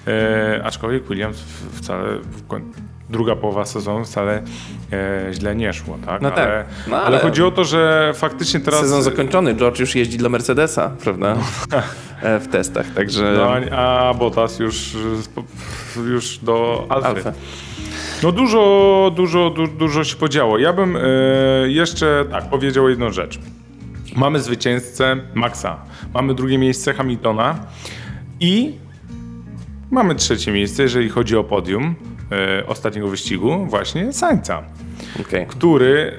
E, 0.07 0.61
aczkolwiek 0.63 1.03
Williams 1.09 1.37
wcale, 1.73 2.17
w 2.19 2.47
koń- 2.47 2.61
druga 3.09 3.35
połowa 3.35 3.65
sezonu 3.65 4.05
wcale 4.05 4.41
e, 4.93 5.33
źle 5.33 5.55
nie 5.55 5.73
szło, 5.73 5.97
tak? 6.05 6.21
No 6.21 6.31
tak. 6.31 6.39
ale, 6.39 6.65
No 6.87 6.97
ale... 6.97 7.05
ale- 7.05 7.19
chodzi 7.19 7.43
o 7.43 7.51
to, 7.51 7.63
że 7.63 8.11
faktycznie 8.15 8.59
teraz... 8.59 8.79
Sezon 8.79 9.03
zakończony, 9.03 9.55
George 9.55 9.79
już 9.79 9.95
jeździ 9.95 10.17
dla 10.17 10.29
Mercedesa, 10.29 10.91
prawda? 11.03 11.35
E, 12.21 12.39
w 12.39 12.47
testach, 12.47 12.85
także 12.95 13.33
No, 13.37 13.75
a, 13.77 14.09
a 14.09 14.13
Bottas 14.13 14.59
już, 14.59 14.95
już 16.09 16.37
do 16.37 16.85
Alfy. 16.89 17.07
Alfa. 17.07 17.31
No 18.23 18.31
dużo, 18.31 19.11
dużo, 19.15 19.49
du, 19.49 19.67
dużo 19.67 20.03
się 20.03 20.15
podziało. 20.15 20.57
Ja 20.57 20.73
bym 20.73 20.95
e, 20.97 20.99
jeszcze 21.65 22.25
tak 22.31 22.49
powiedział 22.49 22.89
jedną 22.89 23.11
rzecz. 23.11 23.39
Mamy 24.15 24.39
zwycięzcę 24.39 25.15
Maxa, 25.33 25.77
mamy 26.13 26.35
drugie 26.35 26.57
miejsce 26.57 26.93
Hamiltona 26.93 27.55
i 28.39 28.73
mamy 29.91 30.15
trzecie 30.15 30.51
miejsce, 30.51 30.83
jeżeli 30.83 31.09
chodzi 31.09 31.37
o 31.37 31.43
podium 31.43 31.95
ostatniego 32.67 33.07
wyścigu, 33.07 33.65
właśnie 33.65 34.13
Sańca, 34.13 34.63
Okej. 35.21 35.47
który 35.47 36.13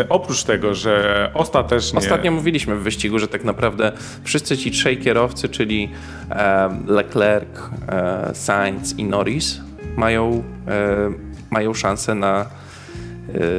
e, 0.00 0.08
oprócz 0.08 0.44
tego, 0.44 0.74
że 0.74 1.30
ostatecznie... 1.34 1.98
Ostatnio 1.98 2.30
mówiliśmy 2.32 2.76
w 2.76 2.82
wyścigu, 2.82 3.18
że 3.18 3.28
tak 3.28 3.44
naprawdę 3.44 3.92
wszyscy 4.24 4.56
ci 4.56 4.70
trzej 4.70 4.98
kierowcy, 4.98 5.48
czyli 5.48 5.90
e, 6.30 6.70
Leclerc, 6.86 7.48
e, 7.88 8.30
Sainz 8.34 8.98
i 8.98 9.04
Norris, 9.04 9.60
mają, 9.96 10.42
e, 10.68 11.10
mają 11.50 11.74
szansę 11.74 12.14
na 12.14 12.46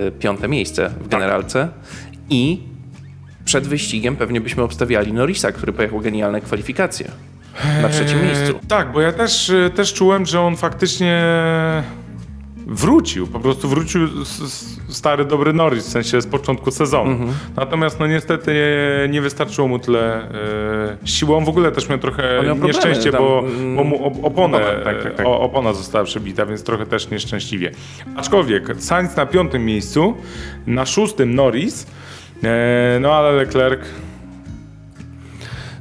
e, 0.08 0.12
piąte 0.12 0.48
miejsce 0.48 0.90
w 0.90 1.08
generalce. 1.08 1.70
I 2.30 2.60
przed 3.46 3.68
wyścigiem 3.68 4.16
pewnie 4.16 4.42
byśmy 4.42 4.64
obstawiali 4.64 5.14
Norrisa, 5.14 5.52
który 5.52 5.74
pojechał 5.74 6.00
genialne 6.00 6.42
kwalifikacje 6.42 7.12
na 7.82 7.89
trzecim 7.89 8.20
E, 8.20 8.24
miejscu. 8.24 8.60
Tak, 8.68 8.91
bo 8.91 9.02
ja 9.02 9.12
też, 9.12 9.49
e, 9.49 9.70
też 9.70 9.93
czułem, 9.93 10.26
że 10.26 10.41
on 10.41 10.58
faktycznie 10.58 11.24
wrócił. 12.68 13.28
Po 13.28 13.39
prostu 13.39 13.70
wrócił 13.70 14.02
stary, 14.89 15.26
dobry 15.26 15.54
Norris, 15.54 15.88
w 15.88 15.89
sensie 15.91 16.22
z 16.22 16.28
początku 16.28 16.72
sezonu. 16.72 17.12
Mhm. 17.12 17.32
Natomiast 17.56 17.99
no 17.99 18.08
niestety 18.08 18.54
nie, 18.54 19.10
nie 19.14 19.22
wystarczyło 19.22 19.68
mu 19.68 19.80
tyle 19.80 20.24
e, 20.24 20.97
siły. 21.06 21.36
On 21.36 21.45
w 21.45 21.49
ogóle 21.49 21.72
też 21.72 21.89
miał 21.89 21.97
trochę 21.99 22.43
miał 22.45 22.58
nieszczęście, 22.58 23.12
tam, 23.12 23.22
bo, 23.22 23.39
mm, 23.39 23.76
bo 23.76 23.84
mu 23.84 23.95
op- 23.97 24.26
oponę, 24.26 24.58
opona, 24.58 24.84
tak, 24.84 25.04
tak, 25.04 25.16
tak. 25.16 25.26
O, 25.28 25.39
opona 25.39 25.74
została 25.74 26.06
przebita, 26.06 26.45
więc 26.45 26.64
trochę 26.64 26.86
też 26.86 27.10
nieszczęśliwie. 27.10 27.72
Aczkolwiek 28.16 28.64
Sainz 28.80 29.16
na 29.16 29.26
piątym 29.26 29.66
miejscu, 29.66 30.18
na 30.68 30.86
szóstym 30.86 31.36
Norris, 31.36 31.88
e, 32.43 32.97
no 33.02 33.14
ale 33.14 33.32
Leclerc 33.32 33.82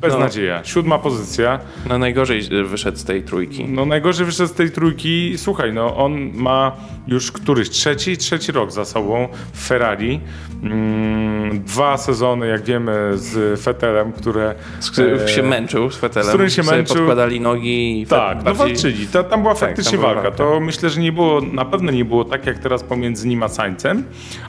beznadzieja. 0.00 0.64
Siódma 0.64 0.98
pozycja. 0.98 1.60
No 1.88 1.98
najgorzej 1.98 2.42
wyszedł 2.64 2.98
z 2.98 3.04
tej 3.04 3.22
trójki. 3.22 3.64
No 3.68 3.86
najgorzej 3.86 4.26
wyszedł 4.26 4.48
z 4.48 4.52
tej 4.52 4.70
trójki. 4.70 5.34
Słuchaj, 5.38 5.72
no 5.72 5.96
on 5.96 6.30
ma 6.34 6.72
już 7.08 7.32
któryś 7.32 7.70
trzeci, 7.70 8.16
trzeci 8.16 8.52
rok 8.52 8.72
za 8.72 8.84
sobą 8.84 9.28
w 9.52 9.66
Ferrari. 9.66 10.20
Mm, 10.62 11.60
dwa 11.64 11.96
sezony, 11.96 12.46
jak 12.48 12.64
wiemy, 12.64 13.10
z 13.14 13.60
Fetelem, 13.60 14.12
które... 14.12 14.54
Z 14.80 14.90
którym 14.90 15.20
e, 15.24 15.28
się 15.28 15.42
męczył 15.42 15.90
z 15.90 15.96
Fetelem. 15.96 16.26
z 16.26 16.28
którym 16.28 16.50
się 16.50 16.62
męczył. 16.62 16.96
podkładali 16.96 17.40
nogi 17.40 18.00
i 18.02 18.06
Tak, 18.06 18.38
no 18.38 18.44
bardziej- 18.44 18.66
walczyli. 18.66 19.06
Ta, 19.06 19.24
tam 19.24 19.42
była 19.42 19.54
Tak, 19.54 19.60
faktycznie 19.68 19.90
tam 19.92 20.00
była 20.00 20.14
walka. 20.14 20.30
walka. 20.30 20.44
To 20.44 20.60
myślę, 20.60 20.90
że 20.90 21.00
nie 21.00 21.12
było, 21.12 21.40
na 21.40 21.64
pewno 21.64 21.92
nie 21.92 22.04
było 22.04 22.24
tak 22.24 22.46
jak 22.46 22.58
teraz 22.58 22.82
pomiędzy 22.82 23.28
nim 23.28 23.42
a 23.42 23.48
Sańcem. 23.48 24.04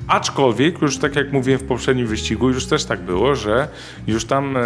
Aczkolwiek, 0.08 0.82
już 0.82 0.98
tak 0.98 1.16
jak 1.16 1.32
mówiłem 1.32 1.60
w 1.60 1.64
poprzednim 1.64 2.08
wyścigu, 2.08 2.50
już 2.50 2.66
też 2.66 2.86
tak 2.86 3.02
było, 3.02 3.36
że 3.36 3.68
już 4.08 4.26
tam 4.26 4.58
e, 4.58 4.62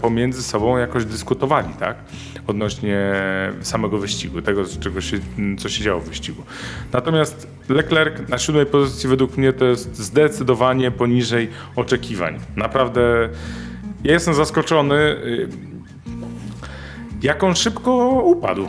pomiędzy 0.00 0.42
sobą 0.42 0.76
jakoś 0.76 1.04
dyskutowali, 1.04 1.68
tak? 1.78 1.96
Odnośnie 2.46 3.12
samego 3.60 3.98
wyścigu, 3.98 4.42
tego, 4.42 4.64
czego 4.80 5.00
się, 5.00 5.18
co 5.58 5.68
się 5.68 5.84
działo 5.84 6.00
w 6.00 6.08
wyścigu. 6.08 6.42
Natomiast 6.92 7.48
Leclerc 7.68 8.28
na 8.28 8.38
siódmej 8.38 8.66
pozycji 8.66 9.08
według 9.08 9.36
mnie 9.36 9.52
to 9.52 9.64
jest 9.64 9.96
zdecydowanie 9.96 10.90
poniżej 10.90 11.48
oczekiwań. 11.76 12.38
Naprawdę 12.56 13.28
ja 14.04 14.12
jestem 14.12 14.34
zaskoczony, 14.34 14.94
y, 14.94 15.48
jak 17.22 17.44
on 17.44 17.54
szybko 17.54 17.92
upadł. 18.24 18.68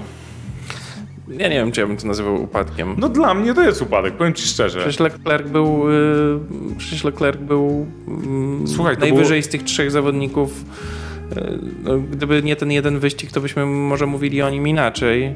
Ja 1.29 1.47
nie 1.47 1.55
wiem, 1.55 1.71
czy 1.71 1.81
ja 1.81 1.87
bym 1.87 1.97
to 1.97 2.07
nazywał 2.07 2.43
upadkiem. 2.43 2.95
No 2.97 3.09
dla 3.09 3.33
mnie 3.33 3.53
to 3.53 3.61
jest 3.61 3.81
upadek, 3.81 4.13
powiem 4.13 4.33
ci 4.33 4.47
szczerze. 4.47 4.79
Przecież 4.79 4.99
Leclerc 4.99 5.49
był, 5.49 5.89
y, 5.91 6.39
przecież 6.77 7.03
Leclerc 7.03 7.39
był 7.39 7.87
y, 8.63 8.67
Słuchaj, 8.67 8.95
to 8.95 9.01
najwyżej 9.01 9.43
z 9.43 9.47
tych 9.47 9.63
trzech 9.63 9.91
zawodników. 9.91 10.51
Y, 11.37 11.59
no, 11.83 11.97
gdyby 12.11 12.43
nie 12.43 12.55
ten 12.55 12.71
jeden 12.71 12.99
wyścig, 12.99 13.31
to 13.31 13.41
byśmy 13.41 13.65
może 13.65 14.05
mówili 14.05 14.41
o 14.41 14.49
nim 14.49 14.67
inaczej. 14.67 15.23
Y, 15.25 15.33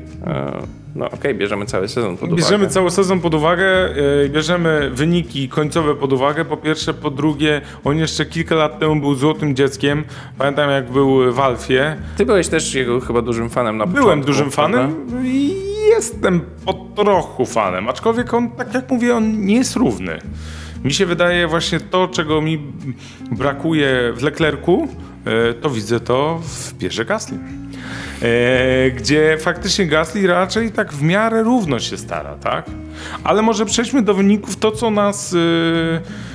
no 0.96 1.10
okej, 1.12 1.36
bierzemy 1.36 1.66
cały 1.66 1.88
sezon 1.88 2.18
pod 2.18 2.24
uwagę. 2.30 2.42
Bierzemy 2.42 2.68
cały 2.68 2.92
sezon 2.92 3.20
pod 3.20 3.34
uwagę, 3.34 3.90
yy, 4.24 4.30
bierzemy 4.30 4.90
wyniki 4.94 5.50
końcowe 5.50 5.96
pod 5.96 6.14
uwagę, 6.14 6.46
po 6.46 6.58
pierwsze, 6.58 6.94
po 6.94 7.10
drugie, 7.12 7.62
on 7.84 7.98
jeszcze 7.98 8.26
kilka 8.26 8.56
lat 8.56 8.80
temu 8.80 8.96
był 8.96 9.16
złotym 9.16 9.56
dzieckiem. 9.56 10.04
Pamiętam 10.38 10.70
jak 10.70 10.92
był 10.92 11.34
w 11.34 11.40
Alfie. 11.40 11.96
Ty 12.18 12.26
byłeś 12.26 12.48
też 12.48 12.74
jego 12.74 13.00
chyba 13.00 13.22
dużym 13.22 13.50
fanem 13.50 13.78
na 13.78 13.86
Byłem 13.86 14.04
początku, 14.04 14.28
dużym 14.28 14.50
prawda? 14.50 14.78
fanem 14.78 15.26
i 15.26 15.73
jestem 15.94 16.42
po 16.66 16.74
trochu 16.74 17.46
fanem, 17.46 17.90
aczkolwiek 17.90 18.34
on, 18.34 18.52
tak 18.52 18.74
jak 18.74 18.92
mówię, 18.92 19.16
on 19.16 19.46
nie 19.46 19.56
jest 19.56 19.76
równy. 19.76 20.20
Mi 20.84 20.94
się 20.94 21.06
wydaje 21.06 21.48
właśnie 21.48 21.80
to, 21.80 22.08
czego 22.08 22.42
mi 22.42 22.60
brakuje 23.32 24.14
w 24.16 24.24
Leclercu, 24.24 24.88
e, 25.26 25.54
to 25.54 25.70
widzę 25.70 26.00
to 26.00 26.42
w 26.44 26.74
Pierze 26.74 27.06
Gasly. 27.06 27.38
E, 28.22 28.92
gdzie 28.92 29.38
faktycznie 29.40 29.88
Gasly 29.88 30.28
raczej 30.28 30.72
tak 30.72 30.94
w 30.94 31.02
miarę 31.02 31.44
równo 31.44 31.80
się 31.80 31.98
stara, 31.98 32.36
tak? 32.36 32.66
Ale 33.24 33.42
może 33.42 33.66
przejdźmy 33.66 34.02
do 34.02 34.14
wyników, 34.14 34.56
to 34.56 34.72
co 34.72 34.92
nas... 34.92 35.34
e, 35.34 36.34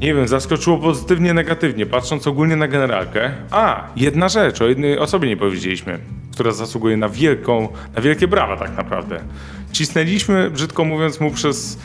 nie 0.00 0.14
wiem, 0.14 0.28
zaskoczyło 0.28 0.78
pozytywnie, 0.78 1.34
negatywnie, 1.34 1.86
patrząc 1.86 2.26
ogólnie 2.26 2.56
na 2.56 2.68
generalkę. 2.68 3.30
A, 3.50 3.84
jedna 3.96 4.28
rzecz, 4.28 4.60
o 4.60 4.66
jednej 4.66 4.98
osobie 4.98 5.28
nie 5.28 5.36
powiedzieliśmy, 5.36 5.98
która 6.36 6.52
zasługuje 6.52 6.96
na 6.96 7.08
wielką, 7.08 7.68
na 7.96 8.02
wielkie 8.02 8.28
brawa 8.28 8.56
tak 8.56 8.76
naprawdę. 8.76 9.20
Cisnęliśmy, 9.72 10.50
brzydko 10.50 10.84
mówiąc, 10.84 11.20
mu 11.20 11.30
przez 11.30 11.78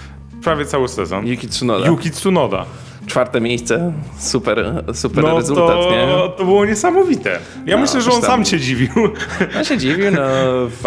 prawie 0.44 0.66
cały 0.66 0.88
sezon. 0.88 1.28
Yuki 1.28 1.48
Tsunoda. 1.48 1.88
Yuki 1.88 2.12
Tsunoda. 2.12 2.66
czwarte 3.06 3.42
miejsce, 3.42 3.94
super, 4.20 4.84
super 4.94 5.24
No 5.24 5.38
rezultat, 5.38 5.68
to, 5.76 5.92
nie? 5.92 6.08
to 6.38 6.46
było 6.46 6.66
niesamowite. 6.66 7.40
Ja 7.66 7.76
No, 7.76 7.82
myślę, 7.82 8.02
że 8.02 8.12
on 8.12 8.22
tam. 8.22 8.30
sam 8.32 8.46
się 8.46 8.60
dziwił. 8.60 8.90
On 9.58 9.64
się 9.64 9.78
dziwił, 9.78 10.12
no, 10.12 10.22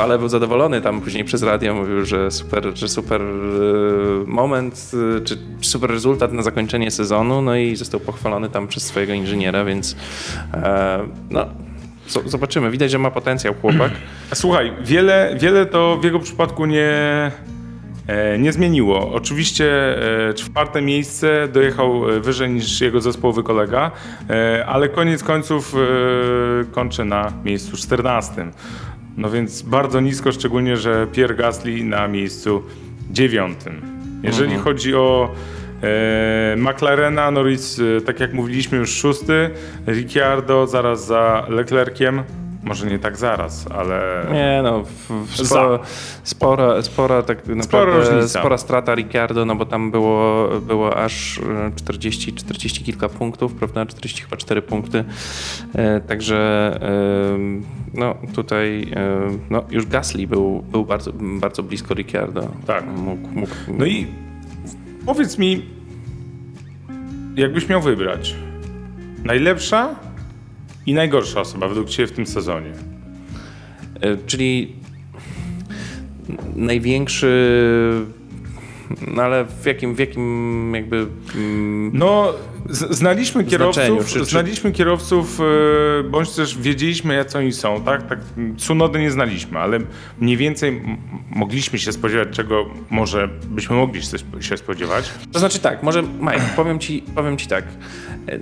ale 0.03 0.19
był 0.19 0.29
zadowolony. 0.29 0.81
Tam 0.81 1.01
później 1.01 1.25
przez 1.25 1.43
radio 1.43 1.75
mówił, 1.75 2.05
że 2.05 2.31
super, 2.31 2.71
że 2.75 2.89
super 2.89 3.21
e, 3.23 3.25
moment, 4.27 4.91
e, 5.17 5.21
czy 5.21 5.39
super 5.61 5.91
rezultat 5.91 6.33
na 6.33 6.43
zakończenie 6.43 6.91
sezonu, 6.91 7.43
no 7.43 7.57
i 7.57 7.77
został 7.77 8.01
pochwalony 8.01 8.49
tam 8.51 8.69
przez 8.69 8.83
swojego 8.83 9.13
inżyniera, 9.13 9.65
więc 9.65 9.97
e, 10.55 11.01
no, 11.31 11.47
zobaczymy. 12.07 12.71
Widać, 12.71 12.91
że 12.91 12.99
ma 12.99 13.11
potencjał 13.11 13.55
chłopak. 13.55 13.93
Słuchaj, 14.35 14.73
wiele, 14.81 15.37
wiele 15.41 15.67
to 15.67 15.99
w 16.01 16.05
jego 16.05 16.19
przypadku 16.19 16.67
nie, 16.67 16.91
e, 18.07 18.39
nie 18.39 18.53
zmieniło. 18.53 19.13
Oczywiście 19.13 19.67
e, 20.29 20.35
czwarte 20.35 20.83
miejsce 20.83 21.49
dojechał 21.49 22.11
e, 22.11 22.21
wyżej 22.21 22.51
niż 22.51 22.81
jego 22.81 23.01
zespołowy 23.01 23.43
kolega, 23.43 23.91
ale 24.67 24.89
koniec 24.89 25.23
końców 25.23 25.75
kończy 26.73 27.05
na 27.05 27.33
miejscu 27.45 27.77
14. 27.77 28.47
No 29.17 29.31
więc 29.31 29.63
bardzo 29.63 30.01
nisko, 30.01 30.33
szczególnie, 30.33 30.77
że 30.77 31.07
Pierre 31.13 31.35
Gasly 31.35 31.85
na 31.85 32.09
miejscu 32.09 32.63
dziewiątym. 33.11 33.83
Jeżeli 34.23 34.57
chodzi 34.57 34.95
o 34.95 35.35
McLarena, 36.57 37.31
Norris, 37.31 37.81
e, 37.99 38.01
tak 38.01 38.21
jak 38.21 38.33
mówiliśmy, 38.33 38.79
już 38.79 38.91
szósty, 38.91 39.51
Ricciardo 39.87 40.67
zaraz 40.67 41.07
za 41.07 41.47
Leclerciem. 41.49 42.23
Może 42.65 42.87
nie 42.87 42.99
tak 42.99 43.17
zaraz, 43.17 43.67
ale 43.71 44.27
Nie 44.33 44.61
no, 44.63 44.85
sporo, 45.35 45.81
spora, 46.23 46.83
spora 46.83 47.23
tak 47.23 47.47
naprawdę 47.47 48.29
spora 48.29 48.59
strata 48.59 48.95
Ricciardo, 48.95 49.45
no 49.45 49.57
bo 49.57 49.67
tam 49.67 49.91
było, 49.91 50.49
było 50.61 50.97
aż 50.97 51.39
e, 51.39 51.73
40, 51.77 52.33
40 52.33 52.85
kilka 52.85 53.09
punktów, 53.09 53.55
prawda? 53.55 53.87
40 53.87 54.23
chyba 54.23 54.37
4 54.37 54.63
punkty. 54.63 55.05
E, 55.75 56.01
także 56.01 56.71
e, 56.83 57.39
no 57.95 58.15
tutaj 58.35 58.93
e, 58.97 59.21
no, 59.51 59.65
już 59.71 59.87
Gasly 59.87 60.27
był, 60.27 60.63
był 60.63 60.85
bardzo, 60.85 61.13
bardzo 61.15 61.63
blisko 61.63 61.95
Ricciardo. 61.95 62.49
Tak. 62.67 62.87
Mógł, 62.87 63.29
mógł, 63.29 63.55
No 63.69 63.87
i 63.87 64.07
powiedz 65.07 65.39
mi, 65.39 65.63
jakbyś 67.37 67.69
miał 67.69 67.83
wybrać 67.83 68.35
najlepsza 69.25 69.95
i 70.87 70.95
najgorsza 70.95 71.41
osoba 71.41 71.69
według 71.69 71.89
Ciebie 71.89 72.07
w 72.07 72.13
tym 72.13 72.27
sezonie? 72.27 72.73
E, 74.01 74.17
Czyli 74.27 74.73
największy, 76.57 77.67
no 79.15 79.23
ale 79.23 79.45
w 79.45 79.67
jakim, 79.67 79.95
w 79.95 79.99
jakim 79.99 80.73
jakby... 80.75 81.07
mm, 81.35 81.91
No, 81.95 82.33
znaliśmy 82.71 83.45
kierowców, 83.45 84.07
czy- 84.07 84.19
czy- 84.19 84.25
znaliśmy 84.25 84.73
kierowców, 84.73 85.39
bądź 86.11 86.31
też 86.31 86.59
wiedzieliśmy, 86.59 87.15
jacy 87.15 87.39
oni 87.39 87.53
są, 87.53 87.81
tak? 87.85 88.07
tak 88.09 88.19
Tsunody 88.57 88.99
nie 89.01 89.11
znaliśmy, 89.11 89.59
ale 89.59 89.79
mniej 90.19 90.37
więcej 90.37 90.83
mogliśmy 91.31 91.79
się 91.79 91.93
spodziewać, 91.93 92.29
czego 92.33 92.67
może 92.91 93.29
byśmy 93.49 93.77
mogli 93.77 94.03
się 94.03 94.09
sp- 94.23 94.41
się 94.43 94.57
spodziewać. 94.57 95.11
To 95.33 95.39
znaczy 95.39 95.59
tak, 95.59 95.83
może 95.83 96.03
Mike, 96.03 96.41
powiem 96.57 96.79
ci, 96.79 97.05
powiem 97.15 97.37
ci 97.37 97.47
tak. 97.47 97.65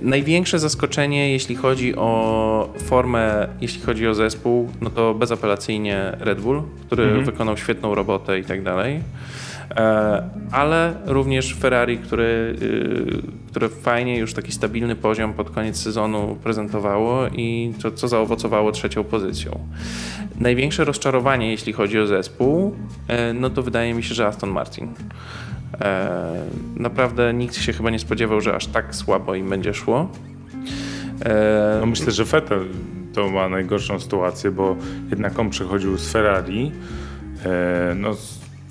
Największe 0.01 0.59
zaskoczenie, 0.59 1.31
jeśli 1.31 1.55
chodzi 1.55 1.95
o 1.95 2.73
formę, 2.85 3.47
jeśli 3.61 3.81
chodzi 3.81 4.07
o 4.07 4.13
zespół, 4.15 4.69
no 4.81 4.89
to 4.89 5.13
bezapelacyjnie 5.13 6.11
Red 6.19 6.41
Bull, 6.41 6.61
który 6.85 7.21
wykonał 7.23 7.57
świetną 7.57 7.95
robotę 7.95 8.39
i 8.39 8.43
tak 8.43 8.63
dalej. 8.63 8.99
E, 9.75 10.29
Ale 10.51 10.93
również 11.05 11.55
Ferrari, 11.55 11.97
które, 11.97 12.23
y, 12.23 13.21
które 13.47 13.69
fajnie 13.69 14.17
już 14.17 14.33
taki 14.33 14.51
stabilny 14.51 14.95
poziom 14.95 15.33
pod 15.33 15.49
koniec 15.49 15.77
sezonu 15.77 16.37
prezentowało 16.43 17.27
i 17.27 17.73
to, 17.81 17.91
co 17.91 18.07
zaowocowało 18.07 18.71
trzecią 18.71 19.03
pozycją. 19.03 19.59
Największe 20.39 20.85
rozczarowanie, 20.85 21.51
jeśli 21.51 21.73
chodzi 21.73 21.99
o 21.99 22.07
zespół, 22.07 22.75
e, 23.07 23.33
no 23.33 23.49
to 23.49 23.63
wydaje 23.63 23.93
mi 23.93 24.03
się, 24.03 24.15
że 24.15 24.27
Aston 24.27 24.49
Martin. 24.49 24.87
E, 25.81 26.31
naprawdę 26.75 27.33
nikt 27.33 27.55
się 27.55 27.73
chyba 27.73 27.89
nie 27.89 27.99
spodziewał, 27.99 28.41
że 28.41 28.55
aż 28.55 28.67
tak 28.67 28.95
słabo 28.95 29.35
im 29.35 29.49
będzie 29.49 29.73
szło. 29.73 30.09
No 31.79 31.85
myślę, 31.85 32.11
że 32.11 32.23
Vettel 32.23 32.65
to 33.13 33.29
ma 33.29 33.49
najgorszą 33.49 33.99
sytuację, 33.99 34.51
bo 34.51 34.75
jednak 35.09 35.39
on 35.39 35.49
przechodził 35.49 35.97
z 35.97 36.11
Ferrari. 36.11 36.71
No, 37.95 38.15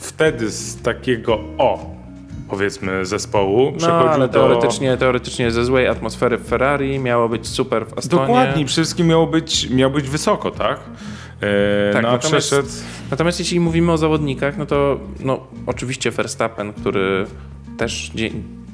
wtedy 0.02 0.50
z 0.50 0.82
takiego 0.82 1.38
o, 1.58 1.90
powiedzmy, 2.48 3.06
zespołu 3.06 3.72
no, 3.80 3.88
ale 3.88 4.28
do... 4.28 4.34
teoretycznie, 4.34 4.96
teoretycznie 4.96 5.50
ze 5.50 5.64
złej 5.64 5.86
atmosfery 5.88 6.38
w 6.38 6.48
Ferrari 6.48 6.98
miało 6.98 7.28
być 7.28 7.48
super 7.48 7.86
w 7.86 7.98
Astonie. 7.98 8.22
Dokładnie, 8.22 8.64
przede 8.64 8.82
wszystkim 8.82 9.06
miało 9.06 9.26
być, 9.26 9.70
miał 9.70 9.90
być 9.90 10.08
wysoko, 10.08 10.50
tak? 10.50 10.80
E, 11.40 11.92
Tak, 11.92 12.02
no 12.02 12.12
natomiast- 12.12 12.28
przeszedł... 12.28 12.68
Natomiast 13.10 13.38
jeśli 13.38 13.60
mówimy 13.60 13.92
o 13.92 13.98
zawodnikach, 13.98 14.58
no 14.58 14.66
to 14.66 15.00
no, 15.20 15.46
oczywiście 15.66 16.10
Verstappen, 16.10 16.72
który 16.72 17.26
też, 17.78 18.10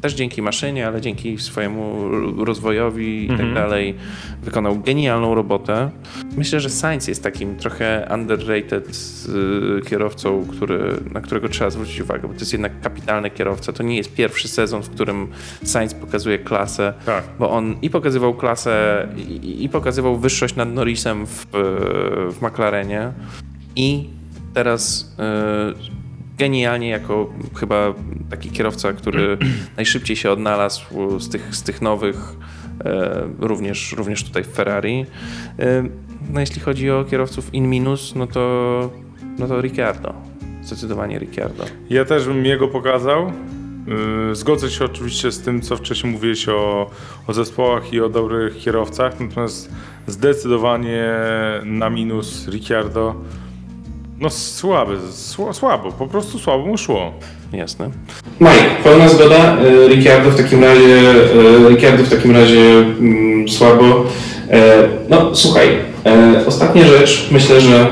też 0.00 0.14
dzięki 0.14 0.42
maszynie, 0.42 0.86
ale 0.86 1.00
dzięki 1.00 1.38
swojemu 1.38 2.08
rozwojowi 2.44 3.24
i 3.24 3.28
tak 3.28 3.54
dalej 3.54 3.94
wykonał 4.42 4.78
genialną 4.80 5.34
robotę. 5.34 5.90
Myślę, 6.36 6.60
że 6.60 6.70
Sainz 6.70 7.08
jest 7.08 7.22
takim 7.22 7.56
trochę 7.56 8.08
underrated 8.14 8.88
y, 9.78 9.88
kierowcą, 9.90 10.46
który, 10.50 10.94
na 11.12 11.20
którego 11.20 11.48
trzeba 11.48 11.70
zwrócić 11.70 12.00
uwagę, 12.00 12.28
bo 12.28 12.34
to 12.34 12.40
jest 12.40 12.52
jednak 12.52 12.80
kapitalny 12.80 13.30
kierowca. 13.30 13.72
To 13.72 13.82
nie 13.82 13.96
jest 13.96 14.14
pierwszy 14.14 14.48
sezon, 14.48 14.82
w 14.82 14.90
którym 14.90 15.28
Sainz 15.64 15.94
pokazuje 15.94 16.38
klasę, 16.38 16.94
Tak. 17.06 17.24
bo 17.38 17.50
on 17.50 17.76
i 17.82 17.90
pokazywał 17.90 18.34
klasę, 18.34 19.06
i, 19.16 19.64
i 19.64 19.68
pokazywał 19.68 20.16
wyższość 20.16 20.56
nad 20.56 20.72
Norrisem 20.74 21.26
w, 21.26 21.46
w 22.30 22.42
McLarenie 22.42 23.12
i 23.76 24.08
teraz 24.54 25.14
y, 25.74 25.97
genialnie 26.38 26.88
jako 26.88 27.32
chyba 27.54 27.94
taki 28.30 28.50
kierowca, 28.50 28.92
który 28.92 29.38
najszybciej 29.76 30.16
się 30.16 30.30
odnalazł 30.30 31.18
z 31.20 31.28
tych, 31.28 31.54
z 31.54 31.62
tych 31.62 31.82
nowych, 31.82 32.16
e, 32.84 33.28
również, 33.38 33.92
również 33.92 34.24
tutaj 34.24 34.44
w 34.44 34.48
Ferrari. 34.48 35.06
E, 35.58 35.84
No 36.30 36.40
jeśli 36.40 36.60
chodzi 36.60 36.90
o 36.90 37.04
kierowców 37.04 37.54
in 37.54 37.70
minus, 37.70 38.14
no 38.14 38.26
to, 38.26 38.90
no 39.38 39.46
to 39.46 39.60
Ricciardo. 39.60 40.14
Zdecydowanie 40.62 41.18
Ricciardo. 41.18 41.64
Ja 41.90 42.04
też 42.04 42.26
bym 42.26 42.46
jego 42.46 42.68
pokazał. 42.68 43.32
Yy, 44.28 44.34
Zgodzę 44.34 44.70
się 44.70 44.84
oczywiście 44.84 45.32
z 45.32 45.42
tym, 45.42 45.60
co 45.62 45.76
wcześniej 45.76 46.12
mówiłeś 46.12 46.48
o, 46.48 46.90
o 47.26 47.32
zespołach 47.32 47.92
i 47.92 48.00
o 48.00 48.08
dobrych 48.08 48.58
kierowcach, 48.58 49.20
natomiast 49.20 49.70
zdecydowanie 50.06 51.14
na 51.64 51.90
minus 51.90 52.48
Ricciardo. 52.48 53.14
No 54.20 54.30
słaby, 54.30 54.96
sła- 55.12 55.52
słabo, 55.54 55.92
po 55.92 56.06
prostu 56.06 56.38
słabo 56.38 56.66
mu 56.66 56.78
szło. 56.78 57.12
Jasne. 57.52 57.90
Mike, 58.40 58.70
pełna 58.84 59.08
zgoda. 59.08 59.56
E, 59.58 59.88
Ricciardo 59.88 60.30
w 60.30 60.36
takim 60.36 60.64
razie, 60.64 61.00
e, 61.66 61.68
Ricciardo 61.68 62.04
w 62.04 62.08
takim 62.10 62.30
razie 62.36 62.60
mm, 62.78 63.48
słabo. 63.48 64.04
E, 64.50 64.88
No 65.08 65.36
słuchaj, 65.36 65.68
e, 66.06 66.46
ostatnia 66.46 66.86
rzecz, 66.86 67.28
myślę, 67.30 67.60
że 67.60 67.80
e, 67.80 67.86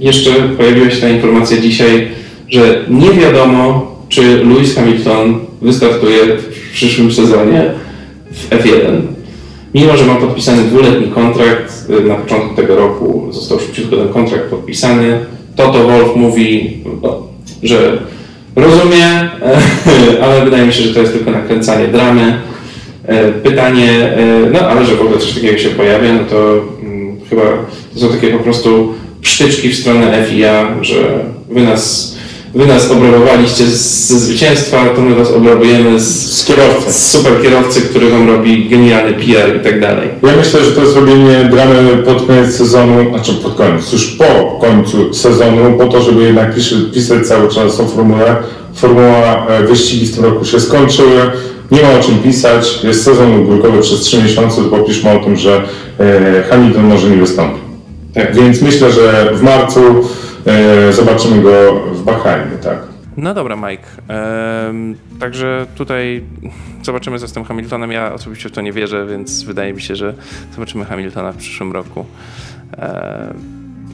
jeszcze 0.00 0.30
pojawiła 0.32 0.90
się 0.90 1.00
ta 1.00 1.08
informacja 1.08 1.56
dzisiaj, 1.60 2.08
że 2.48 2.84
nie 2.88 3.10
wiadomo, 3.10 3.92
czy 4.08 4.44
Lewis 4.44 4.74
Hamilton 4.74 5.40
wystartuje 5.62 6.18
w 6.36 6.70
przyszłym 6.72 7.12
sezonie 7.12 7.70
w 8.32 8.50
F1. 8.50 9.00
Mimo, 9.74 9.96
że 9.96 10.04
ma 10.06 10.14
podpisany 10.14 10.62
dwuletni 10.62 11.06
kontrakt, 11.12 11.72
na 11.88 12.14
początku 12.14 12.54
tego 12.54 12.76
roku 12.76 13.28
został 13.30 13.60
szybciutko 13.60 13.96
ten 13.96 14.08
kontrakt 14.08 14.44
podpisany, 14.44 15.18
Toto 15.56 15.84
Wolf 15.84 16.16
mówi, 16.16 16.78
no, 17.02 17.22
że 17.62 17.98
rozumie, 18.56 19.30
ale 20.22 20.44
wydaje 20.44 20.66
mi 20.66 20.72
się, 20.72 20.82
że 20.82 20.94
to 20.94 21.00
jest 21.00 21.12
tylko 21.12 21.30
nakręcanie 21.30 21.88
dramy. 21.88 22.38
E, 23.04 23.32
Pytanie, 23.32 23.90
e, 23.90 24.50
no 24.52 24.58
ale 24.60 24.86
że 24.86 24.94
w 24.94 25.00
ogóle 25.00 25.18
coś 25.18 25.32
takiego 25.32 25.58
się 25.58 25.68
pojawia, 25.68 26.14
no 26.14 26.24
to 26.30 26.60
mm, 26.82 27.20
chyba 27.30 27.42
to 27.94 28.00
są 28.00 28.08
takie 28.08 28.28
po 28.28 28.38
prostu 28.38 28.94
psztyczki 29.20 29.68
w 29.68 29.76
stronę 29.76 30.24
FIA, 30.30 30.76
że 30.80 31.24
wy 31.50 31.62
nas, 31.62 32.14
wy 32.54 32.66
nas 32.66 32.90
obrabowaliście 32.90 33.66
ze 33.66 34.18
zwycięstwa, 34.18 34.84
to 34.96 35.00
my 35.00 35.14
was 35.14 35.30
obrabujemy 35.32 36.00
z, 36.00 36.32
Z 36.32 36.44
kierowcy. 36.44 36.92
z 36.92 37.10
super 37.10 37.42
kierowcy, 37.42 37.80
który 37.80 38.10
wam 38.10 38.28
robi 38.30 38.68
genialny 38.68 39.12
PR 39.12 39.56
i 39.56 39.64
tak 39.64 39.80
dalej. 39.80 40.08
Ja 40.22 40.36
myślę, 40.36 40.64
że 40.64 40.72
to 40.72 40.80
jest 40.82 40.96
robienie 40.96 41.48
dramy 41.50 41.96
pod 41.96 42.26
koniec 42.26 42.54
sezonu, 42.56 43.10
znaczy 43.10 43.32
pod 43.32 43.54
koniec, 43.54 43.92
już 43.92 44.06
po 44.06 44.58
końcu 44.60 45.14
sezonu, 45.14 45.78
po 45.78 45.86
to, 45.86 46.02
żeby 46.02 46.22
jednak 46.22 46.54
pisać, 46.54 46.78
pisać 46.94 47.26
cały 47.26 47.48
czas 47.48 47.80
o 47.80 47.86
formułę. 47.86 48.36
Formuła 48.74 49.46
e, 49.48 49.62
wyścigi 49.66 50.06
w 50.06 50.14
tym 50.14 50.24
roku 50.24 50.44
się 50.44 50.60
skończyły, 50.60 51.20
nie 51.70 51.82
ma 51.82 51.90
o 52.00 52.02
czym 52.02 52.18
pisać, 52.18 52.78
jest 52.84 53.04
sezon 53.04 53.34
ogórkowy 53.34 53.82
przez 53.82 54.00
3 54.00 54.22
miesiące, 54.22 54.62
to 54.62 54.68
popiszmy 54.68 55.10
o 55.10 55.24
tym, 55.24 55.36
że 55.36 55.62
e, 56.00 56.42
Hamilton 56.50 56.84
może 56.84 57.10
nie 57.10 57.16
wystąpi. 57.16 57.60
Tak. 58.14 58.36
Więc 58.36 58.62
myślę, 58.62 58.92
że 58.92 59.30
w 59.34 59.42
marcu 59.42 59.80
e, 60.46 60.92
zobaczymy 60.92 61.42
go 61.42 61.80
tak. 62.62 62.78
No 63.16 63.34
dobra, 63.34 63.56
Mike. 63.56 63.88
Ehm, 64.08 64.94
także 65.20 65.66
tutaj 65.74 66.24
zobaczymy 66.82 67.18
co 67.18 67.28
z 67.28 67.32
tym 67.32 67.44
Hamiltonem. 67.44 67.92
Ja 67.92 68.12
osobiście 68.12 68.48
w 68.48 68.52
to 68.52 68.60
nie 68.60 68.72
wierzę, 68.72 69.06
więc 69.06 69.42
wydaje 69.42 69.72
mi 69.72 69.80
się, 69.80 69.96
że 69.96 70.14
zobaczymy 70.54 70.84
Hamiltona 70.84 71.32
w 71.32 71.36
przyszłym 71.36 71.72
roku. 71.72 72.06
Ehm, 72.78 73.38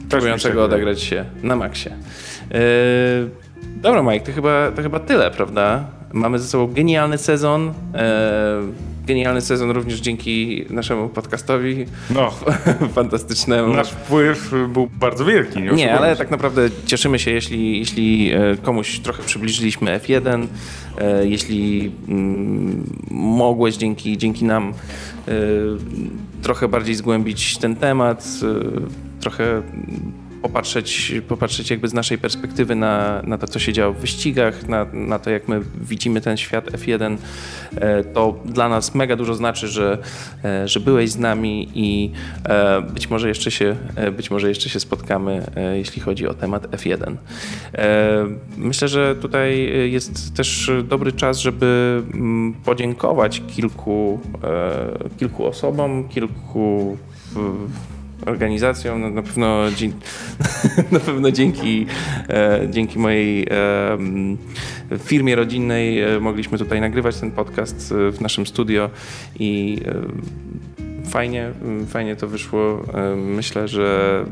próbującego 0.09 0.63
odegrać 0.63 1.01
się 1.01 1.25
na 1.43 1.55
maksie. 1.55 1.89
Ehm, 1.89 3.29
dobra, 3.75 4.03
Mike, 4.03 4.25
to 4.25 4.31
chyba, 4.31 4.71
to 4.75 4.81
chyba 4.81 4.99
tyle, 4.99 5.31
prawda? 5.31 5.83
Mamy 6.13 6.39
ze 6.39 6.47
sobą 6.47 6.73
genialny 6.73 7.17
sezon. 7.17 7.73
Ehm, 7.93 8.73
genialny 9.05 9.41
sezon 9.41 9.71
również 9.71 9.99
dzięki 9.99 10.65
naszemu 10.69 11.09
podcastowi 11.09 11.85
No, 12.09 12.31
fantastycznemu. 12.95 13.73
nasz 13.73 13.89
wpływ 13.91 14.51
był 14.73 14.87
bardzo 14.99 15.25
wielki. 15.25 15.61
Nie, 15.61 15.71
Nie, 15.71 15.97
ale 15.97 16.15
tak 16.15 16.31
naprawdę 16.31 16.69
cieszymy 16.85 17.19
się, 17.19 17.31
jeśli, 17.31 17.79
jeśli 17.79 18.31
e, 18.33 18.39
komuś 18.61 18.99
trochę 18.99 19.23
przybliżyliśmy 19.23 19.99
F1, 19.99 20.47
e, 20.97 21.27
jeśli 21.27 21.91
mm, 22.07 22.83
mogłeś 23.11 23.75
dzięki, 23.77 24.17
dzięki 24.17 24.45
nam 24.45 24.73
e, 25.27 25.31
trochę 26.41 26.67
bardziej 26.67 26.95
zgłębić 26.95 27.57
ten 27.57 27.75
temat, 27.75 28.27
trochę 29.19 29.61
popatrzeć, 30.45 31.13
popatrzeć 31.27 31.69
jakby 31.69 31.87
z 31.87 31.93
naszej 31.93 32.17
perspektywy 32.17 32.75
na, 32.75 33.21
na 33.23 33.37
to, 33.37 33.47
co 33.47 33.59
się 33.59 33.73
działo 33.73 33.93
w 33.93 33.97
wyścigach, 33.97 34.67
na, 34.67 34.85
na 34.93 35.19
to, 35.19 35.29
jak 35.29 35.47
my 35.47 35.61
widzimy 35.81 36.21
ten 36.21 36.37
świat 36.37 36.65
F1, 36.65 37.17
e, 37.75 38.03
to 38.03 38.39
dla 38.45 38.69
nas 38.69 38.95
mega 38.95 39.15
dużo 39.15 39.35
znaczy, 39.35 39.67
że, 39.67 39.97
e, 40.43 40.67
że 40.67 40.79
byłeś 40.79 41.09
z 41.09 41.17
nami 41.17 41.69
i 41.73 42.11
e, 42.43 42.81
być 42.81 43.09
może 43.09 43.27
jeszcze 43.27 43.51
się, 43.51 43.75
być 44.17 44.31
może 44.31 44.49
jeszcze 44.49 44.69
się 44.69 44.79
spotkamy, 44.79 45.45
jeśli 45.73 46.01
chodzi 46.01 46.27
o 46.27 46.33
temat 46.33 46.63
F1. 46.63 47.15
E, 47.73 48.25
Myślę, 48.57 48.87
że 48.87 49.15
tutaj 49.15 49.71
jest 49.91 50.35
też 50.35 50.71
dobry 50.83 51.11
czas, 51.11 51.39
żeby 51.39 52.01
mm, 52.13 52.53
podziękować 52.53 53.41
kilku, 53.55 54.19
kilku 55.17 55.45
osobom, 55.45 56.09
kilku 56.09 56.97
organizacjom. 58.25 59.01
No, 59.01 59.09
na, 59.09 59.21
pewno, 59.21 59.59
na 60.91 60.99
pewno 60.99 61.31
dzięki, 61.31 61.85
e, 62.29 62.67
dzięki 62.69 62.99
mojej 62.99 63.43
e, 63.43 64.97
firmie 64.97 65.35
rodzinnej 65.35 66.01
e, 66.01 66.19
mogliśmy 66.19 66.57
tutaj 66.57 66.81
nagrywać 66.81 67.19
ten 67.19 67.31
podcast 67.31 67.91
e, 67.91 68.11
w 68.11 68.21
naszym 68.21 68.47
studio 68.47 68.89
i 69.39 69.81
fajnie, 71.05 71.51
fajnie 71.87 72.15
to 72.15 72.27
wyszło. 72.27 72.83
E, 72.93 73.15
Myślę, 73.15 73.67
że 73.67 74.25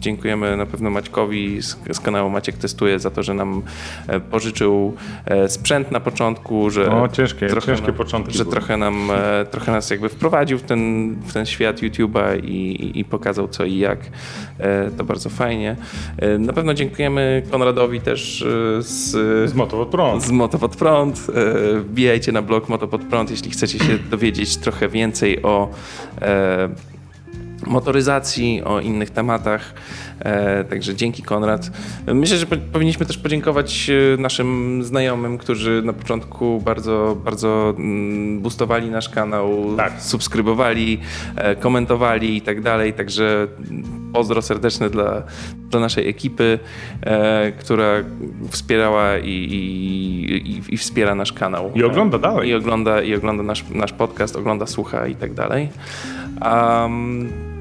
Dziękujemy 0.00 0.56
na 0.56 0.66
pewno 0.66 0.90
Maćkowi 0.90 1.62
z, 1.62 1.76
z 1.92 2.00
kanału 2.00 2.30
Maciek 2.30 2.56
Testuje 2.56 2.98
za 2.98 3.10
to, 3.10 3.22
że 3.22 3.34
nam 3.34 3.62
e, 4.08 4.20
pożyczył 4.20 4.94
e, 5.24 5.48
sprzęt 5.48 5.90
na 5.92 6.00
początku, 6.00 6.70
że 6.70 6.86
No, 6.90 7.08
ciężkie, 7.08 7.46
ciężkie 7.48 7.72
nam, 7.86 7.94
początki 7.94 8.38
że 8.38 8.44
były. 8.44 8.56
trochę 8.56 8.76
nam, 8.76 9.10
e, 9.10 9.44
trochę 9.50 9.72
nas 9.72 9.90
jakby 9.90 10.08
wprowadził 10.08 10.58
w 10.58 10.62
ten, 10.62 11.14
w 11.26 11.32
ten 11.32 11.46
świat 11.46 11.76
YouTube'a 11.80 12.44
i, 12.44 12.98
i- 13.00 13.04
pokazał 13.04 13.48
co 13.48 13.64
i 13.64 13.78
jak. 13.78 13.98
To 14.98 15.04
bardzo 15.04 15.28
fajnie. 15.30 15.76
Na 16.38 16.52
pewno 16.52 16.74
dziękujemy 16.74 17.42
Konradowi 17.50 18.00
też 18.00 18.44
z, 18.78 19.10
Z 19.50 19.54
prąd. 19.90 20.22
z 20.22 20.30
Moto 20.30 20.58
pod 20.58 20.76
prąd. 20.76 21.26
E, 21.76 21.80
Wbijajcie 21.80 22.32
na 22.32 22.42
blog 22.42 22.68
Moto 22.68 22.88
pod 22.88 23.04
prąd, 23.04 23.30
jeśli 23.30 23.50
chcecie 23.50 23.78
się 23.78 23.98
dowiedzieć 24.10 24.56
trochę 24.56 24.88
więcej 24.88 25.42
o 25.42 25.70
motoryzacji, 27.66 28.62
o 28.64 28.80
innych 28.80 29.10
tematach. 29.10 29.74
E, 30.20 30.64
także 30.64 30.94
dzięki 30.94 31.22
Konrad. 31.22 31.70
Myślę, 32.14 32.36
że 32.36 32.46
po, 32.46 32.56
powinniśmy 32.72 33.06
też 33.06 33.18
podziękować 33.18 33.90
e, 33.90 34.20
naszym 34.20 34.80
znajomym, 34.84 35.38
którzy 35.38 35.82
na 35.84 35.92
początku 35.92 36.60
bardzo, 36.60 37.16
bardzo 37.24 37.74
mm, 37.78 38.40
boostowali 38.40 38.90
nasz 38.90 39.08
kanał, 39.08 39.76
Tak. 39.76 39.92
subskrybowali, 40.02 41.00
e, 41.36 41.56
komentowali 41.56 42.36
i 42.36 42.40
tak 42.40 42.60
dalej. 42.60 42.92
Także 42.92 43.46
pozdro 44.12 44.42
serdeczne 44.42 44.90
dla, 44.90 45.22
dla 45.70 45.80
naszej 45.80 46.08
ekipy, 46.08 46.58
która 47.58 47.86
wspierała 48.50 49.18
i, 49.18 49.30
i, 49.30 50.50
i, 50.50 50.74
i 50.74 50.76
wspiera 50.76 51.14
nasz 51.14 51.32
kanał. 51.32 51.72
I 51.74 51.84
ogląda 51.84 52.18
dalej. 52.18 52.48
I 52.48 52.54
ogląda, 52.54 53.02
i 53.02 53.14
ogląda 53.14 53.42
nasz, 53.42 53.64
nasz 53.70 53.92
podcast, 53.92 54.36
ogląda, 54.36 54.66
słucha 54.66 55.06
i 55.06 55.14
tak 55.14 55.34
dalej. 55.34 55.68
Um, 56.44 57.55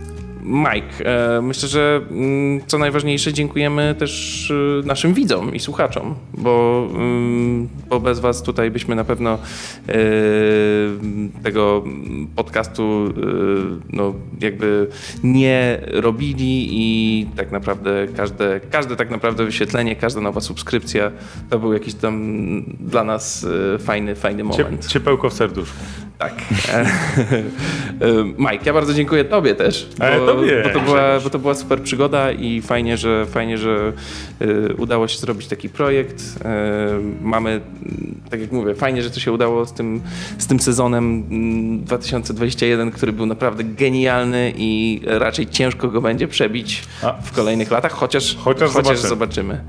Mike, 0.46 1.06
e, 1.06 1.42
myślę, 1.42 1.70
że 1.70 2.02
mm, 2.12 2.62
co 2.68 2.78
najważniejsze 2.78 3.34
dziękujemy 3.34 3.96
też 4.00 4.52
e, 4.84 4.88
naszym 4.88 5.14
widzom 5.14 5.56
i 5.56 5.60
słuchaczom, 5.60 6.16
bo, 6.34 6.88
mm, 6.94 7.68
bo 7.90 8.00
bez 8.00 8.20
was 8.20 8.44
tutaj 8.44 8.72
byśmy 8.72 8.96
na 8.96 9.04
pewno 9.04 9.34
e, 9.34 9.94
tego 11.44 11.84
podcastu 12.36 13.14
no, 13.94 14.14
jakby 14.42 14.88
nie 15.24 15.82
robili 15.88 16.68
i 16.72 17.26
tak 17.36 17.52
naprawdę 17.52 18.08
każde, 18.18 18.60
każde 18.72 18.96
tak 18.96 19.10
naprawdę 19.10 19.46
wyświetlenie, 19.46 19.96
każda 19.96 20.22
nowa 20.22 20.42
subskrypcja 20.42 21.12
to 21.50 21.60
był 21.60 21.74
jakiś 21.74 21.94
tam 21.94 22.46
dla 22.80 23.04
nas 23.04 23.48
fajny, 23.80 24.16
fajny 24.16 24.44
moment. 24.44 24.88
ciepełko 24.88 25.30
w 25.30 25.34
serduszku. 25.34 25.78
Tak. 26.18 26.34
Mike, 28.38 28.66
ja 28.66 28.74
bardzo 28.74 28.94
dziękuję 28.94 29.26
Tobie 29.26 29.56
też. 29.56 29.90
Bo, 30.26 30.35
Tobie, 30.36 30.64
bo, 30.64 30.80
to 30.80 30.86
była, 30.86 31.20
bo 31.24 31.30
to 31.30 31.40
była 31.40 31.56
super 31.56 31.82
przygoda 31.82 32.32
i 32.32 32.62
fajnie, 32.62 32.98
że, 32.98 33.26
fajnie, 33.26 33.58
że 33.58 33.94
e, 34.42 34.74
udało 34.74 35.08
się 35.08 35.18
zrobić 35.18 35.48
taki 35.48 35.70
projekt. 35.70 36.24
E, 36.46 37.00
mamy, 37.22 37.50
mm, 37.50 38.22
tak 38.30 38.42
jak 38.42 38.52
mówię, 38.52 38.76
fajnie, 38.76 39.04
że 39.04 39.12
to 39.12 39.20
się 39.20 39.32
udało 39.32 39.66
z 39.66 39.74
tym, 39.74 40.02
z 40.38 40.48
tym 40.48 40.60
sezonem 40.60 41.24
mm, 41.30 41.84
2021, 41.84 42.92
który 42.92 43.14
był 43.14 43.26
naprawdę 43.26 43.64
genialny 43.64 44.54
i 44.58 45.02
raczej 45.06 45.48
ciężko 45.48 45.88
go 45.88 46.02
będzie 46.02 46.28
przebić 46.28 46.84
A. 47.04 47.14
w 47.14 47.32
kolejnych 47.32 47.72
latach, 47.72 47.92
chociaż, 47.92 48.36
Chociaż 48.36 48.70
zobaczymy. 48.70 48.98
zobaczymy. 49.10 49.62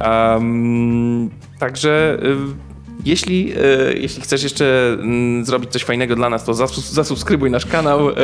Um, 0.00 1.30
także 1.58 2.18
y, 2.22 2.65
jeśli, 3.06 3.52
y, 3.52 3.98
jeśli 4.00 4.22
chcesz 4.22 4.42
jeszcze 4.42 4.96
mm, 5.00 5.44
zrobić 5.44 5.70
coś 5.70 5.84
fajnego 5.84 6.14
dla 6.16 6.30
nas, 6.30 6.44
to 6.44 6.54
zasubskrybuj 6.80 7.50
nasz 7.50 7.66
kanał, 7.66 8.10
y, 8.10 8.14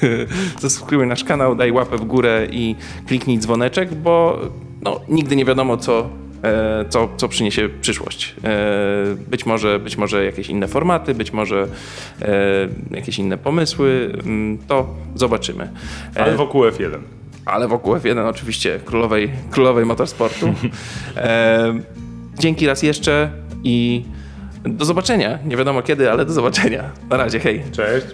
zasubskrybuj 0.60 1.06
nasz 1.06 1.24
kanał, 1.24 1.54
daj 1.56 1.72
łapę 1.72 1.96
w 1.96 2.04
górę 2.04 2.46
i 2.50 2.76
kliknij 3.06 3.38
dzwoneczek, 3.38 3.94
bo 3.94 4.40
no, 4.82 5.00
nigdy 5.08 5.36
nie 5.36 5.44
wiadomo, 5.44 5.76
co, 5.76 6.08
e, 6.42 6.84
co, 6.88 7.08
co 7.16 7.28
przyniesie 7.28 7.68
przyszłość. 7.80 8.34
E, 8.44 8.84
Być 9.30 9.46
może, 9.46 9.78
być 9.78 9.96
może 9.96 10.24
jakieś 10.24 10.48
inne 10.48 10.68
formaty, 10.68 11.14
być 11.14 11.32
może 11.32 11.66
e, 12.22 12.28
jakieś 12.90 13.18
inne 13.18 13.38
pomysły, 13.38 14.12
mm, 14.24 14.58
to 14.68 14.86
zobaczymy. 15.14 15.68
E, 16.16 16.22
Ale 16.22 16.36
wokół 16.36 16.62
F1. 16.64 16.98
ale 17.44 17.68
wokół 17.68 17.94
F1 17.94 18.28
oczywiście 18.28 18.80
królowej, 18.84 19.30
królowej 19.50 19.84
motorsportu. 19.86 20.46
E, 21.16 21.74
dzięki 22.38 22.66
raz 22.66 22.82
jeszcze 22.82 23.30
i 23.64 24.04
do 24.64 24.84
zobaczenia. 24.84 25.38
Nie 25.44 25.56
wiadomo 25.56 25.82
kiedy, 25.82 26.10
ale 26.10 26.24
do 26.24 26.32
zobaczenia. 26.32 26.90
Na 27.10 27.16
razie, 27.16 27.40
hej. 27.40 27.62
Cześć. 27.72 28.06